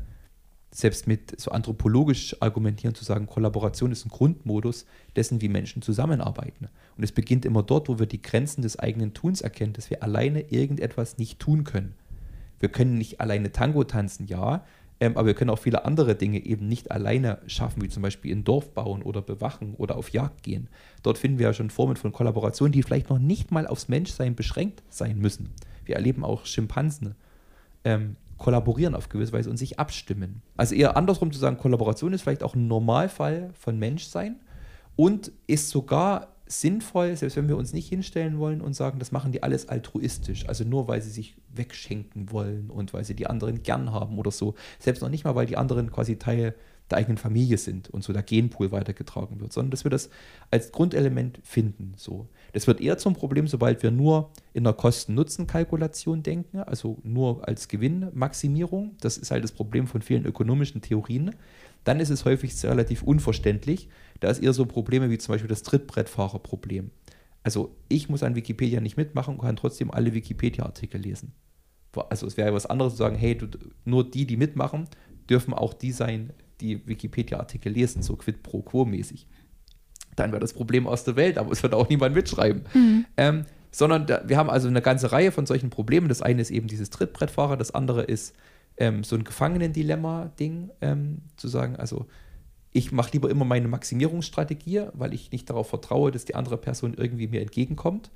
selbst 0.70 1.06
mit 1.06 1.40
so 1.40 1.52
anthropologisch 1.52 2.36
argumentieren 2.40 2.94
zu 2.94 3.04
sagen, 3.04 3.26
Kollaboration 3.26 3.92
ist 3.92 4.04
ein 4.04 4.10
Grundmodus 4.10 4.84
dessen, 5.14 5.40
wie 5.40 5.48
Menschen 5.48 5.80
zusammenarbeiten. 5.80 6.68
Und 6.96 7.04
es 7.04 7.12
beginnt 7.12 7.44
immer 7.44 7.62
dort, 7.62 7.88
wo 7.88 7.98
wir 7.98 8.06
die 8.06 8.20
Grenzen 8.20 8.62
des 8.62 8.78
eigenen 8.78 9.14
Tuns 9.14 9.40
erkennen, 9.40 9.72
dass 9.72 9.90
wir 9.90 10.02
alleine 10.02 10.50
irgendetwas 10.50 11.18
nicht 11.18 11.38
tun 11.38 11.64
können. 11.64 11.94
Wir 12.58 12.68
können 12.68 12.98
nicht 12.98 13.20
alleine 13.20 13.52
Tango 13.52 13.84
tanzen, 13.84 14.26
ja, 14.26 14.64
ähm, 14.98 15.16
aber 15.16 15.26
wir 15.26 15.34
können 15.34 15.50
auch 15.50 15.58
viele 15.58 15.84
andere 15.84 16.14
Dinge 16.14 16.44
eben 16.44 16.68
nicht 16.68 16.90
alleine 16.90 17.38
schaffen, 17.46 17.82
wie 17.82 17.88
zum 17.88 18.02
Beispiel 18.02 18.34
ein 18.34 18.44
Dorf 18.44 18.72
bauen 18.72 19.02
oder 19.02 19.22
bewachen 19.22 19.74
oder 19.76 19.96
auf 19.96 20.10
Jagd 20.10 20.42
gehen. 20.42 20.68
Dort 21.02 21.18
finden 21.18 21.38
wir 21.38 21.46
ja 21.46 21.52
schon 21.52 21.70
Formen 21.70 21.96
von 21.96 22.12
Kollaboration, 22.12 22.72
die 22.72 22.82
vielleicht 22.82 23.10
noch 23.10 23.18
nicht 23.18 23.50
mal 23.50 23.66
aufs 23.66 23.88
Menschsein 23.88 24.34
beschränkt 24.34 24.82
sein 24.88 25.18
müssen. 25.18 25.50
Wir 25.84 25.96
erleben 25.96 26.24
auch 26.24 26.46
Schimpansen 26.46 27.14
ähm, 27.86 28.16
kollaborieren 28.36 28.94
auf 28.94 29.08
gewisse 29.08 29.32
Weise 29.32 29.48
und 29.48 29.56
sich 29.56 29.78
abstimmen. 29.78 30.42
Also 30.56 30.74
eher 30.74 30.96
andersrum 30.96 31.32
zu 31.32 31.38
sagen, 31.38 31.56
Kollaboration 31.56 32.12
ist 32.12 32.22
vielleicht 32.22 32.42
auch 32.42 32.54
ein 32.54 32.66
Normalfall 32.66 33.50
von 33.54 33.78
Menschsein 33.78 34.36
und 34.96 35.30
ist 35.46 35.70
sogar 35.70 36.34
sinnvoll, 36.48 37.16
selbst 37.16 37.36
wenn 37.36 37.48
wir 37.48 37.56
uns 37.56 37.72
nicht 37.72 37.88
hinstellen 37.88 38.38
wollen 38.38 38.60
und 38.60 38.74
sagen, 38.74 38.98
das 38.98 39.12
machen 39.12 39.32
die 39.32 39.42
alles 39.42 39.68
altruistisch, 39.68 40.48
also 40.48 40.64
nur 40.64 40.86
weil 40.86 41.00
sie 41.00 41.10
sich 41.10 41.36
wegschenken 41.54 42.30
wollen 42.30 42.70
und 42.70 42.92
weil 42.92 43.04
sie 43.04 43.14
die 43.14 43.26
anderen 43.26 43.62
gern 43.62 43.92
haben 43.92 44.18
oder 44.18 44.30
so. 44.30 44.54
Selbst 44.78 45.00
noch 45.00 45.08
nicht 45.08 45.24
mal, 45.24 45.34
weil 45.34 45.46
die 45.46 45.56
anderen 45.56 45.90
quasi 45.90 46.16
Teil 46.16 46.54
der 46.90 46.98
eigenen 46.98 47.18
Familie 47.18 47.58
sind 47.58 47.88
und 47.90 48.04
so 48.04 48.12
der 48.12 48.22
Genpool 48.22 48.70
weitergetragen 48.70 49.40
wird, 49.40 49.52
sondern 49.52 49.70
dass 49.70 49.84
wir 49.84 49.90
das 49.90 50.08
als 50.50 50.70
Grundelement 50.70 51.40
finden. 51.42 51.94
So. 51.96 52.28
Das 52.52 52.66
wird 52.66 52.80
eher 52.80 52.96
zum 52.98 53.14
Problem, 53.14 53.48
sobald 53.48 53.82
wir 53.82 53.90
nur 53.90 54.30
in 54.52 54.64
der 54.64 54.72
Kosten-Nutzen-Kalkulation 54.72 56.22
denken, 56.22 56.60
also 56.60 56.98
nur 57.02 57.46
als 57.46 57.68
Gewinnmaximierung. 57.68 58.96
Das 59.00 59.18
ist 59.18 59.30
halt 59.30 59.42
das 59.42 59.52
Problem 59.52 59.86
von 59.86 60.02
vielen 60.02 60.24
ökonomischen 60.24 60.80
Theorien. 60.80 61.34
Dann 61.84 62.00
ist 62.00 62.10
es 62.10 62.24
häufig 62.24 62.52
relativ 62.64 63.02
unverständlich, 63.02 63.88
da 64.20 64.30
ist 64.30 64.42
eher 64.42 64.52
so 64.52 64.66
Probleme 64.66 65.10
wie 65.10 65.18
zum 65.18 65.34
Beispiel 65.34 65.48
das 65.48 65.62
Trittbrettfahrerproblem. 65.62 66.90
Also 67.42 67.76
ich 67.88 68.08
muss 68.08 68.24
an 68.24 68.34
Wikipedia 68.34 68.80
nicht 68.80 68.96
mitmachen 68.96 69.36
und 69.36 69.42
kann 69.42 69.56
trotzdem 69.56 69.92
alle 69.92 70.14
Wikipedia-Artikel 70.14 71.00
lesen. 71.00 71.32
Also 72.10 72.26
es 72.26 72.36
wäre 72.36 72.52
was 72.52 72.66
anderes 72.66 72.94
zu 72.94 72.98
sagen, 72.98 73.16
hey, 73.16 73.36
du, 73.36 73.46
nur 73.84 74.10
die, 74.10 74.26
die 74.26 74.36
mitmachen, 74.36 74.88
dürfen 75.30 75.54
auch 75.54 75.72
die 75.72 75.92
sein, 75.92 76.32
die 76.60 76.86
Wikipedia-Artikel 76.86 77.72
lesen, 77.72 78.02
so 78.02 78.16
quid 78.16 78.42
pro 78.42 78.62
quo 78.62 78.84
mäßig. 78.84 79.26
Dann 80.14 80.32
wäre 80.32 80.40
das 80.40 80.54
Problem 80.54 80.86
aus 80.86 81.04
der 81.04 81.16
Welt, 81.16 81.38
aber 81.38 81.52
es 81.52 81.62
wird 81.62 81.74
auch 81.74 81.88
niemand 81.88 82.14
mitschreiben. 82.14 82.64
Mhm. 82.72 83.06
Ähm, 83.16 83.44
sondern 83.70 84.06
da, 84.06 84.22
wir 84.26 84.38
haben 84.38 84.48
also 84.48 84.68
eine 84.68 84.80
ganze 84.80 85.12
Reihe 85.12 85.32
von 85.32 85.44
solchen 85.44 85.68
Problemen. 85.68 86.08
Das 86.08 86.22
eine 86.22 86.40
ist 86.40 86.50
eben 86.50 86.66
dieses 86.66 86.88
Trittbrettfahrer, 86.90 87.56
das 87.56 87.74
andere 87.74 88.02
ist 88.02 88.34
ähm, 88.78 89.04
so 89.04 89.16
ein 89.16 89.24
Gefangenendilemma-Ding, 89.24 90.70
ähm, 90.80 91.18
zu 91.36 91.48
sagen, 91.48 91.76
also 91.76 92.06
ich 92.72 92.92
mache 92.92 93.12
lieber 93.12 93.30
immer 93.30 93.44
meine 93.44 93.68
Maximierungsstrategie, 93.68 94.88
weil 94.92 95.14
ich 95.14 95.32
nicht 95.32 95.48
darauf 95.48 95.68
vertraue, 95.68 96.10
dass 96.10 96.24
die 96.24 96.34
andere 96.34 96.58
Person 96.58 96.94
irgendwie 96.94 97.26
mir 97.26 97.40
entgegenkommt. 97.40 98.10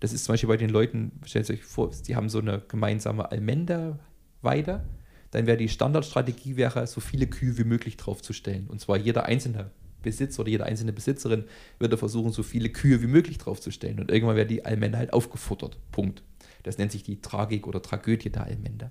Das 0.00 0.12
ist 0.12 0.24
zum 0.24 0.32
Beispiel 0.32 0.48
bei 0.48 0.56
den 0.56 0.70
Leuten, 0.70 1.12
stellt 1.24 1.50
euch 1.50 1.64
vor, 1.64 1.90
die 2.06 2.16
haben 2.16 2.28
so 2.28 2.38
eine 2.38 2.62
gemeinsame 2.66 3.30
Almenda-Weide. 3.30 4.84
Dann 5.30 5.46
wäre 5.46 5.56
die 5.56 5.68
Standardstrategie, 5.68 6.56
wäre, 6.56 6.86
so 6.86 7.00
viele 7.00 7.26
Kühe 7.26 7.58
wie 7.58 7.64
möglich 7.64 7.96
draufzustellen. 7.96 8.66
Und 8.68 8.80
zwar 8.80 8.96
jeder 8.96 9.26
einzelne 9.26 9.70
Besitzer 10.02 10.40
oder 10.40 10.50
jede 10.50 10.64
einzelne 10.64 10.92
Besitzerin 10.92 11.44
würde 11.78 11.96
versuchen, 11.96 12.32
so 12.32 12.42
viele 12.42 12.70
Kühe 12.70 13.02
wie 13.02 13.08
möglich 13.08 13.38
draufzustellen. 13.38 13.98
Und 13.98 14.10
irgendwann 14.10 14.36
wäre 14.36 14.46
die 14.46 14.64
Almende 14.64 14.98
halt 14.98 15.12
aufgefuttert. 15.12 15.78
Punkt. 15.90 16.22
Das 16.62 16.78
nennt 16.78 16.92
sich 16.92 17.02
die 17.02 17.20
Tragik 17.20 17.66
oder 17.66 17.82
Tragödie 17.82 18.30
der 18.30 18.44
Almende. 18.44 18.90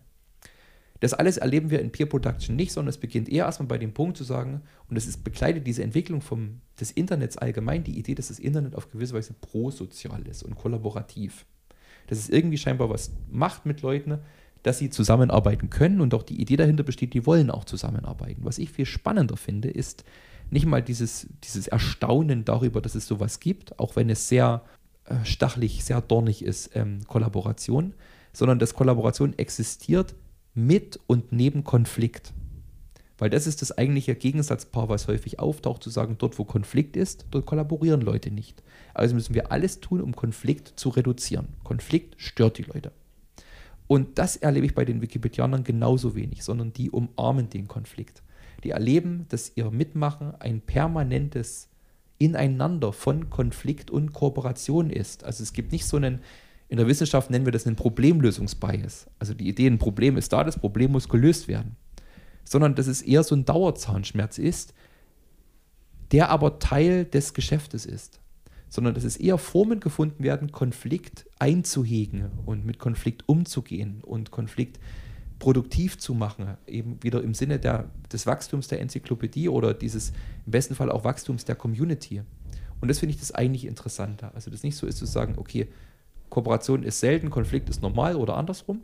Das 1.02 1.14
alles 1.14 1.38
erleben 1.38 1.72
wir 1.72 1.82
in 1.82 1.92
Peer 1.92 2.06
Production 2.06 2.56
nicht, 2.56 2.72
sondern 2.72 2.90
es 2.90 2.98
beginnt 2.98 3.30
eher 3.30 3.46
erstmal 3.46 3.68
bei 3.68 3.78
dem 3.78 3.94
Punkt 3.94 4.18
zu 4.18 4.24
sagen, 4.24 4.62
und 4.90 4.96
es 4.96 5.08
ist, 5.08 5.24
begleitet 5.24 5.68
diese 5.68 5.84
Entwicklung 5.84 6.22
vom, 6.22 6.62
des 6.80 6.92
Internets 6.92 7.38
allgemein, 7.38 7.84
die 7.84 7.98
Idee, 7.98 8.16
dass 8.16 8.30
das 8.30 8.40
Internet 8.40 8.76
auf 8.76 8.90
gewisse 8.90 9.14
Weise 9.14 9.34
prosozial 9.34 10.26
ist 10.28 10.44
und 10.44 10.56
kollaborativ. 10.56 11.46
Dass 12.08 12.18
es 12.18 12.30
irgendwie 12.30 12.58
scheinbar 12.58 12.90
was 12.90 13.12
macht 13.30 13.66
mit 13.66 13.82
Leuten, 13.82 14.20
dass 14.66 14.80
sie 14.80 14.90
zusammenarbeiten 14.90 15.70
können 15.70 16.02
und 16.02 16.16
auch 16.16 16.24
die 16.24 16.42
Idee 16.42 16.56
dahinter 16.56 16.82
besteht, 16.82 17.14
die 17.14 17.28
wollen 17.28 17.52
auch 17.52 17.66
zusammenarbeiten. 17.66 18.44
Was 18.46 18.58
ich 18.58 18.72
viel 18.72 18.88
spannender 18.88 19.38
finde, 19.38 19.70
ist 19.70 20.04
nicht 20.50 20.66
mal 20.66 20.82
dieses, 20.82 21.28
dieses 21.44 21.68
Erstaunen 21.68 22.46
darüber, 22.46 22.82
dass 22.82 22.96
es 22.96 23.06
sowas 23.06 23.40
gibt, 23.40 23.78
auch 23.78 23.96
wenn 23.96 24.10
es 24.10 24.28
sehr 24.28 24.64
äh, 25.06 25.24
stachelig, 25.24 25.84
sehr 25.84 26.02
dornig 26.02 26.44
ist, 26.44 26.76
ähm, 26.76 27.02
Kollaboration, 27.06 27.94
sondern 28.34 28.58
dass 28.58 28.74
Kollaboration 28.74 29.38
existiert 29.38 30.16
mit 30.56 31.00
und 31.06 31.32
neben 31.32 31.64
Konflikt. 31.64 32.34
Weil 33.20 33.30
das 33.30 33.46
ist 33.46 33.62
das 33.62 33.78
eigentliche 33.78 34.16
Gegensatzpaar, 34.16 34.90
was 34.90 35.08
häufig 35.08 35.40
auftaucht, 35.40 35.84
zu 35.84 35.92
sagen, 35.92 36.16
dort 36.18 36.40
wo 36.40 36.44
Konflikt 36.44 36.98
ist, 36.98 37.28
dort 37.30 37.46
kollaborieren 37.46 38.02
Leute 38.02 38.32
nicht. 38.32 38.64
Also 38.96 39.14
müssen 39.14 39.36
wir 39.36 39.52
alles 39.52 39.80
tun, 39.80 40.02
um 40.02 40.16
Konflikt 40.16 40.74
zu 40.76 40.90
reduzieren. 40.90 41.50
Konflikt 41.64 42.16
stört 42.18 42.58
die 42.58 42.64
Leute. 42.64 42.92
Und 43.88 44.18
das 44.18 44.36
erlebe 44.36 44.66
ich 44.66 44.76
bei 44.76 44.86
den 44.86 45.02
Wikipedianern 45.02 45.64
genauso 45.64 46.16
wenig, 46.16 46.44
sondern 46.44 46.74
die 46.74 46.90
umarmen 46.90 47.50
den 47.50 47.68
Konflikt. 47.68 48.24
Die 48.64 48.72
erleben, 48.72 49.26
dass 49.30 49.52
ihr 49.56 49.70
Mitmachen 49.70 50.34
ein 50.40 50.62
permanentes 50.62 51.70
Ineinander 52.18 52.94
von 52.94 53.30
Konflikt 53.30 53.92
und 53.92 54.14
Kooperation 54.14 54.90
ist. 54.90 55.24
Also 55.24 55.44
es 55.44 55.54
gibt 55.54 55.72
nicht 55.72 55.86
so 55.86 55.98
einen, 55.98 56.22
in 56.68 56.78
der 56.78 56.88
Wissenschaft 56.88 57.30
nennen 57.30 57.46
wir 57.46 57.52
das 57.52 57.68
einen 57.68 57.76
Problemlösungsbias. 57.76 59.08
Also 59.20 59.34
die 59.34 59.48
Idee, 59.48 59.68
ein 59.68 59.78
Problem 59.78 60.18
ist 60.18 60.34
da, 60.34 60.44
das 60.44 60.58
Problem 60.58 60.94
muss 60.94 61.10
gelöst 61.10 61.48
werden. 61.48 61.76
Sondern 62.44 62.76
dass 62.76 62.88
es 62.88 63.02
eher 63.02 63.24
so 63.24 63.36
ein 63.36 63.46
Dauerzahnschmerz 63.46 64.38
ist, 64.38 64.74
der 66.12 66.30
aber 66.30 66.60
Teil 66.60 67.06
des 67.06 67.34
Geschäftes 67.34 67.86
ist. 67.86 68.20
Sondern 68.70 68.94
dass 68.94 69.04
es 69.04 69.18
eher 69.18 69.38
Formen 69.38 69.80
gefunden 69.80 70.24
werden, 70.24 70.52
Konflikt 70.52 71.26
einzuhegen 71.40 72.32
und 72.46 72.66
mit 72.66 72.80
Konflikt 72.80 73.28
umzugehen 73.28 74.02
und 74.02 74.32
Konflikt 74.32 74.80
produktiv 75.40 75.98
zu 75.98 76.14
machen, 76.14 76.58
eben 76.66 77.02
wieder 77.04 77.22
im 77.22 77.34
Sinne 77.34 77.60
der, 77.60 77.90
des 78.12 78.26
Wachstums 78.26 78.68
der 78.68 78.82
Enzyklopädie 78.82 79.50
oder 79.50 79.74
dieses 79.74 80.10
im 80.46 80.52
besten 80.52 80.76
Fall 80.76 80.90
auch 80.90 81.04
Wachstums 81.04 81.46
der 81.46 81.56
Community. 81.56 82.22
Und 82.82 82.88
das 82.88 83.00
finde 83.00 83.14
ich 83.14 83.20
das 83.20 83.32
eigentlich 83.32 83.66
interessanter. 83.66 84.32
Also 84.34 84.52
das 84.52 84.64
nicht 84.64 84.78
so 84.78 84.88
ist 84.88 84.98
zu 84.98 85.06
sagen, 85.06 85.36
okay, 85.38 85.68
Kooperation 86.30 86.84
ist 86.84 87.00
selten, 87.00 87.30
Konflikt 87.30 87.70
ist 87.70 87.82
normal 87.82 88.16
oder 88.16 88.36
andersrum, 88.36 88.82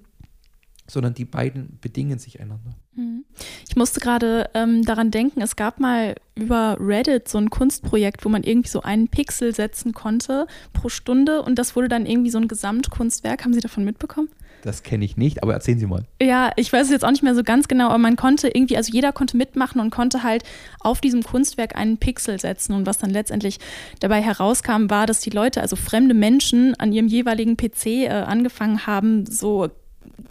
sondern 0.92 1.14
die 1.14 1.26
beiden 1.26 1.78
bedingen 1.82 2.20
sich 2.20 2.40
einander. 2.40 2.76
Mhm. 2.96 3.26
Ich 3.68 3.76
musste 3.76 4.00
gerade 4.00 4.50
ähm, 4.54 4.84
daran 4.84 5.12
denken, 5.12 5.42
es 5.42 5.56
gab 5.56 5.80
mal 5.80 6.16
über 6.36 6.78
Reddit 6.80 7.28
so 7.28 7.38
ein 7.38 7.50
Kunstprojekt, 7.50 8.26
wo 8.26 8.30
man 8.30 8.44
irgendwie 8.44 8.70
so 8.70 8.82
einen 8.82 9.08
Pixel 9.08 9.56
setzen 9.56 9.94
konnte 9.94 10.48
pro 10.74 10.90
Stunde 10.90 11.42
und 11.42 11.58
das 11.58 11.76
wurde 11.76 11.88
dann 11.88 12.06
irgendwie 12.06 12.32
so 12.32 12.38
ein 12.38 12.48
Gesamtkunstwerk. 12.48 13.44
Haben 13.44 13.54
Sie 13.54 13.62
davon 13.62 13.86
mitbekommen? 13.86 14.30
Das 14.62 14.84
kenne 14.84 15.04
ich 15.06 15.18
nicht, 15.18 15.42
aber 15.42 15.54
erzählen 15.54 15.80
Sie 15.80 15.88
mal. 15.88 16.06
Ja, 16.22 16.52
ich 16.56 16.72
weiß 16.72 16.86
es 16.86 16.92
jetzt 16.92 17.04
auch 17.04 17.12
nicht 17.12 17.24
mehr 17.24 17.36
so 17.36 17.44
ganz 17.44 17.68
genau, 17.68 17.88
aber 17.88 17.98
man 17.98 18.16
konnte 18.16 18.48
irgendwie, 18.48 18.78
also 18.78 18.92
jeder 18.92 19.12
konnte 19.12 19.38
mitmachen 19.38 19.82
und 19.82 19.90
konnte 19.90 20.24
halt 20.24 20.44
auf 20.80 21.02
diesem 21.02 21.24
Kunstwerk 21.24 21.76
einen 21.76 21.98
Pixel 21.98 22.40
setzen. 22.40 22.74
Und 22.74 22.86
was 22.86 22.98
dann 22.98 23.10
letztendlich 23.10 23.60
dabei 24.00 24.22
herauskam, 24.22 24.90
war, 24.90 25.08
dass 25.08 25.20
die 25.20 25.30
Leute, 25.32 25.62
also 25.62 25.76
fremde 25.76 26.14
Menschen, 26.14 26.76
an 26.76 26.94
ihrem 26.94 27.08
jeweiligen 27.08 27.58
PC 27.58 27.86
äh, 27.86 28.10
angefangen 28.10 28.86
haben, 28.86 29.26
so 29.26 29.70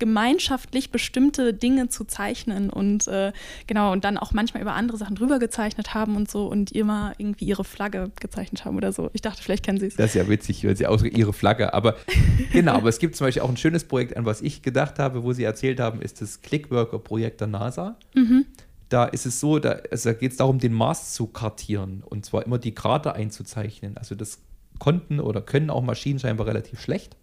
gemeinschaftlich 0.01 0.91
bestimmte 0.91 1.55
Dinge 1.55 1.89
zu 1.89 2.05
zeichnen 2.05 2.71
und 2.71 3.07
äh, 3.07 3.33
genau 3.69 3.93
und 3.93 4.05
dann 4.05 4.19
auch 4.19 4.33
manchmal 4.33 4.63
über 4.63 4.73
andere 4.73 4.99
Sachen 4.99 5.15
drüber 5.15 5.39
gezeichnet 5.39 5.95
haben 5.95 6.17
und 6.17 6.29
so 6.29 6.47
und 6.47 6.73
immer 6.73 7.13
irgendwie 7.19 7.45
ihre 7.45 7.63
Flagge 7.63 8.11
gezeichnet 8.19 8.65
haben 8.65 8.77
oder 8.77 8.93
so. 8.93 9.11
Ich 9.13 9.21
dachte, 9.21 9.43
vielleicht 9.43 9.65
kennen 9.65 9.79
Sie 9.79 9.87
es. 9.87 9.95
Das 9.95 10.07
ist 10.07 10.15
ja 10.15 10.29
witzig, 10.29 10.67
weil 10.67 10.77
Sie 10.77 10.87
ausdrücken, 10.87 11.17
Ihre 11.17 11.33
Flagge. 11.33 11.73
Aber 11.73 11.97
genau, 12.53 12.73
aber 12.73 12.89
es 12.89 12.99
gibt 12.99 13.15
zum 13.15 13.29
Beispiel 13.29 13.43
auch 13.43 13.49
ein 13.49 13.57
schönes 13.57 13.85
Projekt, 13.85 14.17
an 14.17 14.25
was 14.25 14.41
ich 14.41 14.63
gedacht 14.63 14.99
habe, 14.99 15.23
wo 15.23 15.33
Sie 15.33 15.45
erzählt 15.45 15.79
haben, 15.79 16.03
ist 16.03 16.21
das 16.21 16.43
Clickworker-Projekt 16.43 17.41
der 17.41 17.49
NASA. 17.49 17.97
Mhm. 18.15 18.47
Da 18.89 19.05
ist 19.05 19.27
es 19.27 19.39
so, 19.39 19.61
da, 19.61 19.79
also 19.91 20.09
da 20.09 20.15
geht 20.15 20.33
es 20.33 20.39
darum, 20.39 20.59
den 20.59 20.73
Mars 20.73 21.13
zu 21.13 21.29
kartieren 21.29 22.03
und 22.05 22.25
zwar 22.25 22.45
immer 22.45 22.59
die 22.59 22.75
Krater 22.75 23.15
einzuzeichnen. 23.15 23.97
Also 23.97 24.17
das 24.17 24.41
konnten 24.81 25.21
oder 25.21 25.41
können 25.41 25.71
auch 25.71 25.83
Maschinen 25.83 26.19
scheinbar 26.19 26.49
relativ 26.49 26.81
schlecht. 26.81 27.17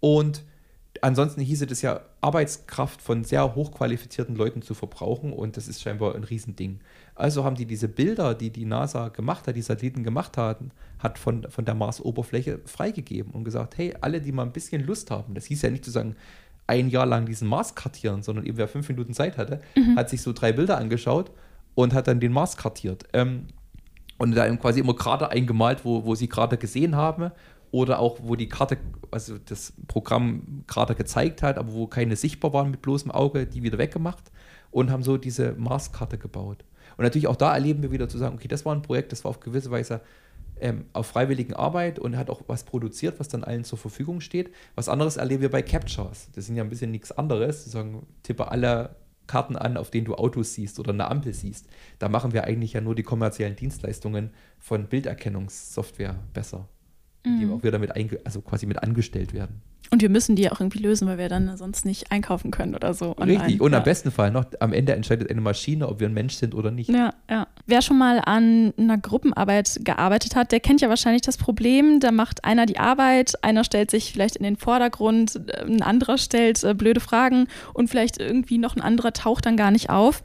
Und 0.00 0.42
ansonsten 1.02 1.40
hieße 1.40 1.66
das 1.66 1.82
ja, 1.82 2.00
Arbeitskraft 2.20 3.02
von 3.02 3.24
sehr 3.24 3.54
hochqualifizierten 3.54 4.36
Leuten 4.36 4.62
zu 4.62 4.74
verbrauchen 4.74 5.32
und 5.32 5.56
das 5.56 5.68
ist 5.68 5.82
scheinbar 5.82 6.14
ein 6.14 6.24
Riesending. 6.24 6.80
Also 7.14 7.44
haben 7.44 7.56
die 7.56 7.66
diese 7.66 7.88
Bilder, 7.88 8.34
die 8.34 8.50
die 8.50 8.64
NASA 8.64 9.08
gemacht 9.08 9.46
hat, 9.46 9.56
die 9.56 9.62
Satelliten 9.62 10.04
gemacht 10.04 10.36
hatten, 10.36 10.70
hat 10.98 11.18
von, 11.18 11.46
von 11.50 11.64
der 11.64 11.74
Mars-Oberfläche 11.74 12.60
freigegeben 12.66 13.32
und 13.32 13.44
gesagt, 13.44 13.78
hey, 13.78 13.94
alle, 14.00 14.20
die 14.20 14.32
mal 14.32 14.42
ein 14.42 14.52
bisschen 14.52 14.84
Lust 14.84 15.10
haben, 15.10 15.34
das 15.34 15.46
hieß 15.46 15.62
ja 15.62 15.70
nicht 15.70 15.84
zu 15.84 15.90
sagen, 15.90 16.16
ein 16.66 16.88
Jahr 16.88 17.06
lang 17.06 17.26
diesen 17.26 17.48
Mars 17.48 17.74
kartieren, 17.74 18.22
sondern 18.22 18.44
eben 18.44 18.58
wer 18.58 18.68
fünf 18.68 18.88
Minuten 18.88 19.14
Zeit 19.14 19.38
hatte, 19.38 19.60
mhm. 19.76 19.96
hat 19.96 20.10
sich 20.10 20.20
so 20.22 20.32
drei 20.32 20.52
Bilder 20.52 20.78
angeschaut 20.78 21.30
und 21.74 21.94
hat 21.94 22.08
dann 22.08 22.20
den 22.20 22.32
Mars 22.32 22.56
kartiert. 22.56 23.04
Ähm, 23.12 23.46
und 24.18 24.34
da 24.34 24.48
quasi 24.56 24.80
immer 24.80 24.94
Krater 24.94 25.30
eingemalt, 25.30 25.84
wo, 25.84 26.04
wo 26.04 26.14
sie 26.14 26.26
Krater 26.26 26.56
gesehen 26.56 26.96
haben 26.96 27.30
oder 27.76 27.98
auch, 27.98 28.18
wo 28.22 28.36
die 28.36 28.48
Karte, 28.48 28.78
also 29.10 29.36
das 29.38 29.74
Programm 29.86 30.64
Krater 30.66 30.94
gezeigt 30.94 31.42
hat, 31.42 31.58
aber 31.58 31.72
wo 31.72 31.86
keine 31.86 32.16
sichtbar 32.16 32.52
waren 32.52 32.70
mit 32.70 32.82
bloßem 32.82 33.10
Auge, 33.10 33.46
die 33.46 33.62
wieder 33.62 33.78
weggemacht 33.78 34.32
und 34.70 34.90
haben 34.90 35.02
so 35.02 35.18
diese 35.18 35.52
Marskarte 35.52 36.18
gebaut. 36.18 36.64
Und 36.96 37.04
natürlich 37.04 37.26
auch 37.26 37.36
da 37.36 37.52
erleben 37.52 37.82
wir 37.82 37.90
wieder 37.90 38.08
zu 38.08 38.16
sagen, 38.16 38.36
okay, 38.36 38.48
das 38.48 38.64
war 38.64 38.74
ein 38.74 38.82
Projekt, 38.82 39.12
das 39.12 39.24
war 39.24 39.30
auf 39.30 39.40
gewisse 39.40 39.70
Weise 39.70 40.00
ähm, 40.58 40.86
auf 40.94 41.08
freiwilligen 41.08 41.52
Arbeit 41.52 41.98
und 41.98 42.16
hat 42.16 42.30
auch 42.30 42.42
was 42.46 42.64
produziert, 42.64 43.20
was 43.20 43.28
dann 43.28 43.44
allen 43.44 43.64
zur 43.64 43.78
Verfügung 43.78 44.22
steht. 44.22 44.50
Was 44.74 44.88
anderes 44.88 45.18
erleben 45.18 45.42
wir 45.42 45.50
bei 45.50 45.60
Captures. 45.60 46.28
Das 46.34 46.46
sind 46.46 46.56
ja 46.56 46.62
ein 46.62 46.70
bisschen 46.70 46.90
nichts 46.90 47.12
anderes. 47.12 47.64
Sie 47.64 47.70
sagen, 47.70 48.06
tippe 48.22 48.50
alle 48.50 48.96
Karten 49.26 49.56
an, 49.56 49.76
auf 49.76 49.90
denen 49.90 50.06
du 50.06 50.14
Autos 50.14 50.54
siehst 50.54 50.78
oder 50.78 50.92
eine 50.92 51.10
Ampel 51.10 51.34
siehst. 51.34 51.66
Da 51.98 52.08
machen 52.08 52.32
wir 52.32 52.44
eigentlich 52.44 52.72
ja 52.72 52.80
nur 52.80 52.94
die 52.94 53.02
kommerziellen 53.02 53.56
Dienstleistungen 53.56 54.30
von 54.58 54.86
Bilderkennungssoftware 54.86 56.16
besser, 56.32 56.68
mhm. 57.26 57.40
die 57.40 57.46
auch 57.46 57.62
wieder 57.62 57.78
mit 57.78 57.92
also 58.24 58.40
quasi 58.40 58.66
mit 58.66 58.82
angestellt 58.82 59.32
werden. 59.34 59.60
Und 59.90 60.02
wir 60.02 60.08
müssen 60.08 60.34
die 60.34 60.50
auch 60.50 60.60
irgendwie 60.60 60.80
lösen, 60.80 61.06
weil 61.06 61.18
wir 61.18 61.28
dann 61.28 61.56
sonst 61.56 61.84
nicht 61.84 62.10
einkaufen 62.10 62.50
können 62.50 62.74
oder 62.74 62.92
so. 62.92 63.16
Online. 63.16 63.44
Richtig, 63.44 63.60
und 63.60 63.70
ja. 63.70 63.78
am 63.78 63.84
besten 63.84 64.10
Fall 64.10 64.32
noch, 64.32 64.44
am 64.58 64.72
Ende 64.72 64.94
entscheidet 64.94 65.30
eine 65.30 65.40
Maschine, 65.40 65.88
ob 65.88 66.00
wir 66.00 66.08
ein 66.08 66.12
Mensch 66.12 66.34
sind 66.34 66.54
oder 66.54 66.72
nicht. 66.72 66.90
Ja, 66.90 67.14
ja. 67.30 67.46
Wer 67.66 67.82
schon 67.82 67.96
mal 67.96 68.20
an 68.24 68.74
einer 68.76 68.98
Gruppenarbeit 68.98 69.80
gearbeitet 69.84 70.34
hat, 70.34 70.50
der 70.50 70.58
kennt 70.58 70.80
ja 70.80 70.88
wahrscheinlich 70.88 71.22
das 71.22 71.36
Problem, 71.36 72.00
da 72.00 72.10
macht 72.10 72.44
einer 72.44 72.66
die 72.66 72.78
Arbeit, 72.78 73.44
einer 73.44 73.62
stellt 73.62 73.90
sich 73.90 74.12
vielleicht 74.12 74.36
in 74.36 74.42
den 74.42 74.56
Vordergrund, 74.56 75.40
ein 75.60 75.82
anderer 75.82 76.18
stellt 76.18 76.64
äh, 76.64 76.74
blöde 76.74 77.00
Fragen 77.00 77.46
und 77.72 77.88
vielleicht 77.88 78.18
irgendwie 78.18 78.58
noch 78.58 78.74
ein 78.74 78.82
anderer 78.82 79.12
taucht 79.12 79.46
dann 79.46 79.56
gar 79.56 79.70
nicht 79.70 79.88
auf. 79.88 80.22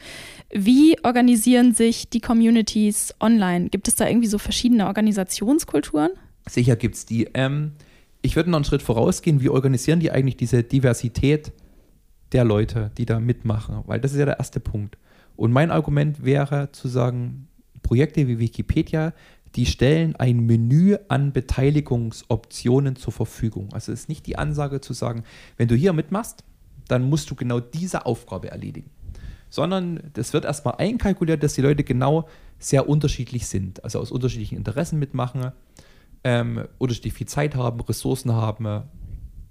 Wie 0.52 0.98
organisieren 1.04 1.74
sich 1.74 2.10
die 2.10 2.20
Communities 2.20 3.14
online? 3.20 3.70
Gibt 3.70 3.88
es 3.88 3.96
da 3.96 4.08
irgendwie 4.08 4.28
so 4.28 4.38
verschiedene 4.38 4.88
Organisationskulturen? 4.88 6.12
Sicher 6.48 6.76
gibt 6.76 6.96
es 6.96 7.06
die. 7.06 7.30
Ähm 7.34 7.74
ich 8.22 8.36
würde 8.36 8.50
noch 8.50 8.58
einen 8.58 8.66
Schritt 8.66 8.82
vorausgehen, 8.82 9.42
wie 9.42 9.50
organisieren 9.50 10.00
die 10.00 10.12
eigentlich 10.12 10.38
diese 10.38 10.64
Diversität 10.64 11.52
der 12.32 12.44
Leute, 12.44 12.92
die 12.98 13.06
da 13.06 13.20
mitmachen? 13.20 13.84
Weil 13.88 14.00
das 14.00 14.14
ist 14.14 14.20
ja 14.20 14.26
der 14.26 14.38
erste 14.38 14.60
Punkt. 14.60 14.98
Und 15.36 15.52
mein 15.52 15.72
Argument 15.72 16.24
wäre 16.24 16.72
zu 16.72 16.88
sagen, 16.88 17.48
Projekte 17.82 18.28
wie 18.28 18.40
Wikipedia, 18.40 19.14
die 19.56 19.66
stellen 19.66 20.16
ein 20.16 20.46
Menü 20.46 20.98
an 21.08 21.34
Beteiligungsoptionen 21.34 22.96
zur 22.96 23.12
Verfügung. 23.12 23.70
Also 23.74 23.92
es 23.92 24.02
ist 24.02 24.10
nicht 24.10 24.28
die 24.28 24.38
Ansage 24.38 24.82
zu 24.82 24.94
sagen, 24.94 25.24
wenn 25.58 25.68
du 25.68 25.76
hier 25.76 25.94
mitmachst, 25.94 26.44
dann 26.88 27.10
musst 27.10 27.30
du 27.32 27.36
genau 27.36 27.60
diese 27.60 28.06
Aufgabe 28.06 28.52
erledigen. 28.52 28.90
Sondern 29.50 30.00
das 30.14 30.32
wird 30.32 30.46
erstmal 30.46 30.76
einkalkuliert, 30.78 31.44
dass 31.44 31.54
die 31.54 31.62
Leute 31.62 31.84
genau 31.84 32.30
sehr 32.60 32.88
unterschiedlich 32.88 33.48
sind, 33.48 33.84
also 33.84 34.00
aus 34.00 34.12
unterschiedlichen 34.12 34.56
Interessen 34.56 35.00
mitmachen 35.00 35.52
ähm, 36.24 36.68
unterschiedlich 36.78 37.14
viel 37.14 37.28
Zeit 37.28 37.56
haben, 37.56 37.80
Ressourcen 37.82 38.34
haben, 38.34 38.84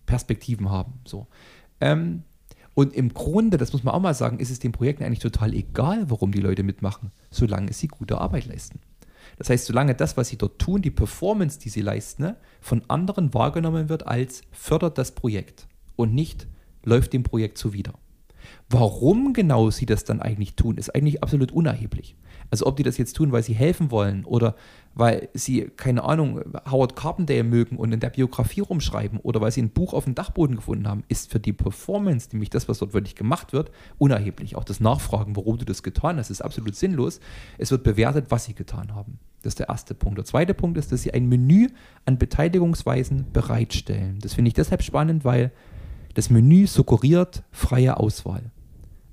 Perspektiven 0.06 0.70
haben. 0.70 0.94
So. 1.04 1.26
Ähm, 1.80 2.24
und 2.74 2.94
im 2.94 3.12
Grunde, 3.12 3.56
das 3.56 3.72
muss 3.72 3.82
man 3.82 3.94
auch 3.94 4.00
mal 4.00 4.14
sagen, 4.14 4.38
ist 4.38 4.50
es 4.50 4.58
den 4.58 4.72
Projekten 4.72 5.04
eigentlich 5.04 5.18
total 5.18 5.54
egal, 5.54 6.08
warum 6.08 6.32
die 6.32 6.40
Leute 6.40 6.62
mitmachen, 6.62 7.10
solange 7.30 7.72
sie 7.72 7.88
gute 7.88 8.18
Arbeit 8.18 8.46
leisten. 8.46 8.80
Das 9.36 9.50
heißt, 9.50 9.66
solange 9.66 9.94
das, 9.94 10.16
was 10.16 10.28
sie 10.28 10.38
dort 10.38 10.58
tun, 10.58 10.82
die 10.82 10.90
Performance, 10.90 11.58
die 11.58 11.68
sie 11.68 11.82
leisten, 11.82 12.22
ne, 12.22 12.36
von 12.60 12.82
anderen 12.88 13.34
wahrgenommen 13.34 13.88
wird 13.88 14.06
als 14.06 14.42
fördert 14.52 14.98
das 14.98 15.12
Projekt 15.12 15.66
und 15.96 16.14
nicht 16.14 16.46
läuft 16.84 17.12
dem 17.12 17.22
Projekt 17.22 17.58
zuwider. 17.58 17.94
Warum 18.68 19.32
genau 19.32 19.70
sie 19.70 19.86
das 19.86 20.04
dann 20.04 20.22
eigentlich 20.22 20.54
tun, 20.54 20.76
ist 20.78 20.94
eigentlich 20.94 21.22
absolut 21.22 21.52
unerheblich. 21.52 22.16
Also 22.50 22.66
ob 22.66 22.76
die 22.76 22.82
das 22.82 22.98
jetzt 22.98 23.14
tun, 23.14 23.32
weil 23.32 23.42
sie 23.42 23.52
helfen 23.52 23.90
wollen 23.90 24.24
oder 24.24 24.56
weil 24.94 25.28
sie, 25.34 25.70
keine 25.76 26.02
Ahnung, 26.02 26.40
Howard 26.68 26.96
Carpendale 26.96 27.44
mögen 27.44 27.76
und 27.76 27.92
in 27.92 28.00
der 28.00 28.10
Biografie 28.10 28.60
rumschreiben 28.60 29.20
oder 29.20 29.40
weil 29.40 29.52
sie 29.52 29.62
ein 29.62 29.70
Buch 29.70 29.94
auf 29.94 30.04
dem 30.04 30.16
Dachboden 30.16 30.56
gefunden 30.56 30.88
haben, 30.88 31.04
ist 31.08 31.30
für 31.30 31.38
die 31.38 31.52
Performance, 31.52 32.28
nämlich 32.32 32.50
das, 32.50 32.68
was 32.68 32.78
dort 32.78 32.92
wirklich 32.92 33.14
gemacht 33.14 33.52
wird, 33.52 33.70
unerheblich. 33.98 34.56
Auch 34.56 34.64
das 34.64 34.80
Nachfragen, 34.80 35.36
warum 35.36 35.58
du 35.58 35.64
das 35.64 35.82
getan 35.82 36.18
hast, 36.18 36.30
ist 36.30 36.42
absolut 36.42 36.74
sinnlos. 36.74 37.20
Es 37.56 37.70
wird 37.70 37.84
bewertet, 37.84 38.26
was 38.30 38.46
sie 38.46 38.54
getan 38.54 38.94
haben. 38.94 39.18
Das 39.42 39.52
ist 39.52 39.60
der 39.60 39.68
erste 39.68 39.94
Punkt. 39.94 40.18
Der 40.18 40.24
zweite 40.24 40.52
Punkt 40.52 40.76
ist, 40.76 40.92
dass 40.92 41.02
sie 41.02 41.14
ein 41.14 41.28
Menü 41.28 41.68
an 42.04 42.18
Beteiligungsweisen 42.18 43.26
bereitstellen. 43.32 44.18
Das 44.20 44.34
finde 44.34 44.48
ich 44.48 44.54
deshalb 44.54 44.82
spannend, 44.82 45.24
weil 45.24 45.52
das 46.14 46.30
Menü 46.30 46.66
suggeriert 46.66 47.44
freie 47.52 47.96
Auswahl. 47.96 48.50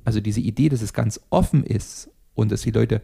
Also 0.04 0.20
diese 0.20 0.42
Idee, 0.42 0.70
dass 0.70 0.82
es 0.82 0.94
ganz 0.94 1.22
offen 1.30 1.64
ist 1.64 2.10
und 2.34 2.52
dass 2.52 2.62
die 2.62 2.72
Leute 2.72 3.02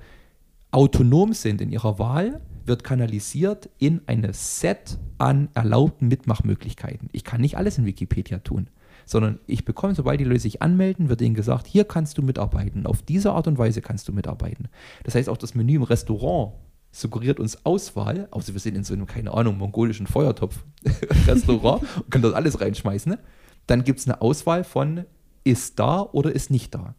autonom 0.73 1.33
sind 1.33 1.61
in 1.61 1.71
ihrer 1.71 1.99
Wahl, 1.99 2.41
wird 2.65 2.83
kanalisiert 2.83 3.69
in 3.77 4.01
eine 4.07 4.33
Set 4.33 4.97
an 5.17 5.49
erlaubten 5.53 6.07
Mitmachmöglichkeiten. 6.07 7.09
Ich 7.11 7.23
kann 7.23 7.41
nicht 7.41 7.57
alles 7.57 7.77
in 7.77 7.85
Wikipedia 7.85 8.39
tun, 8.39 8.67
sondern 9.05 9.39
ich 9.45 9.65
bekomme, 9.65 9.95
sobald 9.95 10.19
die 10.19 10.25
Leute 10.25 10.39
sich 10.39 10.61
anmelden, 10.61 11.09
wird 11.09 11.21
ihnen 11.21 11.35
gesagt, 11.35 11.67
hier 11.67 11.83
kannst 11.83 12.17
du 12.17 12.21
mitarbeiten. 12.21 12.85
Auf 12.85 13.01
diese 13.01 13.33
Art 13.33 13.47
und 13.47 13.57
Weise 13.57 13.81
kannst 13.81 14.07
du 14.07 14.13
mitarbeiten. 14.13 14.69
Das 15.03 15.15
heißt, 15.15 15.29
auch 15.29 15.37
das 15.37 15.55
Menü 15.55 15.75
im 15.75 15.83
Restaurant 15.83 16.53
suggeriert 16.91 17.39
uns 17.39 17.65
Auswahl, 17.65 18.27
außer 18.31 18.53
wir 18.53 18.59
sind 18.59 18.75
in 18.75 18.83
so 18.83 18.93
einem, 18.93 19.07
keine 19.07 19.33
Ahnung, 19.33 19.57
mongolischen 19.57 20.07
Feuertopf-Restaurant 20.07 21.83
und 21.97 22.11
können 22.11 22.21
dort 22.21 22.35
alles 22.35 22.61
reinschmeißen. 22.61 23.11
Ne? 23.11 23.19
Dann 23.67 23.83
gibt 23.83 23.99
es 23.99 24.07
eine 24.07 24.21
Auswahl 24.21 24.63
von 24.63 25.05
ist 25.43 25.79
da 25.79 26.01
oder 26.01 26.31
ist 26.31 26.51
nicht 26.51 26.73
da. 26.73 26.95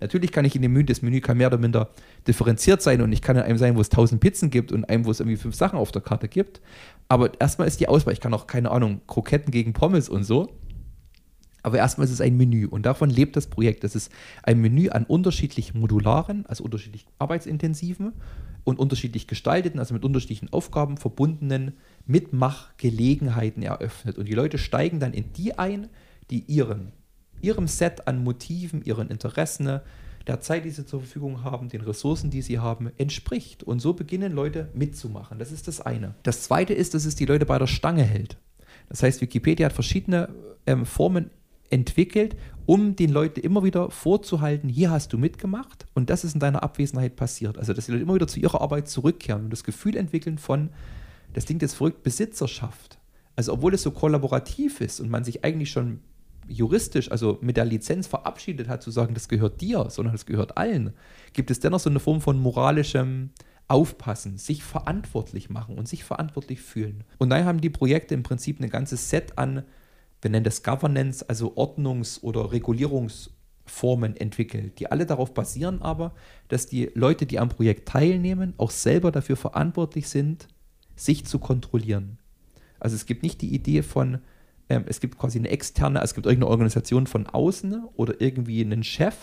Natürlich 0.00 0.32
kann 0.32 0.44
ich 0.44 0.56
in 0.56 0.62
dem 0.62 0.72
Menü, 0.72 0.84
das 0.84 1.02
Menü 1.02 1.20
kann 1.20 1.38
mehr 1.38 1.48
oder 1.48 1.58
minder 1.58 1.90
differenziert 2.26 2.82
sein 2.82 3.00
und 3.02 3.12
ich 3.12 3.22
kann 3.22 3.36
in 3.36 3.42
einem 3.42 3.58
sein, 3.58 3.76
wo 3.76 3.80
es 3.80 3.90
1000 3.90 4.20
Pizzen 4.20 4.50
gibt 4.50 4.72
und 4.72 4.88
einem, 4.88 5.04
wo 5.04 5.10
es 5.10 5.20
irgendwie 5.20 5.36
fünf 5.36 5.54
Sachen 5.54 5.78
auf 5.78 5.92
der 5.92 6.02
Karte 6.02 6.28
gibt. 6.28 6.60
Aber 7.08 7.38
erstmal 7.40 7.68
ist 7.68 7.80
die 7.80 7.88
Auswahl, 7.88 8.12
ich 8.12 8.20
kann 8.20 8.34
auch, 8.34 8.46
keine 8.46 8.70
Ahnung, 8.70 9.00
Kroketten 9.06 9.50
gegen 9.50 9.72
Pommes 9.72 10.08
und 10.08 10.24
so. 10.24 10.48
Aber 11.62 11.78
erstmal 11.78 12.06
ist 12.06 12.12
es 12.12 12.20
ein 12.20 12.36
Menü 12.36 12.66
und 12.66 12.86
davon 12.86 13.10
lebt 13.10 13.34
das 13.34 13.48
Projekt. 13.48 13.82
Das 13.82 13.96
ist 13.96 14.12
ein 14.44 14.60
Menü 14.60 14.90
an 14.90 15.04
unterschiedlich 15.04 15.74
modularen, 15.74 16.46
also 16.46 16.62
unterschiedlich 16.62 17.06
arbeitsintensiven 17.18 18.12
und 18.62 18.78
unterschiedlich 18.78 19.26
gestalteten, 19.26 19.80
also 19.80 19.92
mit 19.92 20.04
unterschiedlichen 20.04 20.52
Aufgaben 20.52 20.96
verbundenen 20.96 21.72
Mitmachgelegenheiten 22.06 23.64
eröffnet. 23.64 24.16
Und 24.16 24.28
die 24.28 24.34
Leute 24.34 24.58
steigen 24.58 25.00
dann 25.00 25.12
in 25.12 25.32
die 25.32 25.58
ein, 25.58 25.88
die 26.30 26.40
ihren 26.40 26.92
ihrem 27.46 27.68
Set 27.68 28.06
an 28.08 28.22
Motiven, 28.22 28.82
ihren 28.82 29.08
Interessen, 29.08 29.80
der 30.26 30.40
Zeit, 30.40 30.64
die 30.64 30.70
sie 30.70 30.84
zur 30.84 31.00
Verfügung 31.00 31.44
haben, 31.44 31.68
den 31.68 31.82
Ressourcen, 31.82 32.30
die 32.30 32.42
sie 32.42 32.58
haben, 32.58 32.90
entspricht. 32.98 33.62
Und 33.62 33.80
so 33.80 33.94
beginnen 33.94 34.32
Leute 34.32 34.68
mitzumachen. 34.74 35.38
Das 35.38 35.52
ist 35.52 35.68
das 35.68 35.80
eine. 35.80 36.14
Das 36.24 36.42
zweite 36.42 36.74
ist, 36.74 36.94
dass 36.94 37.04
es 37.04 37.14
die 37.14 37.26
Leute 37.26 37.46
bei 37.46 37.58
der 37.58 37.68
Stange 37.68 38.02
hält. 38.02 38.36
Das 38.88 39.02
heißt, 39.02 39.20
Wikipedia 39.20 39.66
hat 39.66 39.72
verschiedene 39.72 40.28
ähm, 40.66 40.84
Formen 40.84 41.30
entwickelt, 41.70 42.36
um 42.66 42.96
den 42.96 43.10
Leuten 43.10 43.40
immer 43.40 43.62
wieder 43.62 43.90
vorzuhalten, 43.90 44.68
hier 44.68 44.90
hast 44.90 45.12
du 45.12 45.18
mitgemacht 45.18 45.86
und 45.94 46.10
das 46.10 46.24
ist 46.24 46.34
in 46.34 46.40
deiner 46.40 46.62
Abwesenheit 46.62 47.16
passiert. 47.16 47.58
Also, 47.58 47.72
dass 47.72 47.86
die 47.86 47.92
Leute 47.92 48.02
immer 48.02 48.14
wieder 48.14 48.28
zu 48.28 48.40
ihrer 48.40 48.60
Arbeit 48.60 48.88
zurückkehren 48.88 49.44
und 49.44 49.50
das 49.50 49.64
Gefühl 49.64 49.96
entwickeln 49.96 50.38
von, 50.38 50.70
das 51.32 51.46
klingt 51.46 51.62
jetzt 51.62 51.74
verrückt, 51.74 52.02
Besitzerschaft. 52.02 52.98
Also, 53.36 53.52
obwohl 53.52 53.74
es 53.74 53.82
so 53.82 53.92
kollaborativ 53.92 54.80
ist 54.80 55.00
und 55.00 55.10
man 55.10 55.24
sich 55.24 55.44
eigentlich 55.44 55.70
schon 55.70 56.00
juristisch, 56.48 57.10
also 57.10 57.38
mit 57.40 57.56
der 57.56 57.64
Lizenz 57.64 58.06
verabschiedet 58.06 58.68
hat, 58.68 58.82
zu 58.82 58.90
sagen, 58.90 59.14
das 59.14 59.28
gehört 59.28 59.60
dir, 59.60 59.88
sondern 59.90 60.14
das 60.14 60.26
gehört 60.26 60.56
allen, 60.56 60.92
gibt 61.32 61.50
es 61.50 61.60
dennoch 61.60 61.80
so 61.80 61.90
eine 61.90 62.00
Form 62.00 62.20
von 62.20 62.38
moralischem 62.38 63.30
Aufpassen, 63.68 64.38
sich 64.38 64.62
verantwortlich 64.62 65.50
machen 65.50 65.76
und 65.76 65.88
sich 65.88 66.04
verantwortlich 66.04 66.60
fühlen. 66.60 67.04
Und 67.18 67.30
daher 67.30 67.46
haben 67.46 67.60
die 67.60 67.70
Projekte 67.70 68.14
im 68.14 68.22
Prinzip 68.22 68.60
ein 68.60 68.70
ganzes 68.70 69.10
Set 69.10 69.36
an 69.38 69.64
wir 70.22 70.30
nennen 70.30 70.44
das 70.44 70.62
Governance, 70.62 71.28
also 71.28 71.54
Ordnungs- 71.56 72.22
oder 72.22 72.52
Regulierungsformen 72.52 74.16
entwickelt, 74.16 74.78
die 74.78 74.90
alle 74.90 75.06
darauf 75.06 75.34
basieren 75.34 75.82
aber, 75.82 76.14
dass 76.48 76.66
die 76.66 76.90
Leute, 76.94 77.26
die 77.26 77.38
am 77.38 77.48
Projekt 77.48 77.88
teilnehmen, 77.88 78.54
auch 78.56 78.70
selber 78.70 79.12
dafür 79.12 79.36
verantwortlich 79.36 80.08
sind, 80.08 80.48
sich 80.96 81.26
zu 81.26 81.38
kontrollieren. 81.38 82.18
Also 82.80 82.96
es 82.96 83.06
gibt 83.06 83.22
nicht 83.22 83.42
die 83.42 83.54
Idee 83.54 83.82
von, 83.82 84.18
ähm, 84.68 84.84
es 84.86 85.00
gibt 85.00 85.18
quasi 85.18 85.38
eine 85.38 85.48
externe, 85.48 86.00
es 86.02 86.14
gibt 86.14 86.26
irgendeine 86.26 86.50
Organisation 86.50 87.06
von 87.06 87.26
außen 87.26 87.84
oder 87.94 88.20
irgendwie 88.20 88.64
einen 88.64 88.82
Chef, 88.82 89.14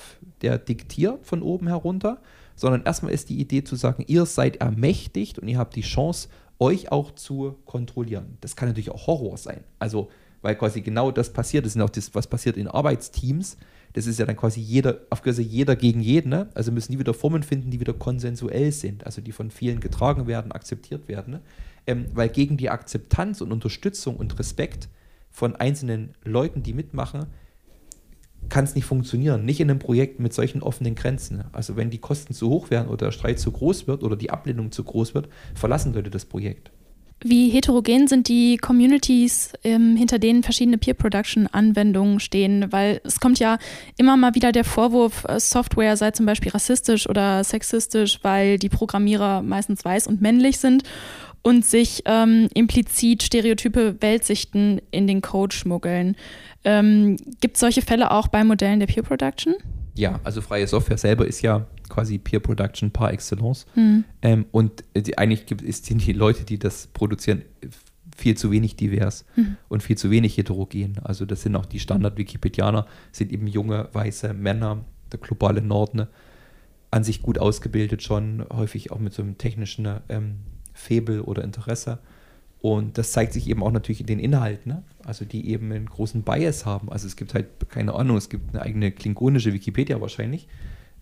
der 0.42 0.58
diktiert 0.58 1.26
von 1.26 1.42
oben 1.42 1.68
herunter, 1.68 2.22
sondern 2.56 2.84
erstmal 2.84 3.14
ist 3.14 3.30
die 3.30 3.40
Idee 3.40 3.64
zu 3.64 3.76
sagen, 3.76 4.04
ihr 4.08 4.26
seid 4.26 4.58
ermächtigt 4.58 5.40
und 5.40 5.48
ihr 5.48 5.58
habt 5.58 5.76
die 5.76 5.82
Chance, 5.82 6.30
euch 6.60 6.92
auch 6.92 7.12
zu 7.12 7.58
kontrollieren. 7.66 8.38
Das 8.42 8.56
kann 8.56 8.70
natürlich 8.70 8.92
auch 8.92 9.08
Horror 9.08 9.38
sein. 9.38 9.64
Also, 9.80 10.10
weil 10.42 10.56
quasi 10.56 10.82
genau 10.82 11.12
das 11.12 11.34
passiert, 11.34 11.66
das 11.66 11.76
ist 11.76 11.82
auch 11.82 11.90
das, 11.90 12.14
was 12.16 12.28
passiert 12.28 12.58
in 12.58 12.68
Arbeitsteams. 12.68 13.58
Das 13.94 14.08
ist 14.08 14.20
ja 14.20 14.26
dann 14.26 14.38
quasi 14.38 14.60
jeder, 14.60 15.00
auf 15.10 15.22
Größe 15.22 15.42
jeder 15.42 15.76
gegen 15.76 16.02
jeden. 16.02 16.30
Ne? 16.30 16.50
Also 16.54 16.72
müssen 16.72 16.92
die 16.92 17.00
wieder 17.00 17.14
Formen 17.14 17.44
finden, 17.44 17.70
die 17.70 17.80
wieder 17.80 17.94
konsensuell 17.94 18.72
sind, 18.72 19.06
also 19.06 19.22
die 19.22 19.32
von 19.32 19.52
vielen 19.52 19.80
getragen 19.80 20.26
werden, 20.28 20.52
akzeptiert 20.52 21.08
werden. 21.08 21.36
Ne? 21.36 21.42
Ähm, 21.86 22.06
weil 22.14 22.30
gegen 22.30 22.58
die 22.58 22.70
Akzeptanz 22.70 23.42
und 23.42 23.52
Unterstützung 23.52 24.16
und 24.16 24.38
Respekt 24.40 24.90
von 25.34 25.56
einzelnen 25.58 26.14
Leuten, 26.24 26.64
die 26.64 26.74
mitmachen, 26.74 27.26
kann 28.50 28.64
es 28.64 28.76
nicht 28.76 28.86
funktionieren. 28.86 29.46
Nicht 29.46 29.60
in 29.60 29.70
einem 29.70 29.80
Projekt 29.80 30.20
mit 30.20 30.34
solchen 30.34 30.62
offenen 30.62 30.96
Grenzen. 30.96 31.44
Also 31.52 31.76
wenn 31.76 31.90
die 31.90 31.98
Kosten 31.98 32.34
zu 32.34 32.50
hoch 32.50 32.70
werden 32.70 32.88
oder 32.88 33.08
der 33.08 33.12
Streit 33.12 33.40
zu 33.40 33.52
groß 33.52 33.88
wird 33.88 34.04
oder 34.04 34.16
die 34.16 34.30
Ablehnung 34.30 34.72
zu 34.72 34.84
groß 34.84 35.16
wird, 35.16 35.28
verlassen 35.56 35.94
Leute 35.94 36.10
das 36.10 36.26
Projekt. 36.26 36.72
Wie 37.26 37.50
heterogen 37.50 38.08
sind 38.08 38.28
die 38.28 38.58
Communities, 38.58 39.54
ähm, 39.64 39.96
hinter 39.96 40.20
denen 40.20 40.44
verschiedene 40.44 40.78
Peer-Production-Anwendungen 40.78 42.20
stehen? 42.20 42.68
Weil 42.72 43.00
es 43.06 43.22
kommt 43.22 43.40
ja 43.40 43.60
immer 43.98 44.18
mal 44.18 44.36
wieder 44.36 44.52
der 44.52 44.66
Vorwurf, 44.66 45.24
äh, 45.30 45.40
Software 45.40 45.96
sei 45.96 46.12
zum 46.12 46.26
Beispiel 46.26 46.52
rassistisch 46.52 47.08
oder 47.08 47.46
sexistisch, 47.46 48.20
weil 48.24 48.60
die 48.60 48.68
Programmierer 48.68 49.42
meistens 49.42 49.86
weiß 49.86 50.08
und 50.08 50.22
männlich 50.22 50.60
sind 50.60 50.84
und 51.44 51.66
sich 51.66 52.02
ähm, 52.06 52.48
implizit 52.54 53.22
stereotype 53.22 54.02
Weltsichten 54.02 54.82
in 54.92 55.08
den 55.08 55.22
Code 55.22 55.56
schmuggeln. 55.56 56.16
Ähm, 56.64 57.18
Gibt 57.42 57.56
es 57.56 57.60
solche 57.60 57.82
Fälle 57.82 58.12
auch 58.12 58.30
bei 58.30 58.44
Modellen 58.44 58.80
der 58.80 58.88
Peer 58.88 59.04
Production? 59.04 59.56
Ja, 59.96 60.20
also 60.24 60.42
freie 60.42 60.66
Software 60.66 60.98
selber 60.98 61.28
ist 61.28 61.42
ja 61.42 61.68
quasi 61.90 62.18
Peer 62.18 62.40
Production 62.40 62.90
par 62.92 63.12
excellence. 63.12 63.66
Mhm. 63.76 64.06
Ähm, 64.22 64.46
und 64.52 64.84
die, 64.96 65.18
eigentlich 65.18 65.46
gibt, 65.46 65.62
ist, 65.62 65.86
sind 65.86 66.06
die 66.06 66.14
Leute, 66.14 66.46
die 66.46 66.58
das 66.58 66.88
produzieren, 66.88 67.44
viel 68.16 68.36
zu 68.38 68.52
wenig 68.52 68.76
divers 68.76 69.26
mhm. 69.36 69.58
und 69.70 69.84
viel 69.84 69.98
zu 69.98 70.10
wenig 70.10 70.38
heterogen. 70.38 71.00
Also 71.04 71.26
das 71.26 71.42
sind 71.42 71.56
auch 71.56 71.66
die 71.66 71.80
Standard-Wikipedianer, 71.80 72.88
sind 73.12 73.32
eben 73.32 73.48
junge, 73.48 73.90
weiße 73.92 74.34
Männer, 74.34 74.86
der 75.12 75.20
globale 75.20 75.62
Norden, 75.62 76.08
an 76.90 77.04
sich 77.04 77.22
gut 77.22 77.40
ausgebildet 77.40 78.04
schon, 78.04 78.46
häufig 78.52 78.92
auch 78.92 79.00
mit 79.00 79.14
so 79.14 79.24
einem 79.24 79.38
technischen 79.38 79.88
ähm, 80.10 80.36
Febel 80.74 81.22
oder 81.22 81.44
Interesse. 81.44 82.00
Und 82.62 82.98
das 82.98 83.12
zeigt 83.12 83.34
sich 83.34 83.50
eben 83.50 83.62
auch 83.62 83.72
natürlich 83.72 84.00
in 84.00 84.08
den 84.08 84.20
Inhalten, 84.20 84.72
ne? 84.72 84.84
also 85.04 85.26
die 85.26 85.50
eben 85.50 85.72
einen 85.72 85.86
großen 85.86 86.24
Bias 86.24 86.66
haben. 86.66 86.90
Also 86.92 87.08
es 87.08 87.18
gibt 87.18 87.34
halt, 87.34 87.48
keine 87.70 87.94
Ahnung, 87.94 88.16
es 88.16 88.30
gibt 88.30 88.54
eine 88.54 88.62
eigene 88.62 88.92
klingonische 88.92 89.52
Wikipedia 89.52 90.00
wahrscheinlich 90.00 90.48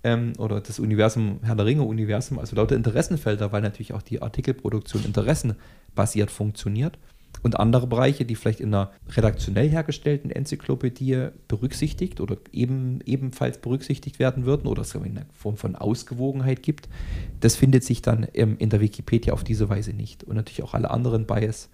ähm, 0.03 0.33
oder 0.37 0.61
das 0.61 0.79
Universum, 0.79 1.39
Herr 1.43 1.55
der 1.55 1.65
Ringe-Universum, 1.65 2.39
also 2.39 2.55
lauter 2.55 2.75
Interessenfelder, 2.75 3.51
weil 3.51 3.61
natürlich 3.61 3.93
auch 3.93 4.01
die 4.01 4.21
Artikelproduktion 4.21 5.05
interessenbasiert 5.05 6.31
funktioniert 6.31 6.97
und 7.43 7.59
andere 7.59 7.87
Bereiche, 7.87 8.25
die 8.25 8.35
vielleicht 8.35 8.59
in 8.59 8.73
einer 8.73 8.91
redaktionell 9.09 9.69
hergestellten 9.69 10.29
Enzyklopädie 10.29 11.29
berücksichtigt 11.47 12.21
oder 12.21 12.37
eben, 12.51 12.99
ebenfalls 13.05 13.57
berücksichtigt 13.57 14.19
werden 14.19 14.45
würden 14.45 14.67
oder 14.67 14.81
es 14.81 14.95
eine 14.95 15.25
Form 15.33 15.57
von 15.57 15.75
Ausgewogenheit 15.75 16.61
gibt, 16.61 16.87
das 17.39 17.55
findet 17.55 17.83
sich 17.83 18.01
dann 18.01 18.27
ähm, 18.33 18.57
in 18.59 18.69
der 18.69 18.79
Wikipedia 18.79 19.33
auf 19.33 19.43
diese 19.43 19.69
Weise 19.69 19.93
nicht. 19.93 20.23
Und 20.23 20.35
natürlich 20.35 20.63
auch 20.63 20.75
alle 20.75 20.91
anderen 20.91 21.25
Bias, 21.25 21.69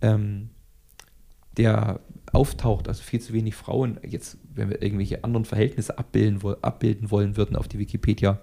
ähm, 0.00 0.48
der 1.56 2.00
auftaucht, 2.32 2.88
also 2.88 3.02
viel 3.02 3.20
zu 3.20 3.32
wenig 3.32 3.54
Frauen, 3.54 3.98
jetzt, 4.06 4.38
wenn 4.54 4.70
wir 4.70 4.80
irgendwelche 4.80 5.24
anderen 5.24 5.44
Verhältnisse 5.44 5.98
abbilden, 5.98 6.40
abbilden 6.62 7.10
wollen 7.10 7.36
würden 7.36 7.56
auf 7.56 7.68
die 7.68 7.78
Wikipedia, 7.78 8.40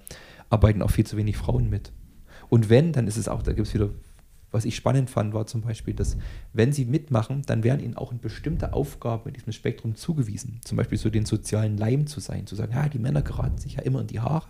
arbeiten 0.49 0.82
auch 0.82 0.91
viel 0.91 1.05
zu 1.05 1.18
wenig 1.18 1.38
Frauen 1.38 1.70
mit. 1.70 1.91
Und 2.49 2.70
wenn, 2.70 2.93
dann 2.93 3.07
ist 3.07 3.18
es 3.18 3.28
auch, 3.28 3.41
da 3.41 3.53
gibt 3.53 3.68
es 3.68 3.74
wieder 3.74 3.89
was 4.58 4.66
ich 4.66 4.76
spannend 4.76 5.10
fand, 5.10 5.34
war 5.34 5.45
zum 5.45 5.62
Beispiel, 5.62 5.93
dass 5.93 6.18
wenn 6.51 6.74
sie 6.74 6.86
mitmachen, 6.86 7.43
dann 7.45 7.64
werden 7.64 7.80
ihnen 7.80 7.95
auch 7.95 8.12
bestimmte 8.14 8.74
Aufgaben 8.74 9.30
in 9.30 9.36
diesem 9.36 9.53
Spektrum 9.53 9.95
zugewiesen. 9.95 10.60
Zum 10.66 10.78
Beispiel 10.78 10.97
so 10.97 11.10
den 11.10 11.26
sozialen 11.26 11.78
Leim 11.78 12.08
zu 12.08 12.20
sein, 12.20 12.47
zu 12.47 12.55
sagen, 12.55 12.74
ja, 12.74 12.89
die 12.89 12.99
Männer 12.99 13.22
geraten 13.22 13.60
sich 13.60 13.76
ja 13.76 13.84
immer 13.84 14.01
in 14.01 14.08
die 14.08 14.20
Haare. 14.20 14.47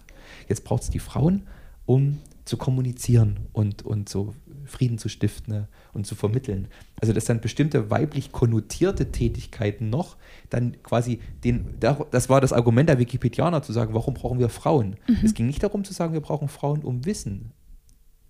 Jetzt 0.47 0.63
braucht 0.63 0.83
es 0.83 0.89
die 0.89 0.99
Frauen, 0.99 1.43
um 1.85 2.19
zu 2.45 2.55
kommunizieren 2.55 3.41
und, 3.51 3.83
und 3.83 4.07
so 4.07 4.33
Frieden 4.63 4.97
zu 4.97 5.09
stiften 5.09 5.53
ne, 5.53 5.67
und 5.93 6.07
zu 6.07 6.15
vermitteln. 6.15 6.69
Also 7.01 7.11
dass 7.11 7.25
dann 7.25 7.41
bestimmte 7.41 7.89
weiblich 7.89 8.31
konnotierte 8.31 9.11
Tätigkeiten 9.11 9.89
noch 9.89 10.15
dann 10.49 10.81
quasi 10.83 11.19
den, 11.43 11.75
das 11.79 12.29
war 12.29 12.39
das 12.39 12.53
Argument 12.53 12.87
der 12.87 12.99
Wikipedianer 12.99 13.61
zu 13.61 13.73
sagen, 13.73 13.93
warum 13.93 14.13
brauchen 14.13 14.39
wir 14.39 14.49
Frauen? 14.49 14.95
Mhm. 15.07 15.17
Es 15.23 15.33
ging 15.33 15.47
nicht 15.47 15.63
darum 15.63 15.83
zu 15.83 15.93
sagen, 15.93 16.13
wir 16.13 16.21
brauchen 16.21 16.47
Frauen, 16.47 16.83
um 16.83 17.05
Wissen 17.05 17.51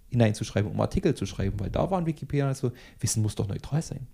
hineinzuschreiben, 0.10 0.72
um 0.72 0.80
Artikel 0.80 1.14
zu 1.16 1.26
schreiben, 1.26 1.60
weil 1.60 1.70
da 1.70 1.92
waren 1.92 2.06
Wikipedia 2.06 2.54
so, 2.54 2.72
Wissen 3.00 3.22
muss 3.22 3.36
doch 3.36 3.48
neutral 3.48 3.82
sein. 3.82 4.08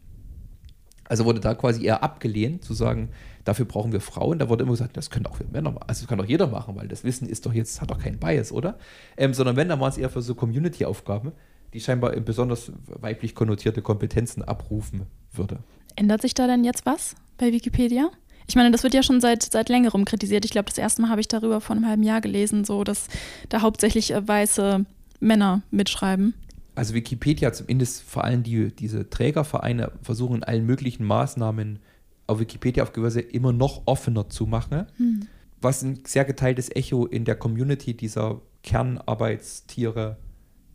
Also 1.06 1.26
wurde 1.26 1.42
da 1.42 1.54
quasi 1.54 1.84
eher 1.84 2.02
abgelehnt, 2.02 2.64
zu 2.64 2.74
sagen, 2.74 3.10
dafür 3.44 3.66
brauchen 3.66 3.92
wir 3.92 4.00
Frauen. 4.00 4.40
Da 4.40 4.50
wurde 4.50 4.64
immer 4.64 4.72
gesagt, 4.72 4.96
das 4.96 5.10
können 5.10 5.26
auch 5.26 5.40
wir 5.40 5.48
Männer 5.48 5.72
machen. 5.72 5.86
Also 5.88 6.02
das 6.02 6.08
kann 6.08 6.18
doch 6.18 6.26
jeder 6.26 6.48
machen, 6.48 6.76
weil 6.76 6.88
das 6.88 7.04
Wissen 7.04 7.28
ist 7.28 7.46
doch 7.46 7.54
jetzt, 7.54 7.82
hat 7.82 7.92
doch 7.92 8.00
keinen 8.00 8.20
Bias, 8.20 8.52
oder? 8.52 8.78
Ähm, 9.18 9.34
sondern 9.34 9.56
wenn, 9.56 9.68
dann 9.68 9.80
waren 9.80 9.90
es 9.90 9.98
eher 9.98 10.10
für 10.10 10.22
so 10.22 10.34
Community-Aufgaben, 10.34 11.34
die 11.74 11.82
scheinbar 11.82 12.12
besonders 12.22 12.72
weiblich 12.88 13.36
konnotierte 13.36 13.82
Kompetenzen 13.82 14.44
abrufen 14.44 15.08
würde. 15.32 15.60
Ändert 15.96 16.22
sich 16.22 16.34
da 16.34 16.48
denn 16.48 16.64
jetzt 16.64 16.86
was 16.86 17.16
bei 17.38 17.52
Wikipedia? 17.52 18.10
Ich 18.48 18.56
meine, 18.56 18.72
das 18.72 18.84
wird 18.84 18.94
ja 18.94 19.04
schon 19.04 19.22
seit, 19.22 19.44
seit 19.44 19.70
längerem 19.70 20.06
kritisiert. 20.06 20.46
Ich 20.46 20.52
glaube, 20.52 20.70
das 20.70 20.78
erste 20.78 21.02
Mal 21.02 21.10
habe 21.10 21.22
ich 21.22 21.28
darüber 21.28 21.62
vor 21.62 21.76
einem 21.76 21.88
halben 21.88 22.04
Jahr 22.04 22.22
gelesen, 22.22 22.66
so 22.66 22.84
dass 22.84 23.08
da 23.50 23.62
hauptsächlich 23.62 24.12
äh, 24.12 24.28
weiße 24.28 24.86
Männer 25.24 25.64
mitschreiben? 25.72 26.34
Also 26.76 26.94
Wikipedia, 26.94 27.54
zumindest 27.54 28.04
vor 28.04 28.24
allem 28.24 28.44
die, 28.44 28.74
diese 28.76 29.10
Trägervereine 29.10 29.92
versuchen 30.02 30.38
in 30.38 30.44
allen 30.44 30.66
möglichen 30.66 31.06
Maßnahmen 31.06 31.80
auf 32.26 32.40
Wikipedia 32.40 32.84
auf 32.84 32.94
gewisse 32.94 33.22
immer 33.22 33.54
noch 33.54 33.84
offener 33.86 34.30
zu 34.30 34.46
machen, 34.46 34.88
hm. 34.98 35.28
was 35.62 35.84
ein 35.84 36.00
sehr 36.06 36.26
geteiltes 36.26 36.74
Echo 36.76 37.06
in 37.06 37.26
der 37.26 37.36
Community 37.36 37.96
dieser 37.96 38.42
Kernarbeitstiere 38.64 40.18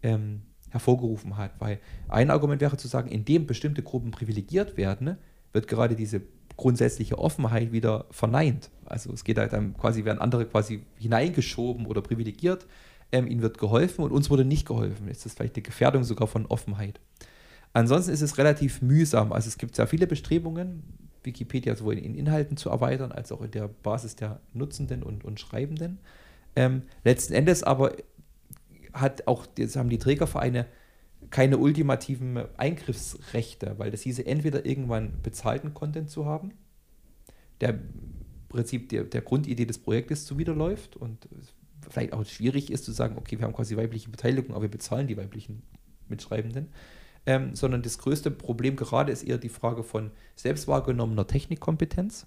ähm, 0.02 0.42
hervorgerufen 0.70 1.36
hat. 1.36 1.52
Weil 1.58 1.80
ein 2.08 2.30
Argument 2.30 2.60
wäre 2.60 2.76
zu 2.76 2.86
sagen, 2.86 3.10
indem 3.10 3.46
bestimmte 3.46 3.82
Gruppen 3.82 4.10
privilegiert 4.10 4.76
werden, 4.76 5.16
wird 5.52 5.66
gerade 5.66 5.96
diese 5.96 6.22
grundsätzliche 6.56 7.18
Offenheit 7.18 7.72
wieder 7.72 8.06
verneint. 8.10 8.70
Also 8.84 9.12
es 9.12 9.24
geht 9.24 9.38
halt 9.38 9.52
dann 9.52 9.76
quasi, 9.76 10.04
werden 10.04 10.18
andere 10.18 10.44
quasi 10.44 10.82
hineingeschoben 10.96 11.86
oder 11.86 12.02
privilegiert 12.02 12.66
ähm, 13.12 13.26
ihnen 13.26 13.42
wird 13.42 13.58
geholfen 13.58 14.02
und 14.02 14.12
uns 14.12 14.30
wurde 14.30 14.44
nicht 14.44 14.66
geholfen. 14.66 15.08
Ist 15.08 15.24
das 15.24 15.34
vielleicht 15.34 15.56
eine 15.56 15.62
Gefährdung 15.62 16.04
sogar 16.04 16.28
von 16.28 16.46
Offenheit? 16.46 17.00
Ansonsten 17.72 18.12
ist 18.12 18.22
es 18.22 18.38
relativ 18.38 18.82
mühsam. 18.82 19.32
Also 19.32 19.48
es 19.48 19.58
gibt 19.58 19.76
sehr 19.76 19.86
viele 19.86 20.06
Bestrebungen, 20.06 20.82
Wikipedia 21.22 21.74
sowohl 21.74 21.98
in 21.98 22.14
Inhalten 22.14 22.56
zu 22.56 22.70
erweitern, 22.70 23.12
als 23.12 23.32
auch 23.32 23.42
in 23.42 23.50
der 23.50 23.68
Basis 23.68 24.16
der 24.16 24.40
Nutzenden 24.52 25.02
und, 25.02 25.24
und 25.24 25.40
Schreibenden. 25.40 25.98
Ähm, 26.56 26.82
letzten 27.04 27.34
Endes 27.34 27.62
aber 27.62 27.92
hat 28.92 29.26
auch, 29.26 29.46
jetzt 29.58 29.76
haben 29.76 29.90
die 29.90 29.98
Trägervereine 29.98 30.66
keine 31.30 31.58
ultimativen 31.58 32.38
Eingriffsrechte, 32.56 33.74
weil 33.78 33.90
das 33.90 34.02
hieße 34.02 34.24
entweder 34.24 34.64
irgendwann 34.64 35.20
bezahlten 35.22 35.74
Content 35.74 36.10
zu 36.10 36.24
haben, 36.24 36.52
der 37.60 37.78
Prinzip 38.48 38.88
der, 38.88 39.04
der 39.04 39.20
Grundidee 39.20 39.66
des 39.66 39.78
Projektes 39.78 40.24
zuwiderläuft 40.24 40.96
und 40.96 41.28
vielleicht 41.88 42.12
auch 42.12 42.24
schwierig 42.24 42.70
ist 42.70 42.84
zu 42.84 42.92
sagen, 42.92 43.16
okay, 43.18 43.38
wir 43.38 43.46
haben 43.46 43.54
quasi 43.54 43.76
weibliche 43.76 44.10
Beteiligung, 44.10 44.52
aber 44.52 44.62
wir 44.62 44.70
bezahlen 44.70 45.06
die 45.06 45.16
weiblichen 45.16 45.62
Mitschreibenden. 46.08 46.68
Ähm, 47.26 47.54
sondern 47.54 47.82
das 47.82 47.98
größte 47.98 48.30
Problem 48.30 48.76
gerade 48.76 49.12
ist 49.12 49.22
eher 49.22 49.38
die 49.38 49.48
Frage 49.48 49.82
von 49.82 50.10
selbstwahrgenommener 50.36 51.26
Technikkompetenz. 51.26 52.26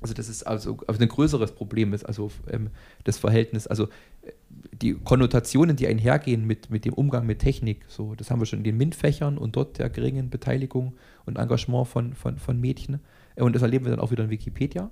Also 0.00 0.14
das 0.14 0.28
ist 0.28 0.44
also, 0.44 0.78
also 0.86 1.00
ein 1.00 1.08
größeres 1.08 1.52
Problem 1.52 1.92
ist 1.92 2.04
also 2.04 2.30
ähm, 2.48 2.70
das 3.04 3.18
Verhältnis, 3.18 3.66
also 3.66 3.84
äh, 4.22 4.32
die 4.72 4.94
Konnotationen, 4.94 5.76
die 5.76 5.86
einhergehen 5.86 6.46
mit, 6.46 6.70
mit 6.70 6.84
dem 6.84 6.92
Umgang 6.92 7.26
mit 7.26 7.40
Technik, 7.40 7.84
so 7.88 8.14
das 8.14 8.30
haben 8.30 8.40
wir 8.40 8.46
schon 8.46 8.60
in 8.60 8.64
den 8.64 8.76
MINT-Fächern 8.76 9.38
und 9.38 9.56
dort 9.56 9.78
der 9.78 9.90
geringen 9.90 10.30
Beteiligung 10.30 10.94
und 11.24 11.36
Engagement 11.36 11.88
von, 11.88 12.14
von, 12.14 12.38
von 12.38 12.60
Mädchen. 12.60 13.00
Äh, 13.34 13.42
und 13.42 13.54
das 13.54 13.62
erleben 13.62 13.86
wir 13.86 13.90
dann 13.90 14.00
auch 14.00 14.10
wieder 14.10 14.24
in 14.24 14.30
Wikipedia. 14.30 14.90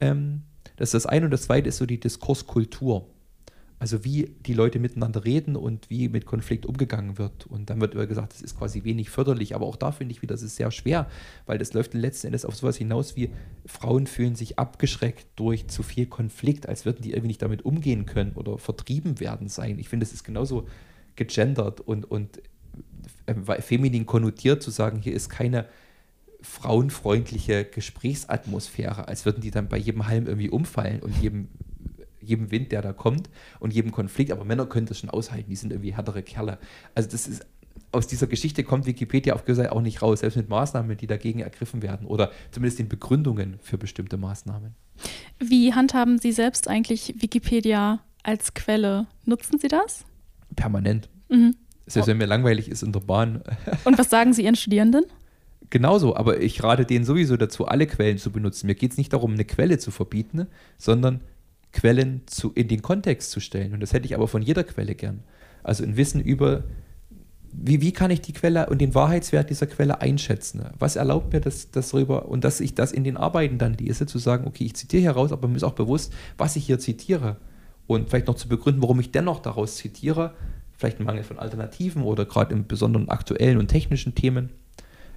Ähm, 0.00 0.42
das 0.78 0.88
ist 0.88 0.94
das 0.94 1.06
eine. 1.06 1.26
Und 1.26 1.32
das 1.32 1.42
zweite 1.42 1.68
ist 1.68 1.76
so 1.76 1.86
die 1.86 2.00
Diskurskultur. 2.00 3.06
Also 3.80 4.04
wie 4.04 4.34
die 4.44 4.54
Leute 4.54 4.80
miteinander 4.80 5.24
reden 5.24 5.54
und 5.54 5.88
wie 5.88 6.08
mit 6.08 6.26
Konflikt 6.26 6.66
umgegangen 6.66 7.16
wird. 7.16 7.46
Und 7.46 7.70
dann 7.70 7.80
wird 7.80 7.94
immer 7.94 8.06
gesagt, 8.06 8.32
das 8.32 8.42
ist 8.42 8.58
quasi 8.58 8.82
wenig 8.82 9.08
förderlich. 9.08 9.54
Aber 9.54 9.66
auch 9.66 9.76
da 9.76 9.92
finde 9.92 10.12
ich 10.12 10.22
wieder, 10.22 10.34
das 10.34 10.42
ist 10.42 10.56
sehr 10.56 10.72
schwer, 10.72 11.08
weil 11.46 11.58
das 11.58 11.74
läuft 11.74 11.94
letzten 11.94 12.28
Endes 12.28 12.44
auf 12.44 12.56
sowas 12.56 12.76
hinaus 12.76 13.14
wie 13.14 13.30
Frauen 13.66 14.08
fühlen 14.08 14.34
sich 14.34 14.58
abgeschreckt 14.58 15.26
durch 15.36 15.68
zu 15.68 15.84
viel 15.84 16.06
Konflikt, 16.06 16.68
als 16.68 16.86
würden 16.86 17.02
die 17.02 17.10
irgendwie 17.10 17.28
nicht 17.28 17.42
damit 17.42 17.64
umgehen 17.64 18.04
können 18.04 18.32
oder 18.32 18.58
vertrieben 18.58 19.20
werden 19.20 19.48
sein. 19.48 19.78
Ich 19.78 19.88
finde, 19.88 20.04
es 20.04 20.12
ist 20.12 20.24
genauso 20.24 20.66
gegendert 21.14 21.80
und, 21.80 22.10
und 22.10 22.42
äh, 23.26 23.62
feminin 23.62 24.06
konnotiert 24.06 24.60
zu 24.62 24.72
sagen, 24.72 24.98
hier 24.98 25.12
ist 25.12 25.28
keine 25.28 25.66
frauenfreundliche 26.40 27.64
Gesprächsatmosphäre, 27.64 29.08
als 29.08 29.24
würden 29.24 29.40
die 29.40 29.50
dann 29.50 29.68
bei 29.68 29.76
jedem 29.76 30.06
Halm 30.06 30.26
irgendwie 30.26 30.50
umfallen 30.50 31.00
und 31.00 31.16
jedem 31.20 31.48
jedem 32.20 32.50
Wind, 32.50 32.72
der 32.72 32.82
da 32.82 32.92
kommt 32.92 33.30
und 33.58 33.72
jedem 33.72 33.90
Konflikt. 33.90 34.32
Aber 34.32 34.44
Männer 34.44 34.66
können 34.66 34.86
das 34.86 34.98
schon 34.98 35.08
aushalten, 35.08 35.48
die 35.48 35.56
sind 35.56 35.72
irgendwie 35.72 35.94
härtere 35.94 36.22
Kerle. 36.22 36.58
Also 36.94 37.08
das 37.08 37.26
ist 37.26 37.46
aus 37.92 38.06
dieser 38.06 38.26
Geschichte 38.26 38.64
kommt 38.64 38.86
Wikipedia 38.86 39.34
auf 39.34 39.44
Seite 39.46 39.72
auch 39.72 39.80
nicht 39.80 40.02
raus, 40.02 40.20
selbst 40.20 40.36
mit 40.36 40.48
Maßnahmen, 40.48 40.96
die 40.96 41.06
dagegen 41.06 41.40
ergriffen 41.40 41.82
werden 41.82 42.06
oder 42.06 42.30
zumindest 42.50 42.78
den 42.78 42.88
Begründungen 42.88 43.58
für 43.62 43.78
bestimmte 43.78 44.16
Maßnahmen. 44.16 44.74
Wie 45.38 45.72
handhaben 45.72 46.18
Sie 46.18 46.32
selbst 46.32 46.68
eigentlich 46.68 47.14
Wikipedia 47.18 48.00
als 48.22 48.52
Quelle? 48.54 49.06
Nutzen 49.24 49.58
Sie 49.58 49.68
das? 49.68 50.04
Permanent. 50.56 51.08
Mhm. 51.28 51.54
Selbst 51.86 52.08
wenn 52.08 52.18
mir 52.18 52.26
langweilig 52.26 52.68
ist 52.68 52.82
in 52.82 52.92
der 52.92 53.00
Bahn. 53.00 53.42
Und 53.84 53.96
was 53.96 54.10
sagen 54.10 54.34
Sie 54.34 54.44
Ihren 54.44 54.56
Studierenden? 54.56 55.04
Genauso, 55.70 56.16
aber 56.16 56.40
ich 56.40 56.62
rate 56.62 56.86
denen 56.86 57.04
sowieso 57.04 57.36
dazu, 57.36 57.66
alle 57.66 57.86
Quellen 57.86 58.18
zu 58.18 58.30
benutzen. 58.30 58.66
Mir 58.66 58.74
geht 58.74 58.92
es 58.92 58.98
nicht 58.98 59.12
darum, 59.12 59.34
eine 59.34 59.44
Quelle 59.44 59.78
zu 59.78 59.90
verbieten, 59.90 60.46
sondern 60.78 61.20
Quellen 61.72 62.22
zu, 62.26 62.52
in 62.54 62.68
den 62.68 62.80
Kontext 62.80 63.30
zu 63.30 63.40
stellen. 63.40 63.74
Und 63.74 63.80
das 63.80 63.92
hätte 63.92 64.06
ich 64.06 64.14
aber 64.14 64.28
von 64.28 64.40
jeder 64.40 64.64
Quelle 64.64 64.94
gern. 64.94 65.22
Also 65.62 65.84
ein 65.84 65.96
Wissen 65.96 66.20
über, 66.22 66.64
wie, 67.52 67.82
wie 67.82 67.92
kann 67.92 68.10
ich 68.10 68.22
die 68.22 68.32
Quelle 68.32 68.66
und 68.70 68.80
den 68.80 68.94
Wahrheitswert 68.94 69.50
dieser 69.50 69.66
Quelle 69.66 70.00
einschätzen? 70.00 70.64
Was 70.78 70.96
erlaubt 70.96 71.32
mir 71.32 71.40
das, 71.40 71.70
das 71.70 71.90
darüber 71.90 72.28
und 72.28 72.44
dass 72.44 72.60
ich 72.60 72.74
das 72.74 72.92
in 72.92 73.04
den 73.04 73.18
Arbeiten 73.18 73.58
dann 73.58 73.74
lese, 73.74 74.06
zu 74.06 74.18
sagen, 74.18 74.46
okay, 74.46 74.64
ich 74.64 74.74
zitiere 74.74 75.02
heraus, 75.02 75.32
aber 75.32 75.48
mir 75.48 75.56
ist 75.56 75.64
auch 75.64 75.72
bewusst, 75.72 76.14
was 76.38 76.56
ich 76.56 76.64
hier 76.64 76.78
zitiere. 76.78 77.36
Und 77.86 78.08
vielleicht 78.08 78.26
noch 78.26 78.34
zu 78.34 78.48
begründen, 78.48 78.82
warum 78.82 79.00
ich 79.00 79.12
dennoch 79.12 79.40
daraus 79.40 79.76
zitiere, 79.76 80.34
vielleicht 80.76 81.00
ein 81.00 81.04
Mangel 81.04 81.24
von 81.24 81.38
Alternativen 81.38 82.02
oder 82.02 82.24
gerade 82.24 82.54
in 82.54 82.66
besonderen 82.66 83.08
aktuellen 83.08 83.58
und 83.58 83.68
technischen 83.68 84.14
Themen. 84.14 84.50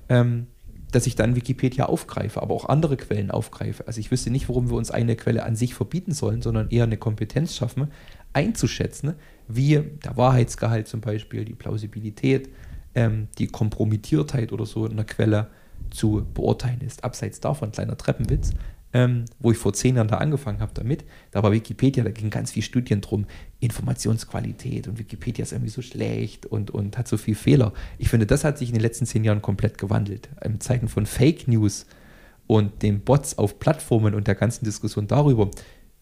Ähm, 0.10 0.48
dass 0.92 1.08
ich 1.08 1.16
dann 1.16 1.36
Wikipedia 1.36 1.86
aufgreife, 1.86 2.42
aber 2.42 2.54
auch 2.54 2.66
andere 2.66 2.98
Quellen 2.98 3.32
aufgreife. 3.32 3.88
Also 3.88 4.00
ich 4.00 4.12
wüsste 4.12 4.30
nicht, 4.30 4.50
warum 4.50 4.70
wir 4.70 4.76
uns 4.76 4.92
eine 4.92 5.16
Quelle 5.16 5.44
an 5.44 5.56
sich 5.56 5.74
verbieten 5.74 6.12
sollen, 6.12 6.42
sondern 6.42 6.70
eher 6.70 6.84
eine 6.84 6.98
Kompetenz 6.98 7.56
schaffen, 7.56 7.88
einzuschätzen, 8.34 9.14
wie 9.48 9.82
der 10.04 10.18
Wahrheitsgehalt 10.18 10.88
zum 10.88 11.02
Beispiel, 11.02 11.46
die 11.46 11.54
Plausibilität, 11.54 12.50
ähm, 12.94 13.28
die 13.38 13.48
Kompromittiertheit 13.48 14.52
oder 14.52 14.66
so 14.66 14.86
in 14.86 14.94
einer 14.94 15.06
Quelle 15.06 15.48
zu 15.90 16.26
beurteilen 16.34 16.82
ist. 16.82 17.04
Abseits 17.04 17.40
davon, 17.40 17.72
kleiner 17.72 17.98
Treppenwitz, 17.98 18.52
ähm, 18.94 19.26
wo 19.40 19.52
ich 19.52 19.58
vor 19.58 19.74
zehn 19.74 19.96
Jahren 19.96 20.08
da 20.08 20.18
angefangen 20.18 20.60
habe 20.60 20.74
damit. 20.74 21.06
Da 21.32 21.44
war 21.44 21.52
Wikipedia, 21.52 22.04
da 22.04 22.12
ging 22.12 22.30
ganz 22.30 22.52
viel 22.52 22.64
Studien 22.64 23.02
drum, 23.02 23.26
Informationsqualität 23.60 24.88
und 24.88 25.00
Wikipedia 25.00 25.44
ist 25.44 25.52
irgendwie 25.52 25.72
so 25.72 25.82
schlecht 25.82 26.46
und, 26.46 26.72
und 26.72 26.98
hat 26.98 27.08
so 27.08 27.18
viel 27.18 27.36
Fehler. 27.36 27.74
Ich 27.98 28.10
finde, 28.10 28.26
das 28.26 28.44
hat 28.44 28.58
sich 28.58 28.70
in 28.70 28.76
den 28.76 28.82
letzten 28.82 29.06
zehn 29.06 29.24
Jahren 29.24 29.42
komplett 29.42 29.78
gewandelt. 29.78 30.30
In 30.44 30.60
Zeiten 30.60 30.88
von 30.88 31.06
Fake 31.06 31.48
News 31.48 31.86
und 32.48 32.82
den 32.82 33.02
Bots 33.02 33.38
auf 33.38 33.60
Plattformen 33.60 34.14
und 34.14 34.28
der 34.28 34.36
ganzen 34.36 34.66
Diskussion 34.66 35.08
darüber 35.08 35.50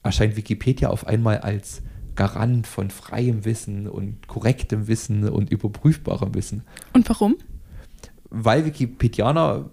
erscheint 0.03 0.35
Wikipedia 0.35 0.89
auf 0.89 1.05
einmal 1.05 1.39
als 1.39 1.81
Garant 2.15 2.67
von 2.67 2.89
freiem 2.89 3.45
Wissen 3.45 3.87
und 3.87 4.27
korrektem 4.27 4.87
Wissen 4.87 5.29
und 5.29 5.51
überprüfbarem 5.51 6.33
Wissen. 6.33 6.63
Und 6.93 7.07
warum? 7.07 7.37
Weil 8.29 8.65
Wikipedianer 8.65 9.69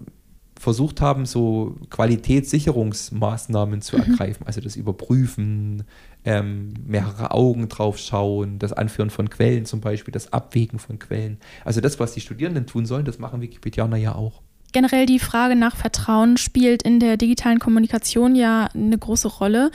versucht 0.59 1.01
haben, 1.01 1.27
so 1.27 1.77
Qualitätssicherungsmaßnahmen 1.91 3.83
zu 3.83 3.97
mhm. 3.97 4.03
ergreifen, 4.03 4.47
also 4.47 4.61
das 4.61 4.77
Überprüfen, 4.77 5.85
ähm, 6.25 6.75
mehrere 6.85 7.31
Augen 7.31 7.69
drauf 7.69 7.99
schauen, 7.99 8.59
das 8.59 8.73
Anführen 8.73 9.11
von 9.11 9.31
Quellen 9.31 9.65
zum 9.65 9.81
Beispiel, 9.81 10.13
das 10.13 10.33
Abwägen 10.33 10.79
von 10.79 10.99
Quellen. 10.99 11.39
Also 11.65 11.81
das, 11.81 12.01
was 12.01 12.15
die 12.15 12.21
Studierenden 12.21 12.67
tun 12.67 12.87
sollen, 12.87 13.05
das 13.05 13.19
machen 13.19 13.41
Wikipedianer 13.41 13.97
ja 13.97 14.15
auch. 14.15 14.43
Generell 14.73 15.07
die 15.07 15.21
Frage 15.21 15.57
nach 15.57 15.77
Vertrauen 15.77 16.37
spielt 16.37 16.83
in 16.83 17.01
der 17.01 17.17
digitalen 17.17 17.61
Kommunikation 17.61 18.35
ja 18.35 18.69
eine 18.75 18.99
große 18.99 19.29
Rolle. 19.29 19.71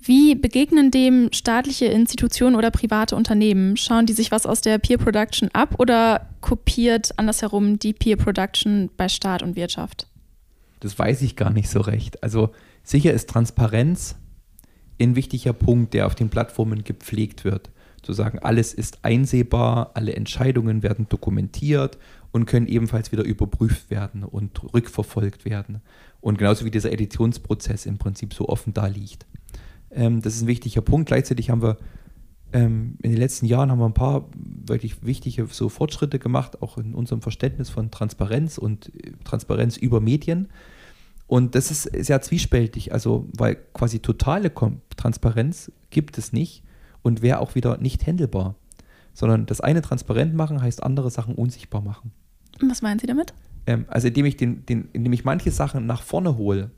Wie 0.00 0.34
begegnen 0.34 0.90
dem 0.90 1.28
staatliche 1.32 1.86
Institutionen 1.86 2.56
oder 2.56 2.70
private 2.70 3.16
Unternehmen? 3.16 3.76
Schauen 3.76 4.06
die 4.06 4.12
sich 4.12 4.30
was 4.30 4.46
aus 4.46 4.60
der 4.60 4.78
Peer 4.78 4.98
Production 4.98 5.50
ab 5.52 5.74
oder 5.78 6.28
kopiert 6.40 7.18
andersherum 7.18 7.78
die 7.78 7.92
Peer 7.92 8.16
Production 8.16 8.88
bei 8.96 9.08
Staat 9.08 9.42
und 9.42 9.56
Wirtschaft? 9.56 10.06
Das 10.86 10.96
weiß 10.96 11.22
ich 11.22 11.34
gar 11.34 11.50
nicht 11.50 11.68
so 11.68 11.80
recht. 11.80 12.22
Also 12.22 12.50
sicher 12.84 13.12
ist 13.12 13.28
Transparenz 13.28 14.14
ein 15.00 15.16
wichtiger 15.16 15.52
Punkt, 15.52 15.94
der 15.94 16.06
auf 16.06 16.14
den 16.14 16.28
Plattformen 16.28 16.84
gepflegt 16.84 17.44
wird. 17.44 17.70
Zu 18.02 18.12
sagen, 18.12 18.38
alles 18.38 18.72
ist 18.72 19.04
einsehbar, 19.04 19.90
alle 19.94 20.14
Entscheidungen 20.14 20.84
werden 20.84 21.08
dokumentiert 21.08 21.98
und 22.30 22.46
können 22.46 22.68
ebenfalls 22.68 23.10
wieder 23.10 23.24
überprüft 23.24 23.90
werden 23.90 24.22
und 24.22 24.72
rückverfolgt 24.74 25.44
werden. 25.44 25.82
Und 26.20 26.38
genauso 26.38 26.64
wie 26.64 26.70
dieser 26.70 26.92
Editionsprozess 26.92 27.84
im 27.84 27.98
Prinzip 27.98 28.32
so 28.32 28.48
offen 28.48 28.72
da 28.72 28.86
liegt. 28.86 29.26
Ähm, 29.90 30.22
das 30.22 30.36
ist 30.36 30.42
ein 30.42 30.46
wichtiger 30.46 30.82
Punkt. 30.82 31.08
Gleichzeitig 31.08 31.50
haben 31.50 31.62
wir 31.62 31.78
ähm, 32.52 32.96
in 33.02 33.10
den 33.10 33.18
letzten 33.18 33.46
Jahren 33.46 33.72
haben 33.72 33.80
wir 33.80 33.86
ein 33.86 33.92
paar 33.92 34.28
wirklich 34.32 35.04
wichtige 35.04 35.46
so 35.46 35.68
Fortschritte 35.68 36.20
gemacht, 36.20 36.62
auch 36.62 36.78
in 36.78 36.94
unserem 36.94 37.22
Verständnis 37.22 37.70
von 37.70 37.90
Transparenz 37.90 38.56
und 38.56 38.94
äh, 38.94 39.10
Transparenz 39.24 39.76
über 39.76 40.00
Medien. 40.00 40.46
Und 41.26 41.54
das 41.54 41.70
ist 41.70 41.82
sehr 41.82 42.20
zwiespältig, 42.20 42.92
also 42.92 43.28
weil 43.36 43.56
quasi 43.72 43.98
totale 43.98 44.52
Transparenz 44.96 45.72
gibt 45.90 46.18
es 46.18 46.32
nicht 46.32 46.62
und 47.02 47.22
wäre 47.22 47.40
auch 47.40 47.54
wieder 47.54 47.78
nicht 47.78 48.06
handelbar. 48.06 48.54
Sondern 49.12 49.46
das 49.46 49.60
eine 49.60 49.82
transparent 49.82 50.34
machen 50.34 50.62
heißt 50.62 50.82
andere 50.82 51.10
Sachen 51.10 51.34
unsichtbar 51.34 51.80
machen. 51.80 52.12
Was 52.60 52.82
meinen 52.82 52.98
Sie 52.98 53.06
damit? 53.06 53.34
Ähm, 53.66 53.86
also 53.88 54.08
indem 54.08 54.26
ich, 54.26 54.36
den, 54.36 54.64
den, 54.66 54.88
indem 54.92 55.12
ich 55.12 55.24
manche 55.24 55.50
Sachen 55.50 55.86
nach 55.86 56.02
vorne 56.02 56.36
hole, 56.36 56.70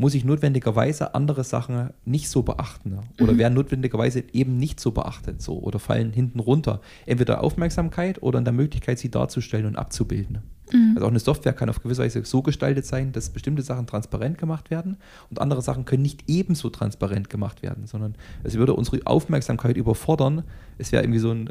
muss 0.00 0.14
ich 0.14 0.24
notwendigerweise 0.24 1.14
andere 1.14 1.44
Sachen 1.44 1.90
nicht 2.06 2.30
so 2.30 2.42
beachten 2.42 2.98
oder 3.20 3.34
mhm. 3.34 3.38
werden 3.38 3.54
notwendigerweise 3.54 4.24
eben 4.32 4.56
nicht 4.56 4.80
so 4.80 4.92
beachtet 4.92 5.42
so 5.42 5.58
oder 5.58 5.78
fallen 5.78 6.12
hinten 6.12 6.40
runter. 6.40 6.80
Entweder 7.04 7.42
Aufmerksamkeit 7.42 8.22
oder 8.22 8.38
in 8.38 8.46
der 8.46 8.54
Möglichkeit, 8.54 8.98
sie 8.98 9.10
darzustellen 9.10 9.66
und 9.66 9.76
abzubilden. 9.76 10.38
Mhm. 10.72 10.92
Also 10.94 11.06
auch 11.06 11.10
eine 11.10 11.18
Software 11.18 11.52
kann 11.52 11.68
auf 11.68 11.82
gewisse 11.82 12.02
Weise 12.02 12.24
so 12.24 12.42
gestaltet 12.42 12.86
sein, 12.86 13.12
dass 13.12 13.30
bestimmte 13.30 13.62
Sachen 13.62 13.86
transparent 13.86 14.38
gemacht 14.38 14.70
werden 14.70 14.96
und 15.30 15.40
andere 15.40 15.62
Sachen 15.62 15.84
können 15.84 16.02
nicht 16.02 16.24
ebenso 16.26 16.70
transparent 16.70 17.30
gemacht 17.30 17.62
werden, 17.62 17.86
sondern 17.86 18.14
es 18.42 18.54
würde 18.54 18.74
unsere 18.74 19.06
Aufmerksamkeit 19.06 19.76
überfordern. 19.76 20.44
Es 20.78 20.92
wäre 20.92 21.02
irgendwie 21.02 21.20
so 21.20 21.30
ein 21.30 21.50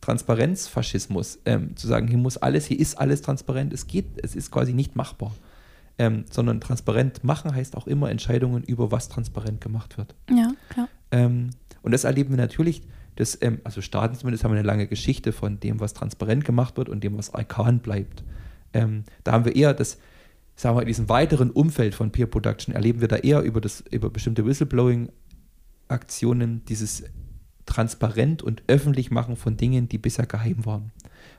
Transparenzfaschismus, 0.00 1.38
ähm, 1.44 1.76
zu 1.76 1.86
sagen, 1.86 2.08
hier 2.08 2.18
muss 2.18 2.36
alles, 2.36 2.66
hier 2.66 2.78
ist 2.78 2.98
alles 2.98 3.22
transparent. 3.22 3.72
Es 3.72 3.86
geht, 3.86 4.06
es 4.22 4.34
ist 4.34 4.50
quasi 4.50 4.72
nicht 4.72 4.96
machbar 4.96 5.32
ähm, 5.98 6.24
sondern 6.30 6.60
transparent 6.60 7.24
machen 7.24 7.54
heißt 7.54 7.76
auch 7.76 7.86
immer 7.86 8.10
Entscheidungen 8.10 8.62
über 8.64 8.90
was 8.90 9.08
transparent 9.08 9.60
gemacht 9.60 9.98
wird. 9.98 10.14
Ja, 10.30 10.52
klar. 10.68 10.88
Ähm, 11.10 11.50
und 11.82 11.92
das 11.92 12.04
erleben 12.04 12.30
wir 12.30 12.36
natürlich, 12.38 12.82
dass, 13.16 13.38
ähm, 13.40 13.60
also 13.64 13.80
Staaten 13.80 14.16
zumindest 14.16 14.44
haben 14.44 14.52
eine 14.52 14.62
lange 14.62 14.86
Geschichte 14.86 15.32
von 15.32 15.60
dem, 15.60 15.80
was 15.80 15.94
transparent 15.94 16.44
gemacht 16.44 16.76
wird 16.76 16.88
und 16.88 17.04
dem, 17.04 17.18
was 17.18 17.34
arkan 17.34 17.80
bleibt. 17.80 18.24
Ähm, 18.72 19.04
da 19.24 19.32
haben 19.32 19.44
wir 19.44 19.56
eher 19.56 19.74
das, 19.74 19.98
sagen 20.56 20.76
wir, 20.76 20.82
in 20.82 20.88
diesem 20.88 21.08
weiteren 21.08 21.50
Umfeld 21.50 21.94
von 21.94 22.12
Peer 22.12 22.26
Production 22.26 22.74
erleben 22.74 23.00
wir 23.00 23.08
da 23.08 23.16
eher 23.16 23.40
über, 23.42 23.60
das, 23.60 23.82
über 23.90 24.10
bestimmte 24.10 24.46
Whistleblowing-Aktionen 24.46 26.64
dieses 26.66 27.04
transparent 27.66 28.42
und 28.42 28.62
öffentlich 28.66 29.10
machen 29.10 29.36
von 29.36 29.56
Dingen, 29.56 29.88
die 29.88 29.98
bisher 29.98 30.26
geheim 30.26 30.66
waren. 30.66 30.92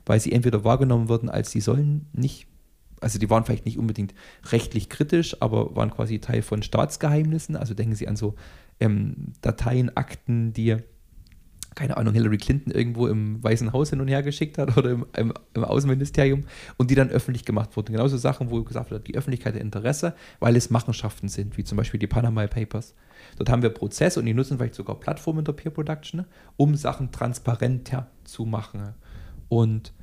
Weil 0.05 0.19
sie 0.19 0.31
entweder 0.31 0.63
wahrgenommen 0.63 1.09
wurden, 1.09 1.29
als 1.29 1.51
sie 1.51 1.61
sollen 1.61 2.07
nicht 2.13 2.47
also 3.03 3.19
die 3.19 3.29
waren 3.29 3.43
vielleicht 3.43 3.65
nicht 3.65 3.77
unbedingt 3.77 4.13
rechtlich 4.51 4.89
kritisch, 4.89 5.35
aber 5.41 5.75
waren 5.75 5.91
quasi 5.91 6.19
Teil 6.19 6.41
von 6.41 6.63
Staatsgeheimnissen. 6.63 7.57
Also 7.57 7.73
denken 7.73 7.95
Sie 7.95 8.07
an 8.07 8.15
so 8.15 8.35
ähm, 8.79 9.33
Dateien, 9.41 9.95
Akten, 9.95 10.53
die, 10.53 10.77
keine 11.75 11.97
Ahnung, 11.97 12.13
Hillary 12.13 12.37
Clinton 12.37 12.71
irgendwo 12.71 13.07
im 13.07 13.43
Weißen 13.43 13.73
Haus 13.73 13.89
hin 13.89 14.01
und 14.01 14.07
her 14.07 14.23
geschickt 14.23 14.57
hat 14.57 14.77
oder 14.77 14.91
im, 14.91 15.05
im, 15.15 15.33
im 15.53 15.63
Außenministerium 15.63 16.45
und 16.77 16.91
die 16.91 16.95
dann 16.95 17.09
öffentlich 17.09 17.45
gemacht 17.45 17.75
wurden. 17.75 17.93
Genauso 17.93 18.17
Sachen, 18.17 18.51
wo 18.51 18.63
gesagt 18.63 18.91
wird, 18.91 19.07
die 19.07 19.15
Öffentlichkeit 19.15 19.55
hat 19.55 19.61
Interesse, 19.61 20.13
weil 20.39 20.55
es 20.55 20.69
Machenschaften 20.69 21.27
sind, 21.27 21.57
wie 21.57 21.63
zum 21.63 21.77
Beispiel 21.77 21.99
die 21.99 22.07
Panama 22.07 22.47
Papers. 22.47 22.93
Dort 23.37 23.49
haben 23.49 23.61
wir 23.61 23.69
Prozesse 23.69 24.19
und 24.19 24.25
die 24.25 24.33
nutzen 24.33 24.57
vielleicht 24.57 24.75
sogar 24.75 24.99
Plattformen 24.99 25.45
der 25.45 25.53
Peer 25.53 25.71
Production, 25.71 26.25
um 26.57 26.75
Sachen 26.75 27.11
transparenter 27.11 28.07
zu 28.23 28.45
machen. 28.45 28.93
Und 29.49 29.93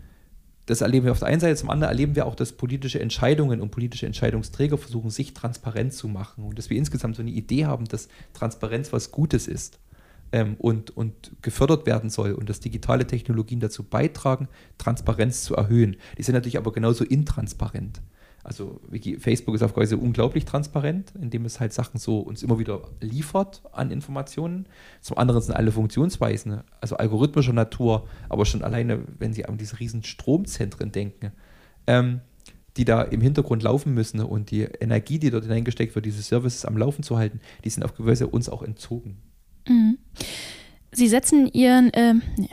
das 0.67 0.81
erleben 0.81 1.05
wir 1.05 1.13
auf 1.13 1.19
der 1.19 1.29
einen 1.29 1.41
Seite, 1.41 1.57
zum 1.57 1.71
anderen 1.71 1.91
erleben 1.91 2.15
wir 2.15 2.27
auch, 2.27 2.37
dass 2.37 2.53
politische 2.53 3.01
Entscheidungen 3.01 3.61
und 3.61 3.71
politische 3.71 4.07
Entscheidungsträger 4.07 4.79
versuchen, 4.79 5.11
sich 5.11 5.35
transparent 5.35 5.93
zu 5.93 6.07
machen 6.07 6.45
und 6.45 6.59
dass 6.59 6.71
wir 6.71 6.77
insgesamt 6.77 7.17
so 7.17 7.23
eine 7.23 7.33
Idee 7.33 7.67
haben, 7.67 7.87
dass 7.87 8.09
Transparenz 8.35 8.93
was 8.93 9.11
Gutes 9.11 9.49
ist. 9.49 9.81
Ähm, 10.33 10.57
und, 10.59 10.97
und 10.97 11.33
gefördert 11.43 11.87
werden 11.87 12.11
soll 12.11 12.33
und 12.33 12.49
dass 12.49 12.61
digitale 12.61 13.07
Technologien 13.07 13.61
dazu 13.61 13.83
beitragen, 13.83 14.49
Transparenz 14.79 15.43
zu 15.43 15.55
erhöhen. 15.55 15.97
Die 16.19 16.23
sind 16.23 16.35
natürlich 16.35 16.59
aber 16.59 16.73
genauso 16.73 17.05
intransparent. 17.05 18.01
Also 18.43 18.81
Facebook 19.19 19.55
ist 19.55 19.63
auf 19.63 19.77
Weise 19.77 19.99
unglaublich 19.99 20.47
transparent, 20.47 21.13
indem 21.21 21.45
es 21.45 21.61
halt 21.61 21.75
Sachen 21.75 21.99
so 21.99 22.21
uns 22.21 22.43
immer 22.43 22.59
wieder 22.59 22.81
liefert 23.01 23.63
an 23.73 23.91
Informationen. 23.91 24.67
Zum 25.03 25.19
anderen 25.19 25.43
sind 25.43 25.55
alle 25.55 25.73
Funktionsweisen, 25.73 26.63
also 26.81 26.97
algorithmischer 26.97 27.53
Natur, 27.53 28.09
aber 28.31 28.47
schon 28.47 28.65
alleine, 28.65 29.01
wenn 29.19 29.35
Sie 29.35 29.45
an 29.45 29.59
diese 29.59 29.79
riesen 29.79 30.05
Stromzentren 30.05 30.91
denken, 30.91 31.33
ähm, 31.87 32.23
die 32.79 32.87
da 32.87 33.03
im 33.03 33.21
Hintergrund 33.21 33.63
laufen 33.63 33.93
müssen 33.93 34.21
und 34.21 34.51
die 34.51 34.63
Energie, 34.63 35.19
die 35.19 35.31
dort 35.31 35.45
hineingesteckt 35.45 35.95
wird, 35.95 36.07
diese 36.07 36.23
Services 36.23 36.65
am 36.65 36.79
Laufen 36.79 37.03
zu 37.03 37.19
halten, 37.19 37.41
die 37.65 37.71
sind 37.71 37.83
auf 37.83 37.95
gewisse 37.95 38.27
uns 38.27 38.49
auch 38.49 38.63
entzogen. 38.63 39.19
Mhm. 39.69 39.99
Sie 40.93 41.09
setzen 41.09 41.47
ihren, 41.53 41.93
äh, 41.93 42.15
nee. 42.37 42.51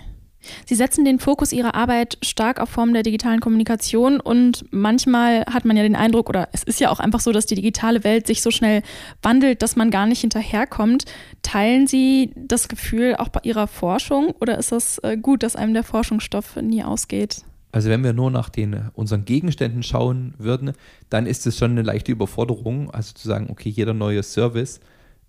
Sie 0.66 0.76
setzen 0.76 1.06
den 1.06 1.20
Fokus 1.20 1.52
ihrer 1.52 1.76
Arbeit 1.76 2.18
stark 2.22 2.62
auf 2.62 2.70
Formen 2.70 2.94
der 2.94 3.04
digitalen 3.04 3.40
Kommunikation 3.42 4.20
und 4.20 4.66
manchmal 4.72 5.46
hat 5.46 5.66
man 5.66 5.76
ja 5.76 5.84
den 5.84 5.96
Eindruck, 5.96 6.30
oder 6.30 6.48
es 6.54 6.64
ist 6.64 6.80
ja 6.80 6.90
auch 6.90 7.00
einfach 7.00 7.20
so, 7.20 7.32
dass 7.32 7.46
die 7.46 7.56
digitale 7.56 8.04
Welt 8.06 8.28
sich 8.28 8.42
so 8.42 8.52
schnell 8.52 8.82
wandelt, 9.22 9.62
dass 9.62 9.76
man 9.76 9.92
gar 9.92 10.06
nicht 10.06 10.22
hinterherkommt. 10.22 11.06
Teilen 11.42 11.88
Sie 11.88 12.32
das 12.36 12.68
Gefühl 12.68 13.16
auch 13.18 13.30
bei 13.30 13.42
Ihrer 13.44 13.68
Forschung 13.68 14.34
oder 14.40 14.58
ist 14.58 14.72
das 14.72 15.00
äh, 15.00 15.18
gut, 15.18 15.44
dass 15.44 15.56
einem 15.56 15.74
der 15.74 15.84
Forschungsstoff 15.84 16.56
nie 16.58 16.84
ausgeht? 16.84 17.44
Also 17.72 17.90
wenn 17.90 18.04
wir 18.04 18.14
nur 18.14 18.32
nach 18.32 18.50
den 18.50 18.90
unseren 18.94 19.26
Gegenständen 19.26 19.84
schauen 19.84 20.34
würden, 20.38 20.72
dann 21.10 21.26
ist 21.28 21.46
es 21.46 21.58
schon 21.58 21.72
eine 21.72 21.82
leichte 21.82 22.12
Überforderung. 22.12 22.90
Also 22.92 23.14
zu 23.14 23.28
sagen, 23.28 23.48
okay, 23.52 23.70
jeder 23.70 23.94
neue 23.94 24.24
Service 24.24 24.80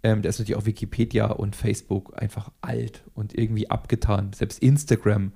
ähm, 0.03 0.23
da 0.23 0.29
ist 0.29 0.39
natürlich 0.39 0.61
auch 0.61 0.67
Wikipedia 0.67 1.27
und 1.27 1.57
Facebook 1.57 2.21
einfach 2.21 2.51
alt 2.61 3.03
und 3.15 3.37
irgendwie 3.37 3.71
abgetan. 3.71 4.33
Selbst 4.33 4.63
Instagram 4.63 5.33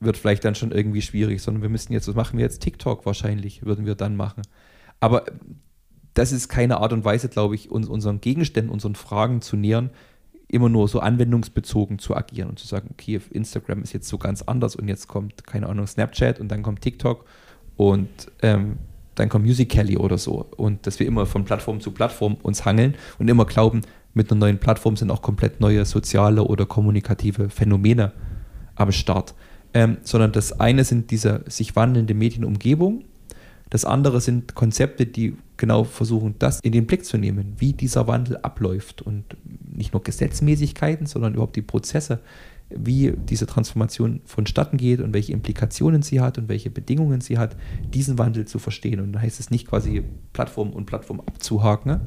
wird 0.00 0.16
vielleicht 0.16 0.44
dann 0.44 0.54
schon 0.54 0.72
irgendwie 0.72 1.02
schwierig, 1.02 1.42
sondern 1.42 1.62
wir 1.62 1.68
müssen 1.68 1.92
jetzt, 1.92 2.08
was 2.08 2.14
machen 2.14 2.38
wir 2.38 2.44
jetzt? 2.44 2.62
TikTok 2.62 3.06
wahrscheinlich 3.06 3.64
würden 3.64 3.86
wir 3.86 3.94
dann 3.94 4.16
machen. 4.16 4.42
Aber 4.98 5.24
das 6.14 6.32
ist 6.32 6.48
keine 6.48 6.78
Art 6.78 6.92
und 6.92 7.04
Weise, 7.04 7.28
glaube 7.28 7.54
ich, 7.54 7.70
uns 7.70 7.88
unseren 7.88 8.20
Gegenständen, 8.20 8.72
unseren 8.72 8.94
Fragen 8.94 9.40
zu 9.42 9.56
nähern, 9.56 9.90
immer 10.48 10.68
nur 10.68 10.88
so 10.88 10.98
anwendungsbezogen 11.00 11.98
zu 11.98 12.16
agieren 12.16 12.48
und 12.48 12.58
zu 12.58 12.66
sagen, 12.66 12.88
okay, 12.90 13.20
Instagram 13.30 13.82
ist 13.82 13.92
jetzt 13.92 14.08
so 14.08 14.18
ganz 14.18 14.42
anders 14.42 14.74
und 14.74 14.88
jetzt 14.88 15.06
kommt, 15.06 15.46
keine 15.46 15.68
Ahnung, 15.68 15.86
Snapchat 15.86 16.40
und 16.40 16.48
dann 16.48 16.62
kommt 16.62 16.80
TikTok 16.80 17.24
und 17.76 18.08
ähm, 18.42 18.78
dann 19.14 19.28
kommt 19.28 19.44
Musical.ly 19.44 19.96
oder 19.96 20.18
so. 20.18 20.46
Und 20.56 20.86
dass 20.86 20.98
wir 21.00 21.06
immer 21.06 21.26
von 21.26 21.44
Plattform 21.44 21.80
zu 21.80 21.90
Plattform 21.90 22.36
uns 22.42 22.64
hangeln 22.64 22.94
und 23.18 23.28
immer 23.28 23.44
glauben, 23.44 23.82
mit 24.14 24.30
einer 24.30 24.40
neuen 24.40 24.58
Plattform 24.58 24.96
sind 24.96 25.10
auch 25.10 25.22
komplett 25.22 25.60
neue 25.60 25.84
soziale 25.84 26.44
oder 26.44 26.66
kommunikative 26.66 27.48
Phänomene 27.48 28.12
am 28.74 28.90
Start. 28.92 29.34
Ähm, 29.72 29.98
sondern 30.02 30.32
das 30.32 30.58
eine 30.58 30.82
sind 30.84 31.12
diese 31.12 31.44
sich 31.46 31.76
wandelnde 31.76 32.14
Medienumgebung, 32.14 33.04
das 33.70 33.84
andere 33.84 34.20
sind 34.20 34.56
Konzepte, 34.56 35.06
die 35.06 35.36
genau 35.56 35.84
versuchen, 35.84 36.34
das 36.40 36.58
in 36.60 36.72
den 36.72 36.86
Blick 36.86 37.04
zu 37.04 37.16
nehmen, 37.18 37.54
wie 37.58 37.72
dieser 37.72 38.08
Wandel 38.08 38.36
abläuft 38.38 39.00
und 39.00 39.24
nicht 39.72 39.92
nur 39.92 40.02
Gesetzmäßigkeiten, 40.02 41.06
sondern 41.06 41.34
überhaupt 41.34 41.54
die 41.54 41.62
Prozesse, 41.62 42.18
wie 42.70 43.12
diese 43.16 43.46
Transformation 43.46 44.20
vonstatten 44.24 44.76
geht 44.76 45.00
und 45.00 45.12
welche 45.12 45.32
Implikationen 45.32 46.02
sie 46.02 46.20
hat 46.20 46.38
und 46.38 46.48
welche 46.48 46.70
Bedingungen 46.70 47.20
sie 47.20 47.38
hat, 47.38 47.56
diesen 47.92 48.18
Wandel 48.18 48.46
zu 48.46 48.58
verstehen. 48.58 49.00
Und 49.00 49.12
da 49.12 49.20
heißt 49.20 49.40
es 49.40 49.50
nicht 49.50 49.66
quasi 49.66 50.04
Plattform 50.32 50.70
und 50.70 50.86
Plattform 50.86 51.20
abzuhaken, 51.20 52.00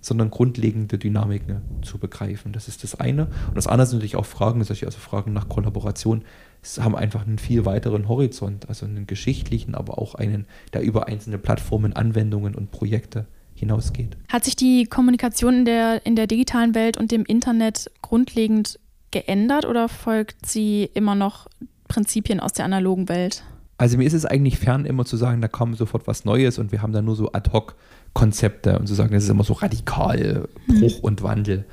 sondern 0.00 0.30
grundlegende 0.30 0.98
Dynamiken 0.98 1.62
zu 1.82 1.98
begreifen. 1.98 2.52
Das 2.52 2.68
ist 2.68 2.82
das 2.82 2.96
eine. 2.96 3.26
Und 3.48 3.56
das 3.56 3.68
andere 3.68 3.86
sind 3.86 3.98
natürlich 3.98 4.16
auch 4.16 4.26
Fragen, 4.26 4.60
also 4.60 4.90
Fragen 4.90 5.32
nach 5.32 5.48
Kollaboration, 5.48 6.24
es 6.62 6.78
haben 6.80 6.94
einfach 6.94 7.26
einen 7.26 7.38
viel 7.38 7.64
weiteren 7.64 8.08
Horizont, 8.08 8.68
also 8.68 8.86
einen 8.86 9.06
geschichtlichen, 9.06 9.74
aber 9.74 9.98
auch 9.98 10.14
einen, 10.14 10.46
der 10.72 10.82
über 10.82 11.08
einzelne 11.08 11.38
Plattformen, 11.38 11.92
Anwendungen 11.92 12.54
und 12.54 12.70
Projekte 12.70 13.26
hinausgeht. 13.54 14.16
Hat 14.28 14.44
sich 14.44 14.56
die 14.56 14.84
Kommunikation 14.84 15.60
in 15.60 15.64
der, 15.64 16.06
in 16.06 16.16
der 16.16 16.26
digitalen 16.26 16.74
Welt 16.74 16.96
und 16.96 17.10
dem 17.10 17.24
Internet 17.24 17.90
grundlegend 18.00 18.78
geändert 19.12 19.64
oder 19.64 19.88
folgt 19.88 20.46
sie 20.46 20.90
immer 20.94 21.14
noch 21.14 21.46
Prinzipien 21.88 22.40
aus 22.40 22.52
der 22.52 22.64
analogen 22.64 23.08
Welt? 23.08 23.44
Also 23.78 23.96
mir 23.96 24.04
ist 24.04 24.12
es 24.12 24.24
eigentlich 24.24 24.58
fern, 24.58 24.84
immer 24.84 25.04
zu 25.04 25.16
sagen, 25.16 25.40
da 25.40 25.48
kommt 25.48 25.76
sofort 25.76 26.06
was 26.06 26.24
Neues 26.24 26.58
und 26.58 26.72
wir 26.72 26.82
haben 26.82 26.92
da 26.92 27.02
nur 27.02 27.16
so 27.16 27.32
Ad-Hoc-Konzepte 27.32 28.78
und 28.78 28.86
zu 28.86 28.94
sagen, 28.94 29.12
das 29.12 29.24
ist 29.24 29.30
immer 29.30 29.44
so 29.44 29.54
radikal, 29.54 30.48
Bruch 30.66 30.98
mhm. 30.98 31.04
und 31.04 31.22
Wandel. 31.22 31.64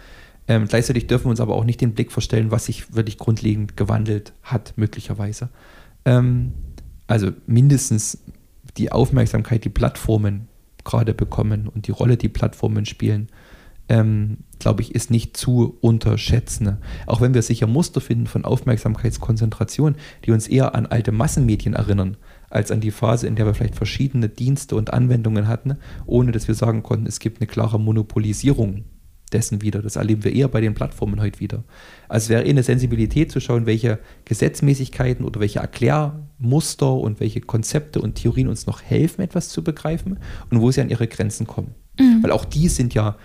Ähm, 0.47 0.67
gleichzeitig 0.67 1.05
dürfen 1.05 1.25
wir 1.25 1.29
uns 1.31 1.39
aber 1.39 1.55
auch 1.55 1.63
nicht 1.63 1.81
den 1.81 1.93
Blick 1.93 2.11
verstellen, 2.11 2.49
was 2.49 2.65
sich 2.65 2.95
wirklich 2.95 3.19
grundlegend 3.19 3.77
gewandelt 3.77 4.33
hat, 4.41 4.73
möglicherweise. 4.75 5.49
Ähm, 6.05 6.53
also 7.05 7.29
mindestens 7.45 8.17
die 8.77 8.91
Aufmerksamkeit, 8.91 9.63
die 9.63 9.69
Plattformen 9.69 10.47
gerade 10.83 11.13
bekommen 11.13 11.67
und 11.67 11.87
die 11.87 11.91
Rolle, 11.91 12.17
die 12.17 12.29
Plattformen 12.29 12.85
spielen, 12.85 13.27
ähm, 13.89 14.37
glaube 14.59 14.81
ich, 14.81 14.95
ist 14.95 15.11
nicht 15.11 15.35
zu 15.35 15.77
unterschätzen. 15.81 16.77
Auch 17.07 17.21
wenn 17.21 17.33
wir 17.33 17.41
sicher 17.41 17.67
Muster 17.67 18.01
finden 18.01 18.27
von 18.27 18.45
Aufmerksamkeitskonzentration, 18.45 19.95
die 20.25 20.31
uns 20.31 20.47
eher 20.47 20.75
an 20.75 20.85
alte 20.85 21.11
Massenmedien 21.11 21.73
erinnern, 21.73 22.17
als 22.49 22.71
an 22.71 22.81
die 22.81 22.91
Phase, 22.91 23.27
in 23.27 23.35
der 23.35 23.45
wir 23.45 23.53
vielleicht 23.53 23.75
verschiedene 23.75 24.29
Dienste 24.29 24.75
und 24.75 24.93
Anwendungen 24.93 25.47
hatten, 25.47 25.77
ohne 26.05 26.31
dass 26.31 26.47
wir 26.47 26.55
sagen 26.55 26.83
konnten, 26.83 27.07
es 27.07 27.19
gibt 27.19 27.41
eine 27.41 27.47
klare 27.47 27.79
Monopolisierung 27.79 28.85
dessen 29.31 29.61
wieder. 29.61 29.81
Das 29.81 29.95
erleben 29.95 30.23
wir 30.23 30.33
eher 30.33 30.47
bei 30.47 30.61
den 30.61 30.73
Plattformen 30.73 31.21
heute 31.21 31.39
wieder. 31.39 31.63
Also 32.07 32.25
es 32.25 32.29
wäre 32.29 32.43
eher 32.43 32.49
eine 32.49 32.63
Sensibilität 32.63 33.31
zu 33.31 33.39
schauen, 33.39 33.65
welche 33.65 33.99
Gesetzmäßigkeiten 34.25 35.25
oder 35.25 35.39
welche 35.39 35.59
Erklärmuster 35.59 36.91
und 36.93 37.19
welche 37.19 37.41
Konzepte 37.41 38.01
und 38.01 38.15
Theorien 38.15 38.47
uns 38.47 38.65
noch 38.65 38.81
helfen, 38.81 39.21
etwas 39.21 39.49
zu 39.49 39.63
begreifen 39.63 40.19
und 40.49 40.61
wo 40.61 40.71
sie 40.71 40.81
an 40.81 40.89
ihre 40.89 41.07
Grenzen 41.07 41.47
kommen. 41.47 41.75
Mhm. 41.99 42.23
Weil 42.23 42.31
auch 42.31 42.45
die 42.45 42.67
sind 42.69 42.93
ja 42.93 43.17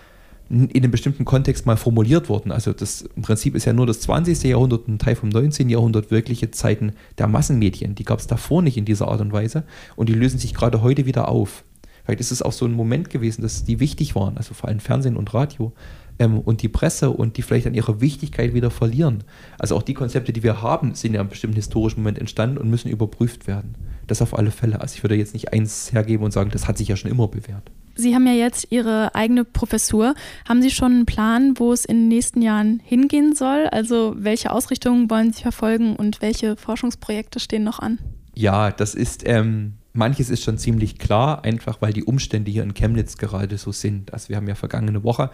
in 0.51 0.71
einem 0.75 0.91
bestimmten 0.91 1.25
Kontext 1.25 1.65
mal 1.65 1.77
formuliert 1.77 2.29
worden. 2.29 2.53
Also 2.53 2.73
das 2.73 3.03
im 3.17 3.23
Prinzip 3.23 3.55
ist 3.55 3.65
ja 3.65 3.73
nur 3.73 3.87
das 3.87 4.01
20. 4.01 4.43
Jahrhundert 4.45 4.89
ein 4.89 4.99
Teil 4.99 5.17
vom 5.17 5.31
19. 5.31 5.71
Jahrhundert 5.71 6.11
wirkliche 6.11 6.51
Zeiten 6.51 6.93
der 7.19 7.29
Massenmedien. 7.29 7.95
Die 7.95 8.05
gab 8.05 8.19
es 8.19 8.27
davor 8.27 8.61
nicht 8.61 8.77
in 8.77 8.85
dieser 8.85 9.09
Art 9.09 9.21
und 9.21 9.33
Weise 9.33 9.65
und 9.97 10.09
die 10.09 10.15
lösen 10.15 10.39
sich 10.39 10.55
gerade 10.55 10.83
heute 10.83 11.07
wieder 11.07 11.29
auf. 11.29 11.65
Vielleicht 12.05 12.21
ist 12.21 12.33
es 12.33 12.43
auch 12.43 12.53
so 12.53 12.67
ein 12.67 12.73
Moment 12.73 13.09
gewesen, 13.09 13.41
dass 13.41 13.65
die 13.65 13.81
wichtig 13.81 14.15
waren, 14.15 14.37
also 14.37 14.53
vor 14.53 14.69
allem 14.69 14.81
Fernsehen 14.81 15.17
und 15.17 15.33
Radio 15.33 15.73
ähm, 16.19 16.39
und 16.39 16.61
die 16.61 16.69
Presse 16.69 17.11
und 17.11 17.39
die 17.39 17.43
vielleicht 17.43 17.67
an 17.67 17.73
ihrer 17.73 18.03
Wichtigkeit 18.03 18.53
wieder 18.53 18.71
verlieren. 18.71 19.25
Also 19.59 19.77
auch 19.77 19.83
die 19.83 19.95
Konzepte, 19.95 20.35
die 20.35 20.43
wir 20.43 20.61
haben, 20.61 20.95
sind 20.95 21.15
ja 21.15 21.21
einem 21.21 21.31
bestimmten 21.31 21.57
historischen 21.57 22.01
Moment 22.01 22.19
entstanden 22.19 22.59
und 22.59 22.69
müssen 22.69 22.91
überprüft 22.91 23.47
werden. 23.47 23.75
Das 24.07 24.21
auf 24.21 24.37
alle 24.37 24.51
Fälle. 24.51 24.83
Also 24.83 24.97
ich 24.97 25.03
würde 25.03 25.17
jetzt 25.17 25.33
nicht 25.33 25.55
eins 25.55 25.93
hergeben 25.93 26.25
und 26.25 26.33
sagen, 26.33 26.51
das 26.51 26.69
hat 26.69 26.77
sich 26.77 26.89
ja 26.89 26.97
schon 26.97 27.11
immer 27.11 27.29
bewährt. 27.29 27.71
Sie 27.97 28.15
haben 28.15 28.27
ja 28.27 28.33
jetzt 28.33 28.69
Ihre 28.71 29.15
eigene 29.15 29.45
Professur. 29.45 30.15
Haben 30.49 30.63
Sie 30.63 30.71
schon 30.71 30.93
einen 30.93 31.07
Plan, 31.07 31.55
wo 31.59 31.73
es 31.73 31.85
in 31.85 32.03
den 32.03 32.09
nächsten 32.09 32.43
Jahren 32.43 32.81
hingehen 32.85 33.35
soll? 33.35 33.67
Also 33.67 34.15
welche 34.17 34.51
Ausrichtungen 34.51 35.09
wollen 35.11 35.33
Sie 35.33 35.43
verfolgen 35.43 35.97
und 35.97 36.21
welche 36.21 36.57
Forschungsprojekte 36.57 37.41
stehen 37.41 37.65
noch 37.65 37.79
an? 37.79 37.99
Ja, 38.35 38.73
das 38.73 38.95
ist, 38.95 39.23
ähm, 39.27 39.75
manches 39.93 40.29
ist 40.29 40.43
schon 40.43 40.59
ziemlich 40.59 40.99
klar, 40.99 41.45
einfach 41.45 41.81
weil 41.81 41.93
die 41.93 42.05
Umstände 42.05 42.51
hier 42.51 42.65
in 42.65 42.75
Chemnitz 42.75 43.17
gerade 43.17 43.59
so 43.59 43.71
sind. 43.71 44.13
Also 44.13 44.29
wir 44.29 44.37
haben 44.37 44.49
ja 44.49 44.57
vergangene 44.57 45.05
Woche 45.05 45.31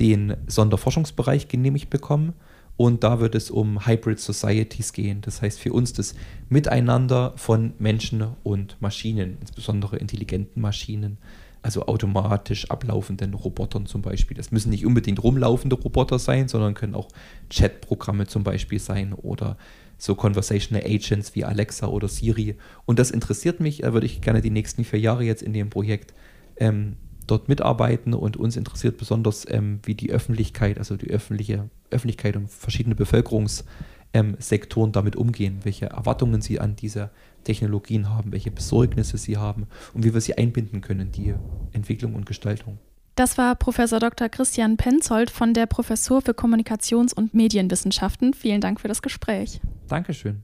den 0.00 0.36
Sonderforschungsbereich 0.46 1.48
genehmigt 1.48 1.90
bekommen. 1.90 2.32
Und 2.76 3.04
da 3.04 3.20
wird 3.20 3.34
es 3.34 3.50
um 3.50 3.86
Hybrid 3.86 4.18
Societies 4.18 4.94
gehen. 4.94 5.20
Das 5.20 5.42
heißt 5.42 5.60
für 5.60 5.72
uns 5.72 5.92
das 5.92 6.14
Miteinander 6.48 7.34
von 7.36 7.74
Menschen 7.78 8.24
und 8.42 8.80
Maschinen, 8.80 9.36
insbesondere 9.38 9.98
intelligenten 9.98 10.62
Maschinen 10.62 11.18
also 11.62 11.86
automatisch 11.86 12.70
ablaufenden 12.70 13.34
Robotern 13.34 13.86
zum 13.86 14.02
Beispiel. 14.02 14.36
Das 14.36 14.50
müssen 14.50 14.70
nicht 14.70 14.86
unbedingt 14.86 15.22
rumlaufende 15.22 15.76
Roboter 15.76 16.18
sein, 16.18 16.48
sondern 16.48 16.74
können 16.74 16.94
auch 16.94 17.08
Chatprogramme 17.50 18.26
zum 18.26 18.44
Beispiel 18.44 18.78
sein 18.78 19.12
oder 19.12 19.56
so 19.98 20.14
Conversational 20.14 20.84
Agents 20.86 21.34
wie 21.34 21.44
Alexa 21.44 21.86
oder 21.86 22.08
Siri. 22.08 22.56
Und 22.86 22.98
das 22.98 23.10
interessiert 23.10 23.60
mich, 23.60 23.78
da 23.78 23.92
würde 23.92 24.06
ich 24.06 24.22
gerne 24.22 24.40
die 24.40 24.50
nächsten 24.50 24.84
vier 24.84 25.00
Jahre 25.00 25.24
jetzt 25.24 25.42
in 25.42 25.52
dem 25.52 25.68
Projekt 25.68 26.14
ähm, 26.56 26.96
dort 27.26 27.48
mitarbeiten 27.48 28.14
und 28.14 28.36
uns 28.36 28.56
interessiert 28.56 28.96
besonders, 28.96 29.46
ähm, 29.48 29.80
wie 29.84 29.94
die 29.94 30.10
Öffentlichkeit, 30.10 30.78
also 30.78 30.96
die 30.96 31.10
öffentliche 31.10 31.68
Öffentlichkeit 31.90 32.36
und 32.36 32.50
verschiedene 32.50 32.94
Bevölkerungssektoren 32.94 34.88
ähm, 34.88 34.92
damit 34.92 35.16
umgehen, 35.16 35.60
welche 35.64 35.86
Erwartungen 35.86 36.40
sie 36.40 36.60
an 36.60 36.76
diese 36.76 37.10
Technologien 37.44 38.10
haben, 38.10 38.32
welche 38.32 38.50
Besorgnisse 38.50 39.18
sie 39.18 39.36
haben 39.36 39.66
und 39.94 40.04
wie 40.04 40.14
wir 40.14 40.20
sie 40.20 40.36
einbinden 40.36 40.80
können, 40.80 41.12
die 41.12 41.34
Entwicklung 41.72 42.14
und 42.14 42.26
Gestaltung. 42.26 42.78
Das 43.16 43.36
war 43.36 43.54
Professor 43.54 43.98
Dr. 43.98 44.28
Christian 44.28 44.76
Penzold 44.76 45.30
von 45.30 45.52
der 45.52 45.66
Professur 45.66 46.22
für 46.22 46.32
Kommunikations- 46.32 47.12
und 47.12 47.34
Medienwissenschaften. 47.34 48.32
Vielen 48.34 48.60
Dank 48.60 48.80
für 48.80 48.88
das 48.88 49.02
Gespräch. 49.02 49.60
Dankeschön. 49.90 50.42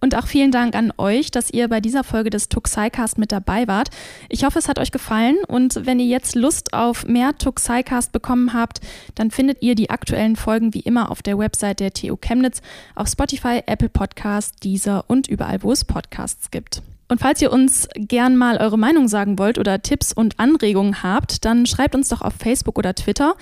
Und 0.00 0.16
auch 0.16 0.26
vielen 0.26 0.52
Dank 0.52 0.76
an 0.76 0.92
euch, 0.98 1.30
dass 1.30 1.50
ihr 1.50 1.68
bei 1.68 1.80
dieser 1.80 2.04
Folge 2.04 2.30
des 2.30 2.48
Tuxicast 2.48 3.18
mit 3.18 3.32
dabei 3.32 3.66
wart. 3.66 3.88
Ich 4.28 4.44
hoffe, 4.44 4.58
es 4.58 4.68
hat 4.68 4.78
euch 4.78 4.92
gefallen 4.92 5.36
und 5.48 5.86
wenn 5.86 5.98
ihr 5.98 6.06
jetzt 6.06 6.34
Lust 6.34 6.74
auf 6.74 7.06
mehr 7.06 7.36
Tuxicast 7.36 8.12
bekommen 8.12 8.52
habt, 8.52 8.80
dann 9.14 9.30
findet 9.30 9.62
ihr 9.62 9.74
die 9.74 9.90
aktuellen 9.90 10.36
Folgen 10.36 10.74
wie 10.74 10.80
immer 10.80 11.10
auf 11.10 11.22
der 11.22 11.38
Website 11.38 11.80
der 11.80 11.92
TU 11.92 12.16
Chemnitz, 12.16 12.60
auf 12.94 13.08
Spotify, 13.08 13.62
Apple 13.66 13.88
Podcasts, 13.88 14.56
Deezer 14.60 15.04
und 15.08 15.26
überall, 15.26 15.62
wo 15.62 15.72
es 15.72 15.84
Podcasts 15.84 16.50
gibt. 16.50 16.82
Und 17.08 17.20
falls 17.20 17.42
ihr 17.42 17.52
uns 17.52 17.88
gern 17.94 18.36
mal 18.36 18.56
eure 18.56 18.78
Meinung 18.78 19.08
sagen 19.08 19.38
wollt 19.38 19.58
oder 19.58 19.82
Tipps 19.82 20.12
und 20.12 20.38
Anregungen 20.40 21.02
habt, 21.02 21.44
dann 21.44 21.66
schreibt 21.66 21.94
uns 21.94 22.08
doch 22.08 22.22
auf 22.22 22.34
Facebook 22.34 22.78
oder 22.78 22.94
Twitter. 22.94 23.34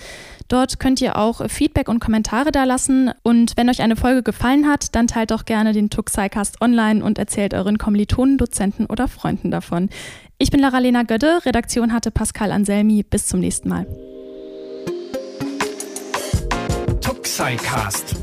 Dort 0.49 0.79
könnt 0.79 0.99
ihr 1.01 1.17
auch 1.17 1.49
Feedback 1.49 1.87
und 1.87 1.99
Kommentare 1.99 2.51
da 2.51 2.65
lassen. 2.65 3.11
Und 3.23 3.53
wenn 3.55 3.69
euch 3.69 3.81
eine 3.81 3.95
Folge 3.95 4.21
gefallen 4.21 4.67
hat, 4.67 4.95
dann 4.95 5.07
teilt 5.07 5.31
doch 5.31 5.45
gerne 5.45 5.71
den 5.71 5.89
Tuxicast 5.89 6.61
online 6.61 7.03
und 7.03 7.17
erzählt 7.17 7.53
euren 7.53 7.77
Kommilitonen, 7.77 8.37
Dozenten 8.37 8.85
oder 8.85 9.07
Freunden 9.07 9.49
davon. 9.49 9.89
Ich 10.37 10.51
bin 10.51 10.59
Lara-Lena 10.59 11.03
Gödde, 11.03 11.39
Redaktion 11.45 11.93
hatte 11.93 12.11
Pascal 12.11 12.51
Anselmi. 12.51 13.03
Bis 13.03 13.27
zum 13.27 13.39
nächsten 13.39 13.69
Mal. 13.69 13.87
Tuxicast 17.01 18.22